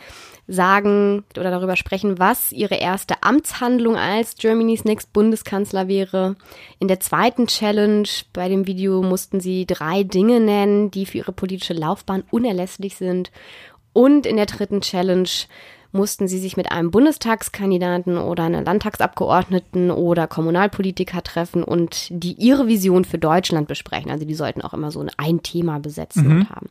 sagen 0.47 1.25
oder 1.39 1.51
darüber 1.51 1.77
sprechen, 1.77 2.19
was 2.19 2.53
ihre 2.53 2.77
erste 2.77 3.23
Amtshandlung 3.23 3.97
als 3.97 4.37
Germany's 4.37 4.85
Next 4.85 5.13
Bundeskanzler 5.13 5.89
wäre. 5.89 6.37
In 6.79 6.89
der 6.89 7.01
zweiten 7.01 7.47
Challenge 7.47 8.09
bei 8.33 8.49
dem 8.49 8.67
Video 8.67 9.03
mussten 9.03 9.41
sie 9.41 9.67
drei 9.67 10.03
Dinge 10.03 10.41
nennen, 10.41 10.91
die 10.91 11.07
für 11.07 11.19
ihre 11.19 11.33
politische 11.33 11.75
Laufbahn 11.75 12.25
unerlässlich 12.31 12.97
sind. 12.97 13.31
Und 13.93 14.25
in 14.27 14.37
der 14.37 14.47
dritten 14.47 14.83
Challenge 14.83 15.29
mussten 15.93 16.29
sie 16.29 16.39
sich 16.39 16.57
mit 16.57 16.71
einem 16.71 16.91
Bundestagskandidaten 16.91 18.19
oder 18.19 18.45
einer 18.45 18.63
Landtagsabgeordneten 18.63 19.91
oder 19.91 20.27
Kommunalpolitiker 20.27 21.23
treffen 21.23 21.65
und 21.65 22.09
die 22.11 22.33
ihre 22.33 22.69
Vision 22.69 23.05
für 23.05 23.19
Deutschland 23.19 23.69
besprechen. 23.69 24.11
Also 24.11 24.25
die 24.25 24.35
sollten 24.35 24.63
auch 24.63 24.75
immer 24.75 24.91
so 24.91 25.05
ein 25.17 25.43
Thema 25.43 25.79
besetzen 25.79 26.27
mhm. 26.27 26.33
und 26.33 26.51
haben. 26.51 26.69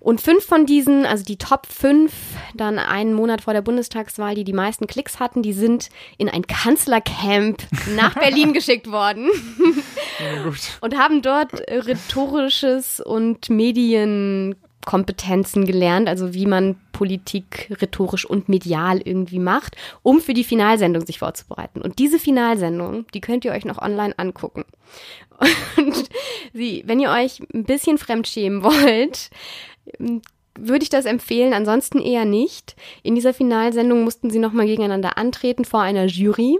Und 0.00 0.20
fünf 0.20 0.44
von 0.44 0.64
diesen, 0.64 1.04
also 1.04 1.24
die 1.24 1.38
Top 1.38 1.66
fünf, 1.66 2.12
dann 2.54 2.78
einen 2.78 3.14
Monat 3.14 3.42
vor 3.42 3.52
der 3.52 3.62
Bundestagswahl, 3.62 4.36
die 4.36 4.44
die 4.44 4.52
meisten 4.52 4.86
Klicks 4.86 5.18
hatten, 5.18 5.42
die 5.42 5.52
sind 5.52 5.88
in 6.18 6.28
ein 6.28 6.46
Kanzlercamp 6.46 7.62
nach 7.96 8.14
Berlin 8.18 8.52
geschickt 8.52 8.90
worden 8.90 9.28
ja, 10.20 10.52
und 10.80 10.96
haben 10.96 11.20
dort 11.20 11.52
rhetorisches 11.68 13.00
und 13.00 13.50
Medien 13.50 14.54
Kompetenzen 14.84 15.66
gelernt, 15.66 16.08
also 16.08 16.34
wie 16.34 16.46
man 16.46 16.76
Politik 16.92 17.70
rhetorisch 17.80 18.24
und 18.24 18.48
medial 18.48 19.00
irgendwie 19.00 19.38
macht, 19.38 19.76
um 20.02 20.20
für 20.20 20.34
die 20.34 20.44
Finalsendung 20.44 21.04
sich 21.04 21.18
vorzubereiten. 21.18 21.82
Und 21.82 21.98
diese 21.98 22.18
Finalsendung, 22.18 23.06
die 23.12 23.20
könnt 23.20 23.44
ihr 23.44 23.52
euch 23.52 23.64
noch 23.64 23.82
online 23.82 24.18
angucken. 24.18 24.64
Und 25.76 26.08
sie, 26.52 26.82
wenn 26.86 27.00
ihr 27.00 27.10
euch 27.10 27.40
ein 27.54 27.64
bisschen 27.64 27.98
fremdschämen 27.98 28.64
wollt, 28.64 29.30
würde 30.58 30.82
ich 30.82 30.90
das 30.90 31.04
empfehlen, 31.04 31.52
ansonsten 31.52 32.00
eher 32.00 32.24
nicht. 32.24 32.74
In 33.02 33.14
dieser 33.14 33.34
Finalsendung 33.34 34.02
mussten 34.02 34.30
sie 34.30 34.38
nochmal 34.38 34.66
gegeneinander 34.66 35.16
antreten 35.16 35.64
vor 35.64 35.82
einer 35.82 36.06
Jury. 36.06 36.58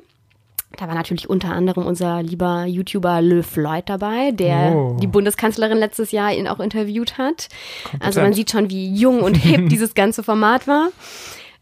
Da 0.76 0.86
war 0.86 0.94
natürlich 0.94 1.28
unter 1.28 1.50
anderem 1.52 1.86
unser 1.86 2.22
lieber 2.22 2.64
YouTuber 2.66 3.20
Le 3.22 3.42
Floyd 3.42 3.84
dabei, 3.86 4.30
der 4.32 4.72
Oh. 4.74 4.96
die 5.00 5.06
Bundeskanzlerin 5.06 5.78
letztes 5.78 6.12
Jahr 6.12 6.32
ihn 6.32 6.46
auch 6.46 6.60
interviewt 6.60 7.16
hat. 7.18 7.48
Kompetent. 7.84 8.04
Also 8.04 8.20
man 8.20 8.32
sieht 8.34 8.50
schon, 8.50 8.68
wie 8.70 8.94
jung 8.94 9.22
und 9.22 9.34
hip 9.34 9.68
dieses 9.70 9.94
ganze 9.94 10.22
Format 10.22 10.68
war. 10.68 10.88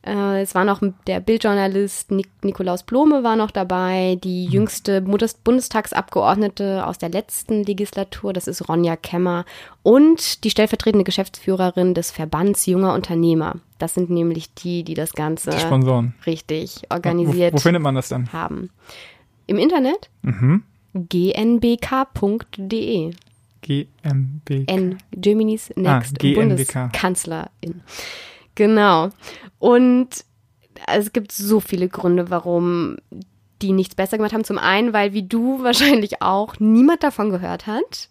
Äh, 0.06 0.40
es 0.42 0.54
war 0.54 0.64
noch 0.64 0.80
der 1.06 1.18
Bildjournalist 1.20 2.10
Nik 2.12 2.28
Nikolaus 2.42 2.84
Blome 2.84 3.24
war 3.24 3.34
noch 3.36 3.50
dabei, 3.50 4.18
die 4.22 4.44
jüngste 4.46 5.00
Bundes 5.02 5.34
Bundestagsabgeordnete 5.34 6.86
aus 6.86 6.98
der 6.98 7.08
letzten 7.08 7.64
Legislatur, 7.64 8.32
das 8.32 8.46
ist 8.46 8.68
Ronja 8.68 8.94
Kemmer, 8.96 9.44
und 9.82 10.44
die 10.44 10.50
stellvertretende 10.50 11.04
Geschäftsführerin 11.04 11.92
des 11.94 12.10
Verbands 12.12 12.66
junger 12.66 12.94
Unternehmer. 12.94 13.56
Das 13.78 13.94
sind 13.94 14.08
nämlich 14.10 14.54
die, 14.54 14.84
die 14.84 14.94
das 14.94 15.12
Ganze 15.12 15.50
Die 15.50 15.58
Sponsoren. 15.58 16.14
richtig 16.24 16.82
organisiert 16.90 17.52
Wo, 17.52 17.56
wo 17.56 17.60
findet 17.60 17.82
man 17.82 17.94
das 17.96 18.08
denn? 18.08 18.32
haben. 18.32 18.70
Im 19.48 19.58
Internet 19.58 20.08
Mhm. 20.22 20.62
gnbk.de. 21.76 23.10
GmbK. 23.62 24.64
N, 24.68 24.98
Germany's 25.12 25.70
Next 25.76 26.14
Ah, 26.14 26.18
GNBK. 26.18 26.34
Bundeskanzlerin. 26.36 27.82
Genau. 28.56 29.10
Und 29.58 30.08
es 30.88 31.12
gibt 31.12 31.30
so 31.32 31.60
viele 31.60 31.88
Gründe, 31.88 32.28
warum 32.30 32.96
die 33.62 33.72
nichts 33.72 33.94
besser 33.94 34.16
gemacht 34.18 34.32
haben. 34.34 34.44
Zum 34.44 34.58
einen, 34.58 34.92
weil 34.92 35.12
wie 35.12 35.22
du 35.22 35.62
wahrscheinlich 35.62 36.20
auch 36.20 36.56
niemand 36.58 37.02
davon 37.04 37.30
gehört 37.30 37.66
hat. 37.66 38.08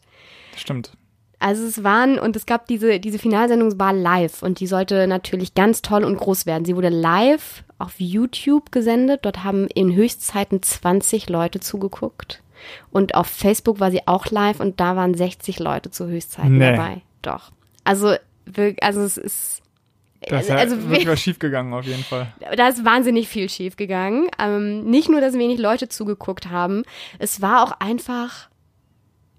Stimmt. 0.55 0.91
Also 1.37 1.65
es 1.65 1.83
waren, 1.83 2.17
und 2.17 2.35
es 2.37 2.45
gab 2.45 2.65
diese, 2.67 2.99
diese 2.99 3.19
Finalsendung 3.19 3.77
war 3.77 3.91
live 3.93 4.41
und 4.41 4.61
die 4.61 4.67
sollte 4.67 5.05
natürlich 5.05 5.53
ganz 5.53 5.81
toll 5.81 6.03
und 6.05 6.15
groß 6.17 6.45
werden. 6.45 6.63
Sie 6.63 6.75
wurde 6.75 6.89
live 6.89 7.63
auf 7.77 7.95
YouTube 7.99 8.71
gesendet. 8.71 9.25
Dort 9.25 9.43
haben 9.43 9.67
in 9.67 9.93
Höchstzeiten 9.93 10.63
20 10.63 11.29
Leute 11.29 11.59
zugeguckt. 11.59 12.41
Und 12.89 13.15
auf 13.15 13.27
Facebook 13.27 13.79
war 13.79 13.91
sie 13.91 14.07
auch 14.07 14.27
live 14.27 14.59
und 14.61 14.79
da 14.79 14.95
waren 14.95 15.13
60 15.13 15.59
Leute 15.59 15.91
zu 15.91 16.07
Höchstzeiten 16.07 16.57
Nee. 16.57 16.71
dabei. 16.71 17.01
Doch. 17.21 17.51
Also, 17.83 18.15
also 18.81 19.01
es 19.01 19.17
ist. 19.17 19.61
Da 20.28 20.39
ist 20.39 20.49
ja 20.49 20.55
also 20.55 20.82
wirklich 20.89 21.07
was 21.07 21.19
schiefgegangen 21.19 21.73
auf 21.73 21.86
jeden 21.86 22.03
Fall. 22.03 22.34
da 22.55 22.67
ist 22.67 22.84
wahnsinnig 22.84 23.28
viel 23.28 23.49
schief 23.49 23.76
gegangen. 23.76 24.28
Ähm, 24.39 24.84
nicht 24.86 25.09
nur, 25.09 25.21
dass 25.21 25.36
wenig 25.36 25.59
Leute 25.59 25.89
zugeguckt 25.89 26.49
haben, 26.49 26.84
es 27.19 27.41
war 27.41 27.63
auch 27.63 27.80
einfach, 27.80 28.49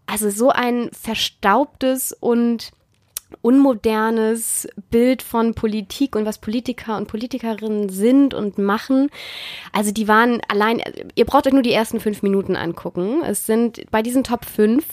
also 0.07 0.31
so 0.31 0.51
ein 0.51 0.91
verstaubtes 0.93 2.13
und 2.13 2.73
unmodernes 3.43 4.69
Bild 4.91 5.23
von 5.23 5.55
Politik 5.55 6.15
und 6.15 6.27
was 6.27 6.39
Politiker 6.39 6.97
und 6.97 7.09
Politikerinnen 7.09 7.89
sind 7.89 8.35
und 8.35 8.59
machen. 8.59 9.11
Also 9.73 9.91
die 9.91 10.07
waren 10.09 10.41
allein, 10.49 10.81
ihr 11.15 11.25
braucht 11.25 11.47
euch 11.47 11.53
nur 11.53 11.63
die 11.63 11.73
ersten 11.73 12.01
fünf 12.01 12.23
Minuten 12.23 12.57
angucken. 12.57 13.23
Es 13.25 13.47
sind 13.47 13.91
bei 13.91 14.03
diesen 14.03 14.23
Top 14.23 14.45
5 14.45 14.85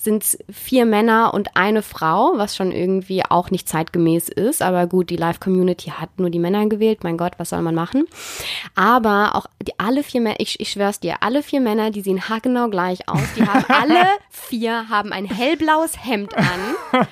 sind 0.00 0.22
es 0.22 0.38
vier 0.50 0.86
Männer 0.86 1.34
und 1.34 1.56
eine 1.56 1.82
Frau, 1.82 2.32
was 2.36 2.56
schon 2.56 2.72
irgendwie 2.72 3.24
auch 3.24 3.50
nicht 3.50 3.68
zeitgemäß 3.68 4.28
ist. 4.28 4.62
Aber 4.62 4.86
gut, 4.86 5.10
die 5.10 5.16
Live-Community 5.16 5.90
hat 5.90 6.18
nur 6.18 6.30
die 6.30 6.38
Männer 6.38 6.66
gewählt. 6.68 7.02
Mein 7.02 7.16
Gott, 7.16 7.32
was 7.38 7.50
soll 7.50 7.62
man 7.62 7.74
machen? 7.74 8.06
Aber 8.74 9.34
auch 9.34 9.46
die, 9.60 9.78
alle 9.78 10.02
vier 10.02 10.20
Männer, 10.20 10.36
ich, 10.38 10.60
ich 10.60 10.70
schwör's 10.70 11.00
dir, 11.00 11.16
alle 11.22 11.42
vier 11.42 11.60
Männer, 11.60 11.90
die 11.90 12.00
sehen 12.00 12.28
haargenau 12.28 12.68
gleich 12.68 13.08
aus. 13.08 13.22
Die 13.36 13.42
haben 13.42 13.64
alle 13.68 14.06
vier 14.30 14.88
haben 14.88 15.12
ein 15.12 15.24
hellblaues 15.24 16.04
Hemd 16.04 16.34
an, 16.36 17.06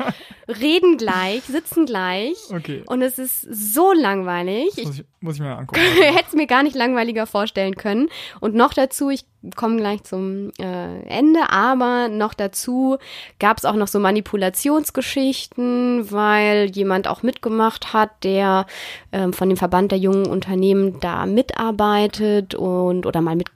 reden 0.49 0.97
gleich, 0.97 1.43
sitzen 1.43 1.87
gleich. 1.87 2.37
Okay. 2.51 2.85
Und 2.87 3.03
es 3.03 3.19
ist 3.19 3.43
so 3.51 3.93
langweilig. 3.93 4.69
Ich 4.77 4.87
Muss 4.87 4.99
ich, 4.99 5.05
muss 5.21 5.35
ich 5.35 5.41
mir 5.41 5.57
angucken. 5.57 5.81
hätte 6.01 6.27
es 6.29 6.35
mir 6.35 6.47
gar 6.47 6.63
nicht 6.63 6.77
langweiliger 6.77 7.27
vorstellen 7.27 7.77
können. 7.77 8.09
Und 8.41 8.55
noch 8.55 8.73
dazu, 8.73 9.11
ich 9.11 9.25
komme 9.55 9.77
gleich 9.77 10.05
zum 10.05 10.51
äh, 10.59 11.03
Ende, 11.07 11.51
aber 11.51 12.09
noch 12.09 12.35
dazu 12.35 12.97
gab 13.39 13.59
es 13.59 13.65
auch 13.65 13.75
noch 13.75 13.89
so 13.89 13.99
Manipulationsgeschichten, 13.99 16.11
weil 16.11 16.71
jemand 16.71 17.09
auch 17.09 17.23
mitgemacht 17.23 17.93
hat, 17.93 18.11
der 18.25 18.67
ähm, 19.13 19.33
von 19.33 19.49
dem 19.49 19.59
Verband 19.59 19.93
der 19.93 19.99
jungen 19.99 20.27
Unternehmen 20.27 21.01
da 21.01 21.27
mitarbeitet 21.27 22.55
und 22.55 23.07
oder 23.07 23.21
mal 23.21 23.37
mit 23.37 23.49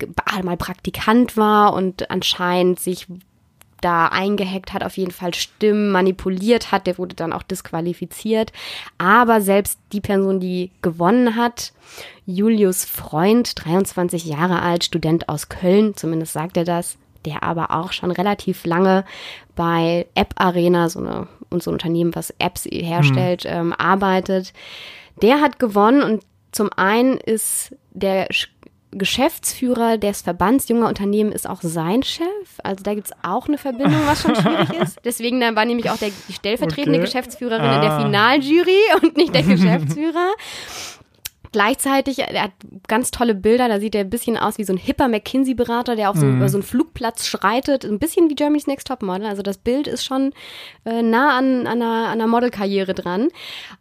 mal 0.43 0.57
Praktikant 0.57 1.37
war 1.37 1.75
und 1.75 2.11
anscheinend 2.11 2.81
sich 2.81 3.07
da 3.81 4.07
eingehackt 4.07 4.73
hat, 4.73 4.85
auf 4.85 4.97
jeden 4.97 5.11
Fall 5.11 5.35
Stimmen 5.35 5.91
manipuliert 5.91 6.73
hat, 6.73 6.87
der 6.87 6.99
wurde 6.99 7.15
dann 7.15 7.33
auch 7.33 7.43
disqualifiziert. 7.43 8.53
Aber 8.99 9.41
selbst 9.41 9.79
die 9.93 10.01
Person, 10.01 10.41
die 10.41 10.71
gewonnen 10.83 11.37
hat, 11.37 11.73
Julius 12.27 12.85
Freund, 12.85 13.65
23 13.65 14.25
Jahre 14.25 14.63
alt, 14.63 14.85
Student 14.85 15.29
aus 15.29 15.49
Köln, 15.49 15.97
zumindest 15.97 16.33
sagt 16.33 16.57
er 16.57 16.65
das, 16.65 16.99
der 17.25 17.43
aber 17.43 17.71
auch 17.71 17.93
schon 17.93 18.11
relativ 18.11 18.65
lange 18.65 19.05
bei 19.57 20.07
App 20.15 20.35
Arena, 20.37 20.89
so 20.89 21.01
eine, 21.01 21.29
und 21.51 21.63
so 21.63 21.71
ein 21.71 21.75
Unternehmen, 21.75 22.15
was 22.15 22.35
Apps 22.39 22.67
herstellt, 22.71 23.45
ähm, 23.47 23.73
arbeitet. 23.73 24.53
Der 25.23 25.41
hat 25.41 25.59
gewonnen 25.59 26.03
und 26.03 26.23
zum 26.53 26.71
einen 26.75 27.17
ist 27.17 27.77
der 27.93 28.29
Geschäftsführer 28.93 29.99
des 29.99 30.23
Verbands 30.23 30.69
junger 30.69 30.89
Unternehmen 30.89 31.33
ist 31.33 31.49
auch 31.49 31.63
sein 31.63 32.03
Chef. 32.03 32.25
Also 32.65 32.83
da 32.83 32.95
gibt's 32.95 33.13
auch 33.23 33.47
eine 33.49 33.57
Verbindung, 33.59 34.01
was 34.07 34.23
schon 34.23 34.35
schwierig 34.35 34.71
ist. 34.83 34.99
Deswegen 35.05 35.41
dann 35.41 35.55
war 35.57 35.65
nämlich 35.65 35.91
auch 35.91 35.97
der, 35.97 36.11
die 36.29 36.33
stellvertretende 36.33 36.99
Okay. 36.99 37.07
Geschäftsführerin 37.07 37.73
in 37.73 37.81
der 37.81 37.91
Ah. 37.93 38.03
Finaljury 38.03 38.79
und 39.03 39.17
nicht 39.17 39.35
der 39.35 39.43
Geschäftsführer. 39.45 40.31
Gleichzeitig, 41.53 42.21
er 42.21 42.45
hat 42.45 42.53
ganz 42.87 43.11
tolle 43.11 43.35
Bilder, 43.35 43.69
da 43.69 43.81
sieht 43.81 43.97
er 43.97 44.03
ein 44.03 44.11
bisschen 44.11 44.37
aus 44.37 44.59
wie 44.59 44.65
so 44.65 44.73
ein 44.73 44.77
hipper 44.77 45.09
McKinsey-Berater, 45.09 45.97
der 45.97 46.11
auf 46.11 46.17
so, 46.17 46.29
über 46.29 46.49
so 46.49 46.59
einen 46.59 46.63
Flugplatz 46.63 47.27
schreitet, 47.27 47.85
ein 47.85 47.99
bisschen 47.99 48.31
wie 48.31 48.37
Germany's 48.37 48.69
Next 48.69 48.87
Topmodel. 48.87 49.27
Also 49.27 49.43
das 49.43 49.59
Bild 49.59 49.89
ist 49.89 50.05
schon 50.05 50.33
äh, 50.85 51.03
nah 51.03 51.37
an, 51.37 51.67
an 51.67 51.83
einer, 51.83 52.09
an 52.09 52.13
einer 52.13 52.29
Modelkarriere 52.29 52.95
dran. 52.95 53.29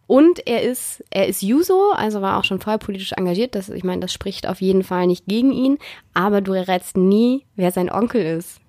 Und 0.07 0.47
er 0.47 0.63
ist, 0.63 1.03
er 1.11 1.27
ist 1.27 1.43
Juso, 1.43 1.91
also 1.91 2.23
war 2.23 2.39
auch 2.39 2.43
schon 2.43 2.59
vorher 2.59 2.79
politisch 2.79 3.11
engagiert. 3.11 3.53
Das, 3.53 3.69
ich 3.69 3.83
meine, 3.83 4.01
das 4.01 4.13
spricht 4.13 4.47
auf 4.47 4.61
jeden 4.61 4.83
Fall 4.83 5.05
nicht 5.05 5.27
gegen 5.27 5.51
ihn. 5.51 5.77
Aber 6.15 6.41
du 6.41 6.53
errätst 6.53 6.97
nie, 6.97 7.45
wer 7.55 7.71
sein 7.71 7.91
Onkel 7.91 8.25
ist. 8.25 8.61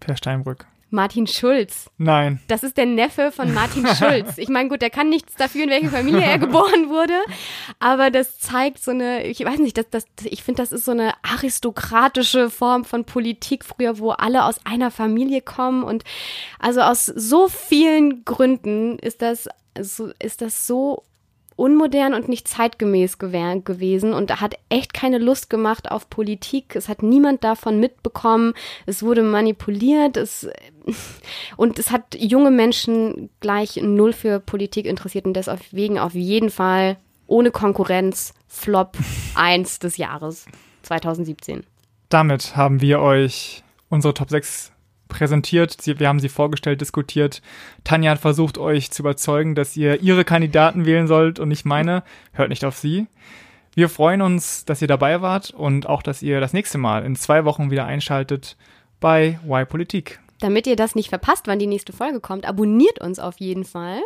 Per 0.00 0.16
Steinbrück. 0.16 0.67
Martin 0.90 1.26
Schulz. 1.26 1.90
Nein. 1.98 2.40
Das 2.48 2.62
ist 2.62 2.76
der 2.76 2.86
Neffe 2.86 3.30
von 3.32 3.52
Martin 3.52 3.86
Schulz. 3.98 4.38
Ich 4.38 4.48
meine, 4.48 4.68
gut, 4.68 4.82
der 4.82 4.90
kann 4.90 5.08
nichts 5.08 5.34
dafür, 5.34 5.64
in 5.64 5.70
welche 5.70 5.90
Familie 5.90 6.22
er 6.22 6.38
geboren 6.38 6.88
wurde, 6.88 7.14
aber 7.78 8.10
das 8.10 8.38
zeigt 8.38 8.82
so 8.82 8.90
eine, 8.90 9.24
ich 9.24 9.44
weiß 9.44 9.58
nicht, 9.58 9.76
das, 9.76 9.88
das, 9.90 10.04
ich 10.24 10.42
finde, 10.42 10.62
das 10.62 10.72
ist 10.72 10.84
so 10.84 10.92
eine 10.92 11.12
aristokratische 11.22 12.50
Form 12.50 12.84
von 12.84 13.04
Politik 13.04 13.64
früher, 13.64 13.98
wo 13.98 14.10
alle 14.10 14.44
aus 14.44 14.64
einer 14.64 14.90
Familie 14.90 15.42
kommen 15.42 15.82
und 15.82 16.04
also 16.58 16.80
aus 16.80 17.06
so 17.06 17.48
vielen 17.48 18.24
Gründen 18.24 18.98
ist 18.98 19.22
das, 19.22 19.48
so, 19.80 20.10
ist 20.18 20.42
das 20.42 20.66
so 20.66 21.02
unmodern 21.58 22.14
und 22.14 22.28
nicht 22.28 22.46
zeitgemäß 22.46 23.18
gewesen 23.18 24.14
und 24.14 24.40
hat 24.40 24.54
echt 24.68 24.94
keine 24.94 25.18
Lust 25.18 25.50
gemacht 25.50 25.90
auf 25.90 26.08
Politik. 26.08 26.76
Es 26.76 26.88
hat 26.88 27.02
niemand 27.02 27.42
davon 27.42 27.80
mitbekommen. 27.80 28.54
Es 28.86 29.02
wurde 29.02 29.22
manipuliert. 29.22 30.16
Es, 30.16 30.48
und 31.56 31.78
es 31.80 31.90
hat 31.90 32.14
junge 32.14 32.52
Menschen 32.52 33.28
gleich 33.40 33.76
null 33.82 34.12
für 34.12 34.38
Politik 34.38 34.86
interessiert 34.86 35.26
und 35.26 35.34
deswegen 35.34 35.98
auf 35.98 36.14
jeden 36.14 36.50
Fall 36.50 36.96
ohne 37.26 37.50
Konkurrenz 37.50 38.34
Flop 38.46 38.96
1 39.34 39.80
des 39.80 39.96
Jahres 39.96 40.46
2017. 40.82 41.64
Damit 42.08 42.56
haben 42.56 42.80
wir 42.80 43.00
euch 43.00 43.64
unsere 43.88 44.14
Top 44.14 44.30
6 44.30 44.72
präsentiert. 45.08 45.80
Sie, 45.80 45.98
wir 45.98 46.08
haben 46.08 46.20
sie 46.20 46.28
vorgestellt, 46.28 46.80
diskutiert. 46.80 47.42
Tanja 47.84 48.12
hat 48.12 48.18
versucht, 48.18 48.58
euch 48.58 48.90
zu 48.90 49.02
überzeugen, 49.02 49.54
dass 49.54 49.76
ihr 49.76 50.00
ihre 50.00 50.24
Kandidaten 50.24 50.86
wählen 50.86 51.06
sollt 51.06 51.38
und 51.38 51.48
nicht 51.48 51.64
meine. 51.64 52.02
Hört 52.32 52.50
nicht 52.50 52.64
auf 52.64 52.76
sie. 52.76 53.06
Wir 53.74 53.88
freuen 53.88 54.22
uns, 54.22 54.64
dass 54.64 54.82
ihr 54.82 54.88
dabei 54.88 55.22
wart 55.22 55.50
und 55.50 55.88
auch, 55.88 56.02
dass 56.02 56.22
ihr 56.22 56.40
das 56.40 56.52
nächste 56.52 56.78
Mal 56.78 57.04
in 57.04 57.16
zwei 57.16 57.44
Wochen 57.44 57.70
wieder 57.70 57.84
einschaltet 57.86 58.56
bei 59.00 59.38
Y 59.46 59.66
Politik. 59.66 60.18
Damit 60.40 60.68
ihr 60.68 60.76
das 60.76 60.94
nicht 60.94 61.08
verpasst, 61.08 61.46
wann 61.48 61.58
die 61.58 61.66
nächste 61.66 61.92
Folge 61.92 62.20
kommt, 62.20 62.46
abonniert 62.46 63.00
uns 63.00 63.18
auf 63.18 63.40
jeden 63.40 63.64
Fall 63.64 64.00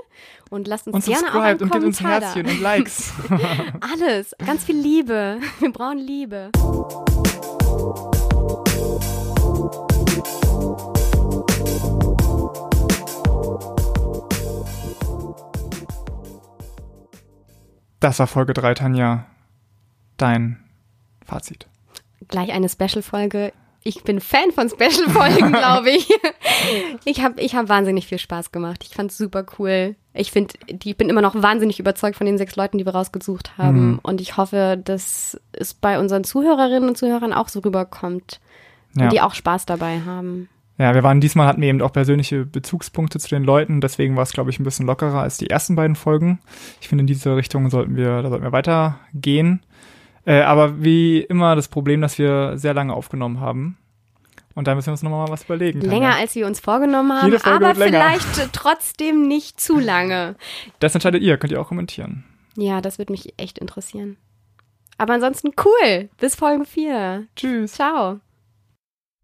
und 0.48 0.66
lasst 0.66 0.86
uns 0.86 0.94
Und 0.96 1.04
gerne 1.04 1.34
auch 1.34 1.40
einen 1.40 1.60
und 1.60 1.70
gebt 1.72 1.84
uns 1.84 1.98
Kommentar 1.98 2.20
Herzchen 2.22 2.46
da. 2.46 2.52
und 2.52 2.60
Likes. 2.60 3.12
Alles, 3.92 4.34
ganz 4.44 4.64
viel 4.64 4.76
Liebe. 4.78 5.38
Wir 5.60 5.72
brauchen 5.72 5.98
Liebe. 5.98 6.50
Das 18.02 18.18
war 18.18 18.26
Folge 18.26 18.52
3, 18.52 18.74
Tanja. 18.74 19.26
Dein 20.16 20.58
Fazit. 21.24 21.68
Gleich 22.26 22.50
eine 22.50 22.68
Special-Folge. 22.68 23.52
Ich 23.84 24.02
bin 24.02 24.20
Fan 24.20 24.50
von 24.50 24.68
Special-Folgen, 24.68 25.52
glaube 25.52 25.90
ich. 25.90 26.08
Ich 27.04 27.22
habe 27.22 27.40
ich 27.40 27.54
hab 27.54 27.68
wahnsinnig 27.68 28.08
viel 28.08 28.18
Spaß 28.18 28.50
gemacht. 28.50 28.82
Ich 28.82 28.96
fand's 28.96 29.16
super 29.16 29.46
cool. 29.56 29.94
Ich 30.14 30.32
finde, 30.32 30.54
ich 30.66 30.96
bin 30.96 31.10
immer 31.10 31.22
noch 31.22 31.40
wahnsinnig 31.40 31.78
überzeugt 31.78 32.16
von 32.16 32.26
den 32.26 32.38
sechs 32.38 32.56
Leuten, 32.56 32.76
die 32.76 32.84
wir 32.84 32.94
rausgesucht 32.94 33.56
haben. 33.56 33.90
Mhm. 33.90 34.00
Und 34.02 34.20
ich 34.20 34.36
hoffe, 34.36 34.80
dass 34.84 35.40
es 35.52 35.72
bei 35.72 36.00
unseren 36.00 36.24
Zuhörerinnen 36.24 36.88
und 36.88 36.98
Zuhörern 36.98 37.32
auch 37.32 37.48
so 37.48 37.60
rüberkommt. 37.60 38.40
Ja. 38.96 39.04
Und 39.04 39.12
die 39.12 39.20
auch 39.20 39.34
Spaß 39.34 39.64
dabei 39.64 40.00
haben. 40.00 40.48
Ja, 40.78 40.94
wir 40.94 41.02
waren 41.02 41.20
diesmal 41.20 41.46
hatten 41.46 41.60
wir 41.60 41.68
eben 41.68 41.82
auch 41.82 41.92
persönliche 41.92 42.46
Bezugspunkte 42.46 43.18
zu 43.18 43.28
den 43.28 43.44
Leuten, 43.44 43.80
deswegen 43.80 44.16
war 44.16 44.22
es, 44.22 44.32
glaube 44.32 44.50
ich, 44.50 44.58
ein 44.58 44.64
bisschen 44.64 44.86
lockerer 44.86 45.20
als 45.20 45.36
die 45.36 45.50
ersten 45.50 45.76
beiden 45.76 45.96
Folgen. 45.96 46.40
Ich 46.80 46.88
finde, 46.88 47.02
in 47.02 47.06
diese 47.06 47.36
Richtung 47.36 47.68
sollten 47.70 47.96
wir, 47.96 48.22
da 48.22 48.30
sollten 48.30 48.44
wir 48.44 48.52
weitergehen. 48.52 49.64
Äh, 50.24 50.40
aber 50.42 50.82
wie 50.82 51.20
immer 51.20 51.56
das 51.56 51.68
Problem, 51.68 52.00
dass 52.00 52.18
wir 52.18 52.56
sehr 52.56 52.74
lange 52.74 52.94
aufgenommen 52.94 53.40
haben. 53.40 53.76
Und 54.54 54.66
da 54.66 54.74
müssen 54.74 54.88
wir 54.88 54.92
uns 54.92 55.02
nochmal 55.02 55.28
was 55.28 55.44
überlegen. 55.44 55.80
Länger 55.80 56.10
Tanja. 56.10 56.20
als 56.20 56.34
wir 56.34 56.46
uns 56.46 56.60
vorgenommen 56.60 57.12
haben, 57.12 57.34
aber 57.42 57.74
vielleicht 57.74 58.52
trotzdem 58.52 59.26
nicht 59.26 59.60
zu 59.60 59.78
lange. 59.78 60.36
Das 60.78 60.94
entscheidet 60.94 61.22
ihr, 61.22 61.38
könnt 61.38 61.52
ihr 61.52 61.60
auch 61.60 61.68
kommentieren. 61.68 62.24
Ja, 62.56 62.80
das 62.80 62.98
würde 62.98 63.12
mich 63.12 63.34
echt 63.38 63.58
interessieren. 63.58 64.18
Aber 64.98 65.14
ansonsten 65.14 65.52
cool. 65.64 66.10
Bis 66.18 66.34
Folge 66.34 66.64
4. 66.64 67.26
Tschüss. 67.34 67.72
Ciao. 67.72 68.20